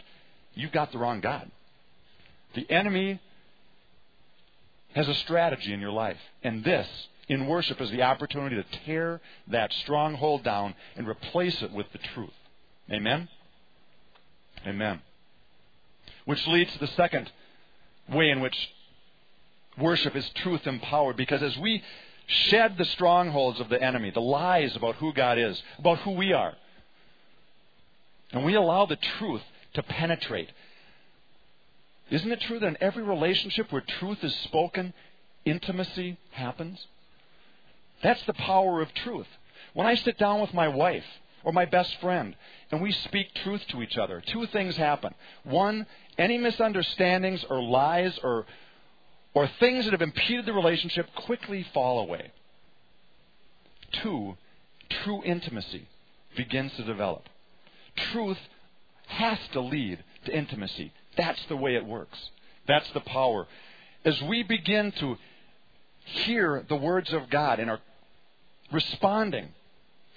you've 0.54 0.71
got 0.71 0.91
the 0.91 0.97
wrong 0.97 1.19
God. 1.19 1.52
The 2.55 2.69
enemy 2.69 3.19
has 4.93 5.07
a 5.07 5.13
strategy 5.13 5.73
in 5.73 5.79
your 5.79 5.91
life. 5.91 6.17
And 6.43 6.63
this, 6.63 6.88
in 7.27 7.47
worship, 7.47 7.79
is 7.79 7.91
the 7.91 8.01
opportunity 8.01 8.55
to 8.55 8.79
tear 8.85 9.21
that 9.47 9.71
stronghold 9.73 10.43
down 10.43 10.75
and 10.95 11.07
replace 11.07 11.62
it 11.62 11.71
with 11.71 11.91
the 11.91 11.99
truth. 11.99 12.33
Amen? 12.91 13.29
Amen. 14.65 15.01
Which 16.25 16.45
leads 16.47 16.73
to 16.73 16.79
the 16.79 16.88
second 16.88 17.31
way 18.09 18.29
in 18.29 18.41
which 18.41 18.55
worship 19.77 20.15
is 20.15 20.27
truth 20.35 20.65
empowered. 20.65 21.17
Because 21.17 21.43
as 21.43 21.57
we 21.57 21.83
shed 22.25 22.77
the 22.77 22.85
strongholds 22.85 23.59
of 23.59 23.69
the 23.69 23.81
enemy, 23.81 24.12
the 24.12 24.19
lies 24.19 24.75
about 24.75 24.95
who 24.95 25.13
God 25.13 25.38
is, 25.38 25.62
about 25.77 25.99
who 25.99 26.12
we 26.12 26.33
are, 26.33 26.55
and 28.31 28.45
we 28.45 28.55
allow 28.55 28.85
the 28.85 28.95
truth 28.95 29.41
to 29.73 29.83
penetrate, 29.83 30.49
isn't 32.12 32.32
it 32.32 32.41
true 32.41 32.60
that 32.60 32.67
in 32.67 32.78
every 32.82 33.04
relationship 33.04 33.72
where 33.72 33.82
truth 33.82 34.24
is 34.24 34.36
spoken, 34.43 34.93
intimacy 35.45 36.17
happens? 36.32 36.86
That's 38.02 38.24
the 38.24 38.34
power 38.34 38.82
of 38.82 38.93
truth. 38.93 39.28
When 39.74 39.86
I 39.86 39.95
sit 39.95 40.17
down 40.17 40.41
with 40.41 40.54
my 40.54 40.67
wife 40.67 41.06
or 41.43 41.52
my 41.52 41.65
best 41.65 41.95
friend 42.02 42.36
and 42.72 42.82
we 42.82 42.91
speak 42.91 43.34
truth 43.36 43.62
to 43.69 43.82
each 43.82 43.98
other, 43.98 44.22
two 44.26 44.45
things 44.48 44.76
happen. 44.76 45.13
One, 45.43 45.86
any 46.17 46.38
misunderstandings 46.38 47.45
or 47.50 47.62
lies 47.62 48.17
or, 48.24 48.45
or 49.34 49.48
things 49.60 49.86
that 49.86 49.91
have 49.91 50.02
impeded 50.02 50.45
the 50.45 50.54
relationship 50.54 51.08
quickly 51.15 51.65
fall 51.74 52.00
away. 52.00 52.32
Two, 53.91 54.38
true 55.04 55.22
intimacy 55.24 55.88
begins 56.36 56.72
to 56.78 56.84
develop. 56.84 57.24
Truth 58.12 58.39
has 59.08 59.38
to 59.54 59.62
lead 59.62 60.04
to 60.26 60.36
intimacy. 60.36 60.93
That's 61.19 61.45
the 61.49 61.58
way 61.58 61.75
it 61.75 61.86
works. 61.86 62.17
That's 62.65 62.89
the 62.93 63.01
power. 63.01 63.45
As 64.05 64.21
we 64.21 64.41
begin 64.41 64.93
to 64.93 65.17
hear 66.05 66.65
the 66.69 66.77
words 66.77 67.12
of 67.12 67.29
God 67.29 67.60
and 67.60 67.69
are 67.69 67.82
responding, 68.71 69.49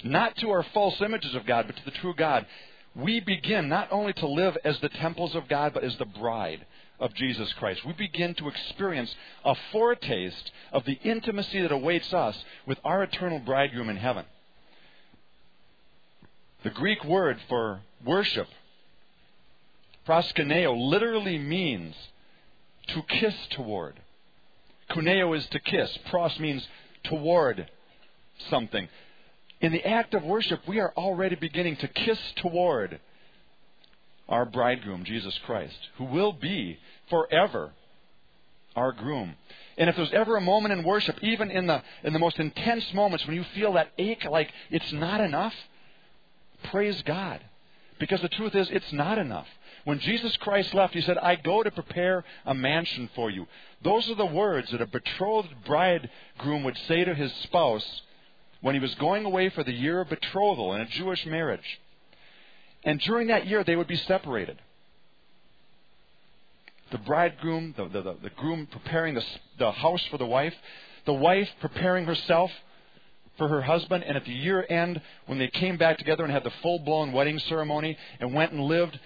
not 0.05 0.37
to 0.37 0.51
our 0.51 0.63
false 0.63 1.01
images 1.01 1.35
of 1.35 1.45
God, 1.45 1.67
but 1.67 1.77
to 1.77 1.85
the 1.85 1.91
true 1.91 2.15
God, 2.15 2.47
we 2.95 3.19
begin 3.19 3.69
not 3.69 3.89
only 3.91 4.13
to 4.13 4.29
live 4.29 4.57
as 4.65 4.79
the 4.79 4.91
temples 4.91 5.35
of 5.35 5.49
God, 5.49 5.75
but 5.75 5.83
as 5.83 5.97
the 5.97 6.05
bride 6.05 6.65
of 7.01 7.13
Jesus 7.15 7.53
Christ. 7.55 7.85
We 7.85 7.95
begin 7.95 8.35
to 8.35 8.47
experience 8.47 9.13
a 9.45 9.57
foretaste 9.73 10.53
of 10.73 10.85
the 10.85 11.01
intimacy 11.03 11.63
that 11.63 11.73
awaits 11.73 12.15
us 12.15 12.45
with 12.65 12.79
our 12.85 13.03
eternal 13.03 13.41
bridegroom 13.41 13.91
in 13.91 13.97
heaven. 13.97 14.25
The 16.63 16.71
Greek 16.71 17.03
word 17.03 17.41
for 17.49 17.81
worship 18.05 18.47
Proskuneo 20.07 20.77
literally 20.91 21.39
means 21.39 21.95
to 22.89 23.03
kiss 23.03 23.35
toward. 23.51 24.01
Kuneo 24.91 25.37
is 25.37 25.47
to 25.49 25.61
kiss. 25.61 25.97
Pros 26.11 26.39
means 26.39 26.67
toward 27.05 27.71
something. 28.51 28.89
In 29.61 29.73
the 29.73 29.87
act 29.87 30.15
of 30.15 30.25
worship, 30.25 30.61
we 30.67 30.81
are 30.81 30.93
already 30.97 31.37
beginning 31.37 31.77
to 31.77 31.89
kiss 31.89 32.19
toward 32.37 33.01
our 34.29 34.45
bridegroom, 34.45 35.05
Jesus 35.05 35.39
Christ, 35.47 35.77
who 35.97 36.05
will 36.05 36.33
be 36.33 36.79
forever 37.09 37.73
our 38.75 38.93
groom. 38.93 39.37
And 39.77 39.89
if 39.89 39.97
there's 39.97 40.13
ever 40.13 40.37
a 40.37 40.41
moment 40.41 40.73
in 40.73 40.85
worship, 40.85 41.17
even 41.23 41.51
in 41.51 41.67
the, 41.67 41.83
in 42.03 42.13
the 42.13 42.19
most 42.19 42.39
intense 42.39 42.93
moments 42.93 43.27
when 43.27 43.37
you 43.37 43.45
feel 43.55 43.75
that 43.75 43.93
ache 43.99 44.25
like 44.25 44.51
it's 44.71 44.93
not 44.93 45.21
enough, 45.21 45.55
praise 46.65 47.01
God. 47.03 47.41
Because 47.99 48.21
the 48.21 48.29
truth 48.29 48.55
is, 48.55 48.69
it's 48.71 48.93
not 48.93 49.19
enough. 49.19 49.47
When 49.85 49.99
Jesus 49.99 50.37
Christ 50.37 50.75
left, 50.75 50.95
he 50.95 51.01
said, 51.01 51.19
I 51.19 51.37
go 51.37 51.63
to 51.63 51.71
prepare 51.71 52.25
a 52.47 52.55
mansion 52.55 53.11
for 53.15 53.31
you. 53.31 53.47
Those 53.83 54.09
are 54.11 54.15
the 54.15 54.27
words 54.27 54.71
that 54.71 54.81
a 54.81 54.87
betrothed 54.87 55.55
bridegroom 55.67 56.63
would 56.65 56.79
say 56.87 57.05
to 57.05 57.15
his 57.15 57.33
spouse 57.45 58.03
when 58.61 58.75
he 58.75 58.81
was 58.81 58.95
going 58.97 59.25
away 59.25 59.49
for 59.49 59.65
the 59.65 59.73
year 59.73 60.01
of 60.01 60.09
betrothal 60.09 60.75
in 60.75 60.83
a 60.83 60.87
Jewish 60.87 61.27
marriage. 61.27 61.81
And 62.85 63.01
during 63.01 63.29
that 63.29 63.47
year, 63.47 63.65
they 63.65 63.77
would 63.77 63.89
be 63.89 63.97
separated. 63.97 64.59
The 66.93 66.99
bridegroom, 66.99 67.75
the, 67.77 67.89
the, 67.89 68.17
the, 68.23 68.31
groom 68.37 68.69
preparing 68.71 69.15
the, 69.15 69.25
the 69.59 69.73
house 69.73 70.05
for 70.11 70.19
the 70.19 70.27
wife, 70.27 70.55
the 71.07 71.13
wife 71.13 71.49
preparing 71.61 72.05
herself 72.05 72.53
for 73.39 73.49
her 73.49 73.63
husband, 73.63 74.05
and 74.05 74.17
at 74.17 74.25
the 74.25 74.33
year 74.33 74.65
end, 74.69 75.01
when 75.27 75.39
they 75.39 75.49
came 75.49 75.77
back 75.77 75.99
together 75.99 76.23
and 76.23 76.33
had 76.33 76.45
the 76.45 76.53
full 76.63 76.79
blown 76.81 77.13
wedding 77.13 77.39
ceremony 77.39 77.97
and 78.21 78.35
went 78.35 78.53
and 78.53 78.61
lived 78.63 78.99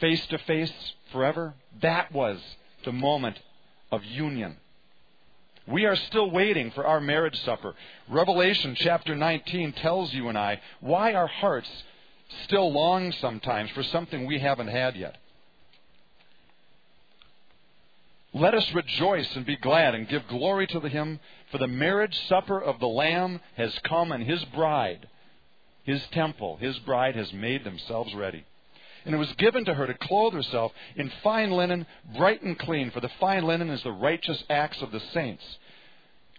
face 0.00 0.24
to 0.26 0.38
face 0.38 0.72
forever, 1.12 1.54
that 1.82 2.12
was 2.12 2.38
the 2.84 2.92
moment 2.92 3.38
of 3.92 4.04
union. 4.04 4.56
We 5.66 5.84
are 5.84 5.96
still 5.96 6.30
waiting 6.30 6.70
for 6.72 6.86
our 6.86 7.00
marriage 7.00 7.38
supper. 7.44 7.74
Revelation 8.08 8.74
chapter 8.74 9.14
19 9.14 9.72
tells 9.74 10.12
you 10.12 10.28
and 10.28 10.36
I 10.36 10.60
why 10.80 11.14
our 11.14 11.28
hearts 11.28 11.68
still 12.44 12.72
long 12.72 13.12
sometimes 13.12 13.70
for 13.70 13.82
something 13.82 14.26
we 14.26 14.38
haven't 14.38 14.68
had 14.68 14.96
yet. 14.96 15.16
Let 18.32 18.54
us 18.54 18.72
rejoice 18.72 19.34
and 19.34 19.44
be 19.44 19.56
glad 19.56 19.94
and 19.94 20.08
give 20.08 20.28
glory 20.28 20.66
to 20.68 20.80
Him, 20.80 21.18
for 21.50 21.58
the 21.58 21.66
marriage 21.66 22.16
supper 22.28 22.60
of 22.60 22.78
the 22.78 22.86
Lamb 22.86 23.40
has 23.56 23.76
come, 23.80 24.12
and 24.12 24.22
His 24.22 24.44
bride, 24.46 25.08
His 25.82 26.02
temple, 26.12 26.56
His 26.58 26.78
bride 26.80 27.16
has 27.16 27.32
made 27.32 27.64
themselves 27.64 28.14
ready. 28.14 28.44
And 29.04 29.14
it 29.14 29.18
was 29.18 29.32
given 29.34 29.64
to 29.64 29.74
her 29.74 29.86
to 29.86 29.94
clothe 29.94 30.34
herself 30.34 30.72
in 30.96 31.10
fine 31.22 31.50
linen, 31.50 31.86
bright 32.16 32.42
and 32.42 32.58
clean, 32.58 32.90
for 32.90 33.00
the 33.00 33.10
fine 33.20 33.44
linen 33.44 33.70
is 33.70 33.82
the 33.82 33.92
righteous 33.92 34.42
acts 34.50 34.82
of 34.82 34.92
the 34.92 35.00
saints. 35.12 35.42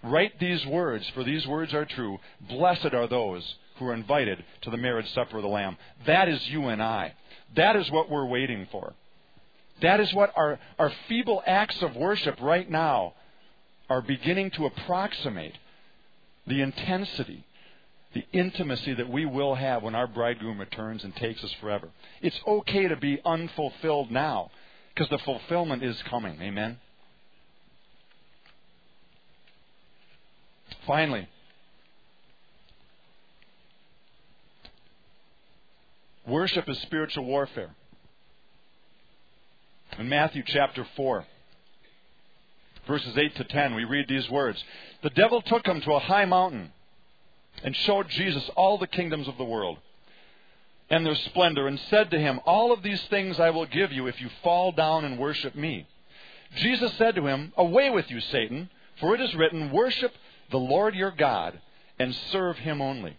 Write 0.04 0.40
these 0.40 0.66
words, 0.66 1.08
for 1.14 1.24
these 1.24 1.46
words 1.48 1.74
are 1.74 1.86
true. 1.86 2.20
Blessed 2.50 2.94
are 2.94 3.08
those 3.08 3.56
who 3.78 3.88
are 3.88 3.94
invited 3.94 4.44
to 4.62 4.70
the 4.70 4.78
marriage 4.78 5.12
supper 5.14 5.38
of 5.38 5.44
the 5.44 5.50
Lamb. 5.50 5.78
That 6.06 6.28
is 6.28 6.50
you 6.50 6.68
and 6.68 6.82
I. 6.82 7.14
That 7.56 7.76
is 7.76 7.90
what 7.92 8.10
we're 8.10 8.26
waiting 8.26 8.68
for. 8.72 8.94
That 9.82 10.00
is 10.00 10.14
what 10.14 10.32
our, 10.36 10.60
our 10.78 10.92
feeble 11.08 11.42
acts 11.46 11.82
of 11.82 11.96
worship 11.96 12.40
right 12.42 12.70
now 12.70 13.14
are 13.90 14.02
beginning 14.02 14.52
to 14.52 14.68
approximate 14.68 15.58
the 16.48 16.62
intensity, 16.62 17.44
the 18.14 18.26
intimacy 18.34 18.94
that 18.94 19.10
we 19.10 19.26
will 19.26 19.56
have 19.56 19.84
when 19.84 19.96
our 19.96 20.08
bridegroom 20.08 20.60
returns 20.60 21.04
and 21.04 21.16
takes 21.16 21.44
us 21.44 21.54
forever. 21.62 21.90
It's 22.22 22.40
okay 22.46 22.88
to 22.88 22.96
be 22.96 23.22
unfulfilled 23.24 24.12
now 24.12 24.52
because 24.94 25.10
the 25.10 25.18
fulfillment 25.20 25.84
is 25.84 26.02
coming. 26.10 26.42
Amen? 26.42 26.78
Finally, 30.86 31.28
worship 36.28 36.68
is 36.68 36.78
spiritual 36.82 37.26
warfare. 37.26 37.70
In 40.00 40.10
Matthew 40.10 40.44
chapter 40.46 40.86
4, 40.96 41.26
verses 42.88 43.18
8 43.18 43.36
to 43.36 43.44
10, 43.44 43.76
we 43.76 43.84
read 43.84 44.08
these 44.08 44.30
words 44.30 44.62
The 45.04 45.10
devil 45.12 45.42
took 45.42 45.66
him 45.66 45.82
to 45.82 45.94
a 45.94 46.00
high 46.00 46.26
mountain 46.26 46.72
and 47.64 47.76
showed 47.76 48.10
Jesus 48.10 48.50
all 48.56 48.78
the 48.78 48.88
kingdoms 48.88 49.28
of 49.28 49.38
the 49.38 49.44
world 49.44 49.78
and 50.90 51.06
their 51.06 51.16
splendor, 51.16 51.68
and 51.68 51.80
said 51.90 52.12
to 52.12 52.20
him, 52.20 52.42
All 52.46 52.74
of 52.74 52.84
these 52.84 53.02
things 53.10 53.40
I 53.40 53.50
will 53.50 53.66
give 53.66 53.94
you 53.94 54.08
if 54.08 54.20
you 54.20 54.30
fall 54.44 54.74
down 54.74 55.06
and 55.06 55.18
worship 55.18 55.56
me. 55.56 55.88
Jesus 56.58 56.92
said 56.98 57.16
to 57.16 57.26
him, 57.26 57.54
Away 57.56 57.90
with 57.90 58.12
you, 58.12 58.20
Satan, 58.20 58.70
for 59.00 59.16
it 59.16 59.22
is 59.22 59.34
written, 59.34 59.72
Worship 59.72 60.14
the 60.52 60.58
Lord 60.58 60.94
your 60.94 61.12
God 61.12 61.60
and 61.98 62.14
serve 62.32 62.58
him 62.58 62.82
only. 62.82 63.16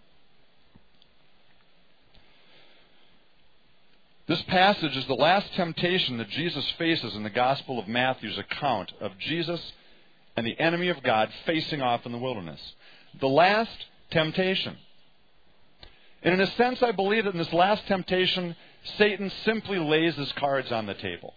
This 4.29 4.43
passage 4.43 4.97
is 4.97 5.07
the 5.07 5.15
last 5.15 5.53
temptation 5.55 6.19
that 6.19 6.29
Jesus 6.29 6.65
faces 6.79 7.15
in 7.15 7.23
the 7.23 7.31
Gospel 7.31 7.79
of 7.79 7.89
Matthew's 7.89 8.39
account 8.39 8.93
of 9.01 9.19
Jesus 9.19 9.61
and 10.37 10.47
the 10.47 10.59
enemy 10.61 10.89
of 10.89 11.03
God 11.03 11.31
facing 11.45 11.83
off 11.83 12.07
in 12.07 12.13
the 12.13 12.19
wilderness. 12.19 12.61
The 13.21 13.29
last 13.29 13.87
temptation. 14.13 14.77
And 16.23 16.35
in 16.35 16.41
a 16.41 16.51
sense, 16.53 16.83
I 16.83 16.93
believe 16.93 17.25
that 17.25 17.33
in 17.33 17.39
this 17.39 17.53
last 17.53 17.87
temptation, 17.87 18.55
Satan 18.97 19.31
simply 19.45 19.79
lays 19.79 20.15
his 20.15 20.33
cards 20.33 20.71
on 20.71 20.87
the 20.87 20.95
table. 20.95 21.35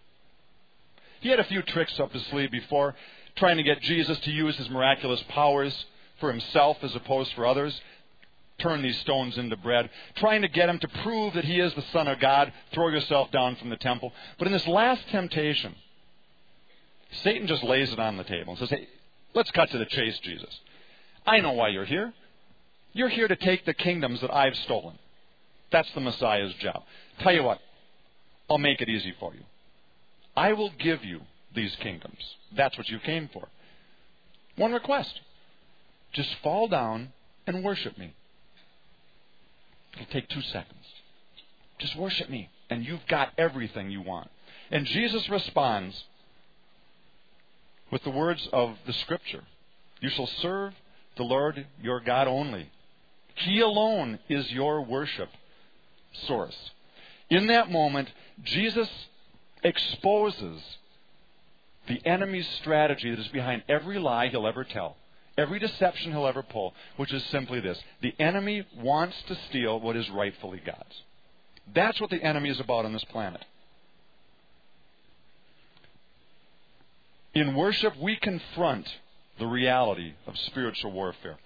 He 1.22 1.30
had 1.30 1.40
a 1.40 1.46
few 1.46 1.64
tricks 1.64 2.00
up 2.00 2.12
his 2.12 2.26
sleeve 2.28 2.52
before, 2.52 2.96
trying 3.36 3.58
to 3.58 3.64
get 3.64 3.82
Jesus 3.82 4.20
to 4.20 4.32
use 4.32 4.56
his 4.58 4.70
miraculous 4.70 5.24
powers 5.30 5.86
for 6.20 6.32
himself 6.32 6.78
as 6.84 6.96
opposed 6.96 7.34
for 7.34 7.48
others 7.48 7.82
turn 8.60 8.82
these 8.82 8.98
stones 9.00 9.38
into 9.38 9.58
bread, 9.58 9.90
trying 10.16 10.42
to 10.42 10.48
get 10.48 10.70
him 10.70 10.80
to 10.80 10.88
prove 11.04 11.34
that 11.34 11.46
he 11.46 11.60
is 11.60 11.74
the 11.74 11.84
Son 11.94 12.08
of 12.08 12.20
God, 12.20 12.52
throw 12.74 12.90
yourself 12.90 13.32
down 13.32 13.56
from 13.58 13.70
the 13.70 13.78
temple. 13.78 14.14
But 14.38 14.48
in 14.48 14.54
this 14.54 14.68
last 14.68 15.08
temptation, 15.10 15.76
Satan 17.24 17.48
just 17.48 17.64
lays 17.64 17.92
it 17.92 18.00
on 18.00 18.18
the 18.18 18.24
table 18.24 18.52
and 18.52 18.60
says, 18.60 18.70
Hey, 18.70 18.88
let's 19.34 19.52
cut 19.52 19.70
to 19.72 19.78
the 19.78 19.86
chase, 19.86 20.18
Jesus. 20.20 20.60
I 21.26 21.40
know 21.40 21.54
why 21.54 21.70
you're 21.70 21.86
here. 21.86 22.14
You're 22.96 23.10
here 23.10 23.28
to 23.28 23.36
take 23.36 23.66
the 23.66 23.74
kingdoms 23.74 24.22
that 24.22 24.34
I've 24.34 24.56
stolen. 24.56 24.98
That's 25.70 25.91
the 25.93 26.00
Messiah's 26.00 26.54
job. 26.56 26.82
Tell 27.20 27.34
you 27.34 27.43
what, 27.43 27.60
I'll 28.50 28.58
make 28.58 28.80
it 28.80 28.88
easy 28.88 29.14
for 29.20 29.34
you. 29.34 29.41
I 30.34 30.54
will 30.54 30.72
give 30.80 31.04
you 31.04 31.20
these 31.54 31.76
kingdoms. 31.82 32.18
That's 32.56 32.78
what 32.78 32.88
you 32.88 33.00
came 33.00 33.30
for. 33.34 33.50
One 34.56 34.72
request 34.72 35.20
just 36.14 36.34
fall 36.41 36.70
down 36.70 37.12
and 37.46 37.66
worship 37.66 37.98
me. 37.98 38.14
It'll 39.96 40.06
take 40.06 40.30
two 40.30 40.41
seconds. 40.41 40.86
Just 41.80 41.98
worship 41.98 42.30
me, 42.30 42.50
and 42.70 42.86
you've 42.86 43.06
got 43.10 43.34
everything 43.38 43.91
you 43.91 44.02
want. 44.02 44.30
And 44.72 44.86
Jesus 44.86 45.28
responds 45.28 46.06
with 47.91 48.04
the 48.04 48.10
words 48.10 48.48
of 48.54 48.78
the 48.88 48.93
Scripture 48.93 49.43
You 50.00 50.10
shall 50.10 50.28
serve 50.41 50.74
the 51.18 51.24
Lord 51.24 51.68
your 51.82 52.00
God 52.00 52.30
only. 52.30 52.70
He 53.36 53.60
alone 53.60 54.20
is 54.30 54.52
your 54.52 54.82
worship 54.82 55.30
source. 56.28 56.56
In 57.30 57.48
that 57.48 57.72
moment, 57.72 58.10
Jesus 58.44 58.90
exposes 59.64 60.62
the 61.88 62.02
enemy's 62.06 62.48
strategy 62.62 63.10
that 63.10 63.20
is 63.20 63.28
behind 63.28 63.64
every 63.68 64.00
lie 64.00 64.28
he'll 64.28 64.48
ever 64.48 64.64
tell 64.64 64.98
every 65.38 65.60
deception 65.60 66.12
he'll 66.12 66.28
ever 66.28 66.44
pull, 66.44 66.74
which 66.98 67.14
is 67.14 67.24
simply 67.26 67.60
this 67.60 67.82
the 68.02 68.16
enemy 68.20 68.66
wants 68.78 69.16
to 69.28 69.38
steal 69.50 69.80
what 69.80 69.96
is 69.96 70.10
rightfully 70.10 70.62
God's. 70.66 71.04
That's 71.74 72.00
what 72.00 72.10
the 72.10 72.22
enemy 72.24 72.50
is 72.50 72.60
about 72.60 72.86
on 72.86 72.94
this 72.94 73.04
planet. 73.06 73.44
In 77.34 77.56
worship, 77.56 77.98
we 78.00 78.16
confront 78.16 78.88
the 79.40 79.48
reality 79.48 80.14
of 80.26 80.38
spiritual 80.38 80.92
warfare. 80.92 81.38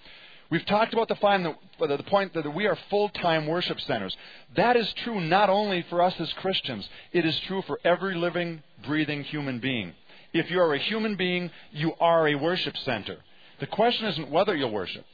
We've 0.49 0.65
talked 0.65 0.93
about 0.93 1.07
the, 1.07 1.55
the 1.79 2.03
point 2.03 2.33
that 2.33 2.53
we 2.53 2.65
are 2.65 2.77
full 2.89 3.09
time 3.09 3.45
worship 3.45 3.79
centers. 3.81 4.15
That 4.55 4.75
is 4.75 4.91
true 5.03 5.21
not 5.21 5.49
only 5.49 5.85
for 5.89 6.01
us 6.01 6.15
as 6.19 6.31
Christians, 6.33 6.87
it 7.11 7.23
is 7.25 7.39
true 7.41 7.61
for 7.67 7.79
every 7.83 8.15
living, 8.15 8.63
breathing 8.85 9.23
human 9.23 9.59
being. 9.59 9.93
If 10.33 10.49
you 10.49 10.59
are 10.59 10.73
a 10.73 10.79
human 10.79 11.15
being, 11.15 11.51
you 11.71 11.93
are 11.99 12.27
a 12.27 12.35
worship 12.35 12.75
center. 12.77 13.17
The 13.59 13.67
question 13.67 14.07
isn't 14.07 14.29
whether 14.29 14.55
you'll 14.55 14.71
worship. 14.71 15.05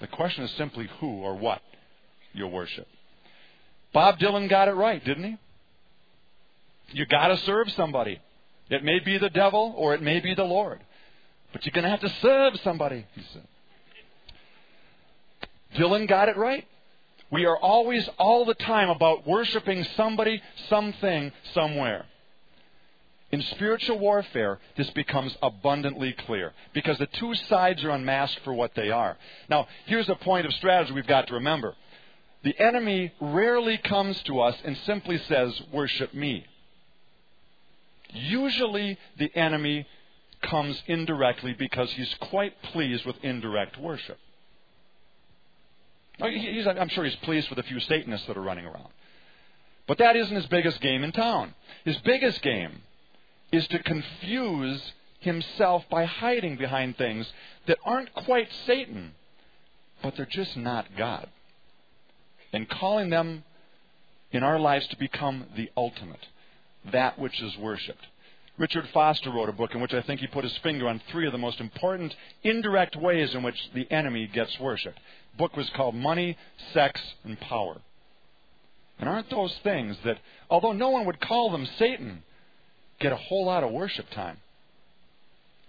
The 0.00 0.08
question 0.08 0.44
is 0.44 0.50
simply 0.52 0.88
who 1.00 1.22
or 1.22 1.36
what 1.36 1.62
you'll 2.32 2.50
worship. 2.50 2.86
Bob 3.94 4.18
Dylan 4.18 4.50
got 4.50 4.68
it 4.68 4.72
right, 4.72 5.02
didn't 5.02 5.24
he? 5.24 5.38
You 6.92 7.06
got 7.06 7.28
to 7.28 7.38
serve 7.38 7.70
somebody. 7.72 8.20
It 8.68 8.84
may 8.84 8.98
be 8.98 9.16
the 9.18 9.30
devil 9.30 9.72
or 9.76 9.94
it 9.94 10.02
may 10.02 10.20
be 10.20 10.34
the 10.34 10.44
Lord. 10.44 10.80
But 11.52 11.64
you're 11.64 11.72
going 11.72 11.84
to 11.84 11.90
have 11.90 12.00
to 12.00 12.12
serve 12.20 12.54
somebody, 12.62 13.06
he 13.14 13.22
said. 13.32 13.46
Dylan 15.74 16.08
got 16.08 16.28
it 16.28 16.36
right. 16.36 16.66
We 17.30 17.46
are 17.46 17.56
always, 17.56 18.08
all 18.18 18.44
the 18.44 18.54
time, 18.54 18.90
about 18.90 19.26
worshiping 19.26 19.84
somebody, 19.96 20.40
something, 20.68 21.32
somewhere. 21.52 22.06
In 23.32 23.42
spiritual 23.42 23.98
warfare, 23.98 24.60
this 24.76 24.88
becomes 24.90 25.36
abundantly 25.42 26.12
clear 26.12 26.52
because 26.72 26.98
the 26.98 27.06
two 27.06 27.34
sides 27.34 27.82
are 27.82 27.90
unmasked 27.90 28.40
for 28.44 28.52
what 28.52 28.76
they 28.76 28.90
are. 28.90 29.16
Now, 29.48 29.66
here's 29.86 30.08
a 30.08 30.14
point 30.14 30.46
of 30.46 30.52
strategy 30.54 30.92
we've 30.92 31.06
got 31.06 31.26
to 31.26 31.34
remember. 31.34 31.74
The 32.44 32.56
enemy 32.60 33.12
rarely 33.20 33.78
comes 33.78 34.22
to 34.24 34.40
us 34.40 34.54
and 34.64 34.76
simply 34.86 35.18
says, 35.18 35.60
Worship 35.72 36.14
me. 36.14 36.46
Usually, 38.12 38.96
the 39.18 39.34
enemy 39.34 39.86
comes 40.42 40.80
indirectly 40.86 41.54
because 41.58 41.90
he's 41.90 42.14
quite 42.20 42.62
pleased 42.62 43.04
with 43.04 43.16
indirect 43.24 43.78
worship. 43.78 44.18
I'm 46.20 46.88
sure 46.88 47.04
he's 47.04 47.16
pleased 47.16 47.50
with 47.50 47.58
a 47.58 47.64
few 47.64 47.80
Satanists 47.80 48.26
that 48.26 48.36
are 48.36 48.42
running 48.42 48.66
around. 48.66 48.88
But 49.86 49.98
that 49.98 50.16
isn't 50.16 50.34
his 50.34 50.46
biggest 50.46 50.80
game 50.80 51.04
in 51.04 51.12
town. 51.12 51.54
His 51.84 51.98
biggest 51.98 52.40
game 52.42 52.82
is 53.52 53.66
to 53.68 53.82
confuse 53.82 54.92
himself 55.20 55.84
by 55.90 56.04
hiding 56.04 56.56
behind 56.56 56.96
things 56.96 57.30
that 57.66 57.78
aren't 57.84 58.12
quite 58.14 58.48
Satan, 58.66 59.12
but 60.02 60.16
they're 60.16 60.26
just 60.26 60.56
not 60.56 60.86
God. 60.96 61.28
And 62.52 62.68
calling 62.68 63.10
them 63.10 63.44
in 64.30 64.42
our 64.42 64.58
lives 64.58 64.86
to 64.88 64.96
become 64.96 65.46
the 65.56 65.70
ultimate, 65.76 66.26
that 66.92 67.18
which 67.18 67.40
is 67.42 67.56
worshiped. 67.58 68.06
Richard 68.56 68.88
Foster 68.94 69.30
wrote 69.30 69.48
a 69.48 69.52
book 69.52 69.74
in 69.74 69.80
which 69.80 69.92
I 69.92 70.02
think 70.02 70.20
he 70.20 70.28
put 70.28 70.44
his 70.44 70.56
finger 70.58 70.88
on 70.88 71.00
three 71.10 71.26
of 71.26 71.32
the 71.32 71.38
most 71.38 71.58
important 71.60 72.14
indirect 72.44 72.94
ways 72.94 73.34
in 73.34 73.42
which 73.42 73.58
the 73.74 73.90
enemy 73.90 74.28
gets 74.32 74.58
worshiped. 74.60 74.98
Book 75.36 75.56
was 75.56 75.68
called 75.70 75.94
Money, 75.94 76.36
Sex, 76.72 77.00
and 77.24 77.38
Power. 77.40 77.80
And 78.98 79.08
aren't 79.08 79.30
those 79.30 79.54
things 79.62 79.96
that, 80.04 80.18
although 80.48 80.72
no 80.72 80.90
one 80.90 81.06
would 81.06 81.20
call 81.20 81.50
them 81.50 81.66
Satan, 81.78 82.22
get 83.00 83.12
a 83.12 83.16
whole 83.16 83.46
lot 83.46 83.64
of 83.64 83.70
worship 83.70 84.08
time 84.10 84.38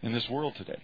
in 0.01 0.13
this 0.13 0.30
world 0.30 0.55
today. 0.55 0.84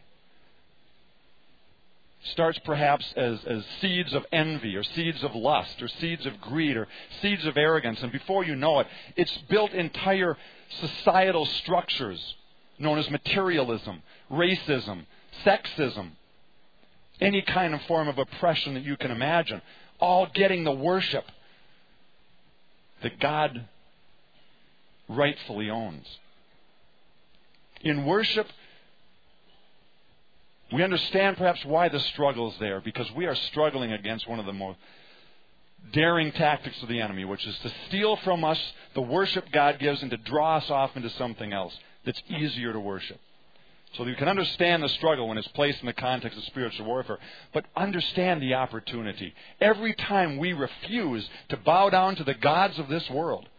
Starts 2.23 2.59
perhaps 2.59 3.13
as, 3.15 3.39
as 3.45 3.63
seeds 3.79 4.13
of 4.13 4.25
envy 4.31 4.75
or 4.75 4.83
seeds 4.83 5.23
of 5.23 5.33
lust 5.35 5.81
or 5.81 5.87
seeds 5.87 6.25
of 6.25 6.39
greed 6.39 6.77
or 6.77 6.87
seeds 7.21 7.45
of 7.45 7.57
arrogance, 7.57 8.01
and 8.01 8.11
before 8.11 8.43
you 8.43 8.55
know 8.55 8.79
it, 8.79 8.87
it's 9.15 9.35
built 9.49 9.71
entire 9.71 10.37
societal 10.79 11.45
structures 11.45 12.35
known 12.77 12.99
as 12.99 13.09
materialism, 13.09 14.01
racism, 14.31 15.05
sexism, 15.45 16.11
any 17.21 17.41
kind 17.41 17.73
of 17.73 17.81
form 17.83 18.07
of 18.07 18.17
oppression 18.17 18.73
that 18.73 18.83
you 18.83 18.97
can 18.97 19.11
imagine, 19.11 19.61
all 19.99 20.27
getting 20.33 20.63
the 20.63 20.71
worship 20.71 21.25
that 23.03 23.19
God 23.19 23.65
rightfully 25.07 25.69
owns. 25.69 26.07
In 27.81 28.05
worship, 28.05 28.47
We 30.71 30.83
understand 30.83 31.37
perhaps 31.37 31.63
why 31.65 31.89
the 31.89 31.99
struggle 31.99 32.49
is 32.51 32.57
there, 32.59 32.79
because 32.79 33.11
we 33.11 33.25
are 33.25 33.35
struggling 33.35 33.91
against 33.91 34.27
one 34.27 34.39
of 34.39 34.45
the 34.45 34.53
most 34.53 34.79
daring 35.91 36.31
tactics 36.31 36.81
of 36.81 36.87
the 36.87 37.01
enemy, 37.01 37.25
which 37.25 37.45
is 37.45 37.57
to 37.59 37.71
steal 37.87 38.15
from 38.17 38.43
us 38.43 38.59
the 38.93 39.01
worship 39.01 39.51
God 39.51 39.79
gives 39.79 40.01
and 40.01 40.11
to 40.11 40.17
draw 40.17 40.57
us 40.57 40.69
off 40.69 40.95
into 40.95 41.09
something 41.11 41.51
else 41.51 41.77
that's 42.05 42.21
easier 42.29 42.71
to 42.71 42.79
worship. 42.79 43.19
So 43.97 44.05
you 44.05 44.15
can 44.15 44.29
understand 44.29 44.83
the 44.83 44.89
struggle 44.89 45.27
when 45.27 45.37
it's 45.37 45.47
placed 45.49 45.81
in 45.81 45.85
the 45.85 45.93
context 45.93 46.37
of 46.37 46.45
spiritual 46.45 46.85
warfare, 46.85 47.19
but 47.53 47.65
understand 47.75 48.41
the 48.41 48.53
opportunity. 48.53 49.33
Every 49.59 49.93
time 49.93 50.37
we 50.37 50.53
refuse 50.53 51.27
to 51.49 51.57
bow 51.57 51.89
down 51.89 52.15
to 52.15 52.23
the 52.23 52.33
gods 52.33 52.79
of 52.79 52.87
this 52.87 53.09
world, 53.09 53.49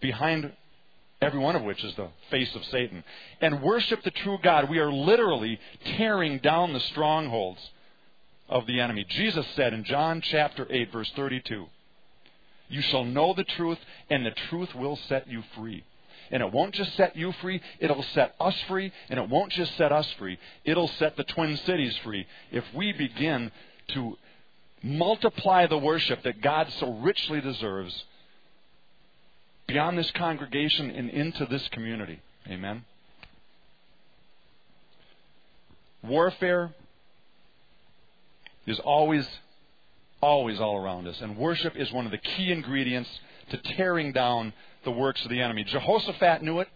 behind 0.00 0.52
every 1.20 1.40
one 1.40 1.56
of 1.56 1.62
which 1.62 1.82
is 1.82 1.94
the 1.96 2.08
face 2.30 2.54
of 2.54 2.64
Satan, 2.66 3.02
and 3.40 3.60
worship 3.60 4.02
the 4.04 4.12
true 4.12 4.38
God, 4.40 4.70
we 4.70 4.78
are 4.78 4.92
literally 4.92 5.58
tearing 5.96 6.38
down 6.38 6.72
the 6.72 6.80
strongholds 6.80 7.60
of 8.48 8.66
the 8.66 8.80
enemy. 8.80 9.04
Jesus 9.08 9.46
said 9.56 9.74
in 9.74 9.84
John 9.84 10.20
chapter 10.20 10.66
8, 10.70 10.92
verse 10.92 11.10
32, 11.16 11.66
You 12.68 12.82
shall 12.82 13.04
know 13.04 13.34
the 13.34 13.44
truth, 13.44 13.78
and 14.08 14.24
the 14.24 14.34
truth 14.48 14.74
will 14.76 14.98
set 15.08 15.28
you 15.28 15.42
free. 15.56 15.84
And 16.30 16.42
it 16.42 16.52
won't 16.52 16.74
just 16.74 16.94
set 16.96 17.16
you 17.16 17.32
free, 17.40 17.60
it'll 17.80 18.04
set 18.14 18.34
us 18.40 18.54
free, 18.68 18.92
and 19.08 19.18
it 19.18 19.28
won't 19.28 19.52
just 19.52 19.76
set 19.76 19.90
us 19.90 20.08
free, 20.18 20.38
it'll 20.64 20.88
set 20.88 21.16
the 21.16 21.24
Twin 21.24 21.56
Cities 21.58 21.96
free 22.04 22.26
if 22.52 22.64
we 22.74 22.92
begin 22.92 23.50
to 23.88 24.16
multiply 24.82 25.66
the 25.66 25.78
worship 25.78 26.22
that 26.22 26.40
God 26.40 26.68
so 26.78 26.92
richly 26.94 27.40
deserves 27.40 28.04
beyond 29.66 29.98
this 29.98 30.10
congregation 30.12 30.90
and 30.90 31.10
into 31.10 31.46
this 31.46 31.66
community. 31.68 32.20
Amen. 32.48 32.84
Warfare 36.02 36.72
is 38.66 38.78
always, 38.80 39.28
always 40.20 40.60
all 40.60 40.76
around 40.76 41.06
us. 41.06 41.20
And 41.20 41.36
worship 41.36 41.76
is 41.76 41.92
one 41.92 42.06
of 42.06 42.10
the 42.10 42.18
key 42.18 42.50
ingredients 42.50 43.10
to 43.50 43.58
tearing 43.58 44.12
down 44.12 44.52
the 44.84 44.90
works 44.90 45.22
of 45.24 45.30
the 45.30 45.40
enemy. 45.40 45.64
Jehoshaphat 45.64 46.42
knew 46.42 46.60
it. 46.60 46.68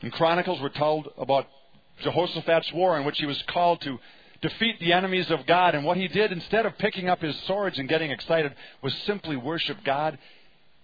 In 0.00 0.10
Chronicles, 0.10 0.60
we're 0.60 0.68
told 0.68 1.08
about 1.18 1.46
Jehoshaphat's 2.02 2.72
war 2.72 2.98
in 2.98 3.04
which 3.04 3.18
he 3.18 3.26
was 3.26 3.40
called 3.48 3.80
to 3.82 3.98
defeat 4.42 4.78
the 4.80 4.92
enemies 4.92 5.30
of 5.30 5.46
God. 5.46 5.74
And 5.74 5.84
what 5.84 5.96
he 5.96 6.08
did, 6.08 6.32
instead 6.32 6.66
of 6.66 6.76
picking 6.78 7.08
up 7.08 7.20
his 7.20 7.36
swords 7.46 7.78
and 7.78 7.88
getting 7.88 8.10
excited, 8.10 8.54
was 8.82 8.94
simply 9.06 9.36
worship 9.36 9.78
God 9.84 10.18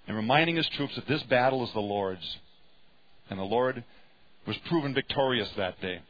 and 0.07 0.17
reminding 0.17 0.57
his 0.57 0.69
troops 0.71 0.95
that 0.95 1.07
this 1.07 1.23
battle 1.25 1.65
is 1.65 1.73
the 1.73 1.81
Lord's. 1.81 2.39
And 3.29 3.39
the 3.39 3.45
Lord 3.45 3.85
was 4.47 4.57
proven 4.69 4.95
victorious 4.95 5.51
that 5.57 5.81
day. 5.81 6.01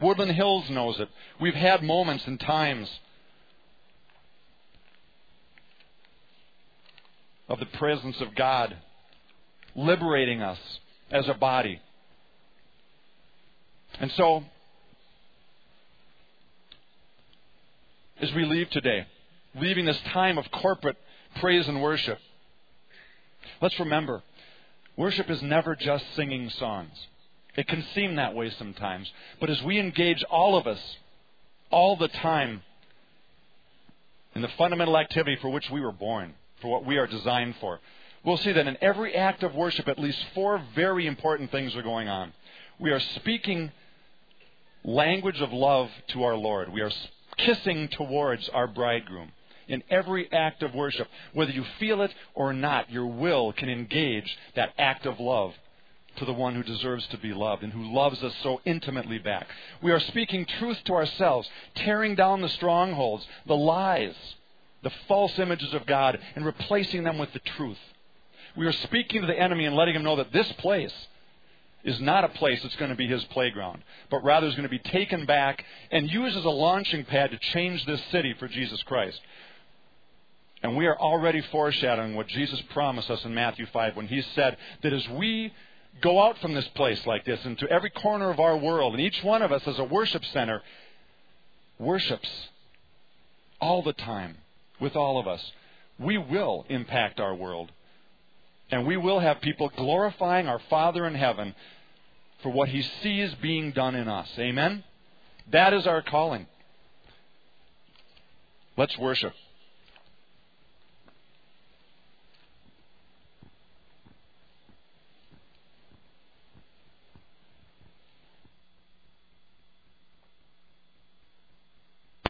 Woodland 0.00 0.32
Hills 0.32 0.70
knows 0.70 1.00
it. 1.00 1.08
We've 1.40 1.54
had 1.54 1.82
moments 1.82 2.24
and 2.26 2.38
times 2.38 2.88
of 7.48 7.58
the 7.58 7.66
presence 7.66 8.20
of 8.20 8.34
God 8.34 8.76
liberating 9.74 10.42
us 10.42 10.58
as 11.10 11.28
a 11.28 11.34
body. 11.34 11.80
And 14.00 14.10
so, 14.12 14.44
as 18.20 18.32
we 18.34 18.44
leave 18.44 18.70
today, 18.70 19.06
leaving 19.54 19.86
this 19.86 20.00
time 20.12 20.38
of 20.38 20.50
corporate 20.50 20.96
praise 21.40 21.66
and 21.68 21.82
worship, 21.82 22.18
let's 23.62 23.78
remember 23.78 24.22
worship 24.96 25.30
is 25.30 25.40
never 25.42 25.74
just 25.74 26.04
singing 26.16 26.50
songs. 26.50 27.06
It 27.56 27.66
can 27.66 27.84
seem 27.94 28.16
that 28.16 28.34
way 28.34 28.50
sometimes. 28.50 29.10
But 29.40 29.50
as 29.50 29.62
we 29.62 29.78
engage 29.78 30.22
all 30.24 30.56
of 30.56 30.66
us, 30.66 30.80
all 31.70 31.96
the 31.96 32.08
time, 32.08 32.62
in 34.34 34.42
the 34.42 34.48
fundamental 34.58 34.96
activity 34.96 35.36
for 35.40 35.48
which 35.48 35.68
we 35.70 35.80
were 35.80 35.92
born, 35.92 36.34
for 36.60 36.68
what 36.68 36.84
we 36.84 36.96
are 36.96 37.06
designed 37.06 37.56
for, 37.60 37.80
we'll 38.24 38.36
see 38.36 38.52
that 38.52 38.66
in 38.66 38.76
every 38.80 39.14
act 39.14 39.42
of 39.42 39.54
worship, 39.54 39.88
at 39.88 39.98
least 39.98 40.18
four 40.34 40.62
very 40.74 41.06
important 41.06 41.50
things 41.50 41.74
are 41.76 41.82
going 41.82 42.08
on. 42.08 42.32
We 42.78 42.90
are 42.90 43.00
speaking 43.00 43.72
language 44.84 45.40
of 45.40 45.52
love 45.52 45.90
to 46.08 46.24
our 46.24 46.36
Lord. 46.36 46.72
We 46.72 46.80
are 46.80 46.90
kissing 47.36 47.88
towards 47.88 48.48
our 48.50 48.66
bridegroom 48.66 49.32
in 49.68 49.82
every 49.90 50.30
act 50.32 50.62
of 50.62 50.74
worship. 50.74 51.08
Whether 51.34 51.52
you 51.52 51.64
feel 51.78 52.02
it 52.02 52.12
or 52.34 52.52
not, 52.52 52.90
your 52.90 53.06
will 53.06 53.52
can 53.52 53.68
engage 53.68 54.36
that 54.56 54.72
act 54.78 55.06
of 55.06 55.20
love 55.20 55.54
to 56.16 56.24
the 56.24 56.32
one 56.32 56.54
who 56.54 56.62
deserves 56.62 57.06
to 57.08 57.18
be 57.18 57.32
loved 57.32 57.62
and 57.62 57.72
who 57.72 57.94
loves 57.94 58.22
us 58.22 58.34
so 58.42 58.60
intimately 58.64 59.18
back. 59.18 59.46
We 59.82 59.92
are 59.92 60.00
speaking 60.00 60.46
truth 60.46 60.78
to 60.86 60.94
ourselves, 60.94 61.48
tearing 61.76 62.14
down 62.16 62.40
the 62.40 62.48
strongholds, 62.48 63.26
the 63.46 63.56
lies, 63.56 64.14
the 64.82 64.90
false 65.08 65.38
images 65.38 65.74
of 65.74 65.86
God, 65.86 66.18
and 66.36 66.44
replacing 66.44 67.04
them 67.04 67.18
with 67.18 67.32
the 67.32 67.40
truth. 67.40 67.78
We 68.56 68.66
are 68.66 68.72
speaking 68.72 69.20
to 69.20 69.26
the 69.26 69.38
enemy 69.38 69.64
and 69.66 69.76
letting 69.76 69.94
him 69.94 70.02
know 70.02 70.16
that 70.16 70.32
this 70.32 70.50
place 70.52 70.94
is 71.84 72.00
not 72.00 72.24
a 72.24 72.28
place 72.28 72.62
that's 72.62 72.76
going 72.76 72.90
to 72.90 72.96
be 72.96 73.06
his 73.06 73.24
playground, 73.26 73.82
but 74.10 74.24
rather 74.24 74.46
is 74.46 74.54
going 74.54 74.64
to 74.64 74.68
be 74.68 74.78
taken 74.78 75.26
back 75.26 75.64
and 75.90 76.10
used 76.10 76.36
as 76.36 76.44
a 76.44 76.50
launching 76.50 77.04
pad 77.04 77.30
to 77.30 77.38
change 77.38 77.84
this 77.86 78.02
city 78.10 78.34
for 78.38 78.48
Jesus 78.48 78.82
Christ. 78.82 79.20
And 80.62 80.76
we 80.76 80.86
are 80.86 80.98
already 80.98 81.40
foreshadowing 81.52 82.16
what 82.16 82.26
Jesus 82.26 82.60
promised 82.72 83.10
us 83.10 83.24
in 83.24 83.32
Matthew 83.32 83.66
5 83.66 83.96
when 83.96 84.08
he 84.08 84.22
said 84.34 84.56
that 84.82 84.92
as 84.92 85.08
we 85.10 85.52
go 86.00 86.20
out 86.20 86.38
from 86.38 86.54
this 86.54 86.66
place 86.68 87.04
like 87.06 87.24
this 87.24 87.44
into 87.44 87.68
every 87.68 87.90
corner 87.90 88.30
of 88.30 88.40
our 88.40 88.56
world, 88.56 88.94
and 88.94 89.00
each 89.00 89.22
one 89.22 89.42
of 89.42 89.52
us 89.52 89.62
as 89.66 89.78
a 89.78 89.84
worship 89.84 90.24
center 90.26 90.62
worships 91.78 92.28
all 93.60 93.82
the 93.82 93.92
time 93.92 94.36
with 94.80 94.96
all 94.96 95.18
of 95.18 95.26
us, 95.26 95.52
we 95.98 96.18
will 96.18 96.64
impact 96.68 97.20
our 97.20 97.34
world. 97.34 97.72
And 98.70 98.86
we 98.86 98.96
will 98.96 99.20
have 99.20 99.40
people 99.40 99.70
glorifying 99.76 100.46
our 100.46 100.60
Father 100.70 101.06
in 101.06 101.14
heaven 101.14 101.54
for 102.42 102.50
what 102.50 102.68
he 102.68 102.82
sees 103.02 103.34
being 103.40 103.72
done 103.72 103.94
in 103.94 104.08
us. 104.08 104.28
Amen? 104.38 104.84
That 105.50 105.72
is 105.72 105.86
our 105.86 106.02
calling. 106.02 106.46
Let's 108.76 108.96
worship. 108.98 109.32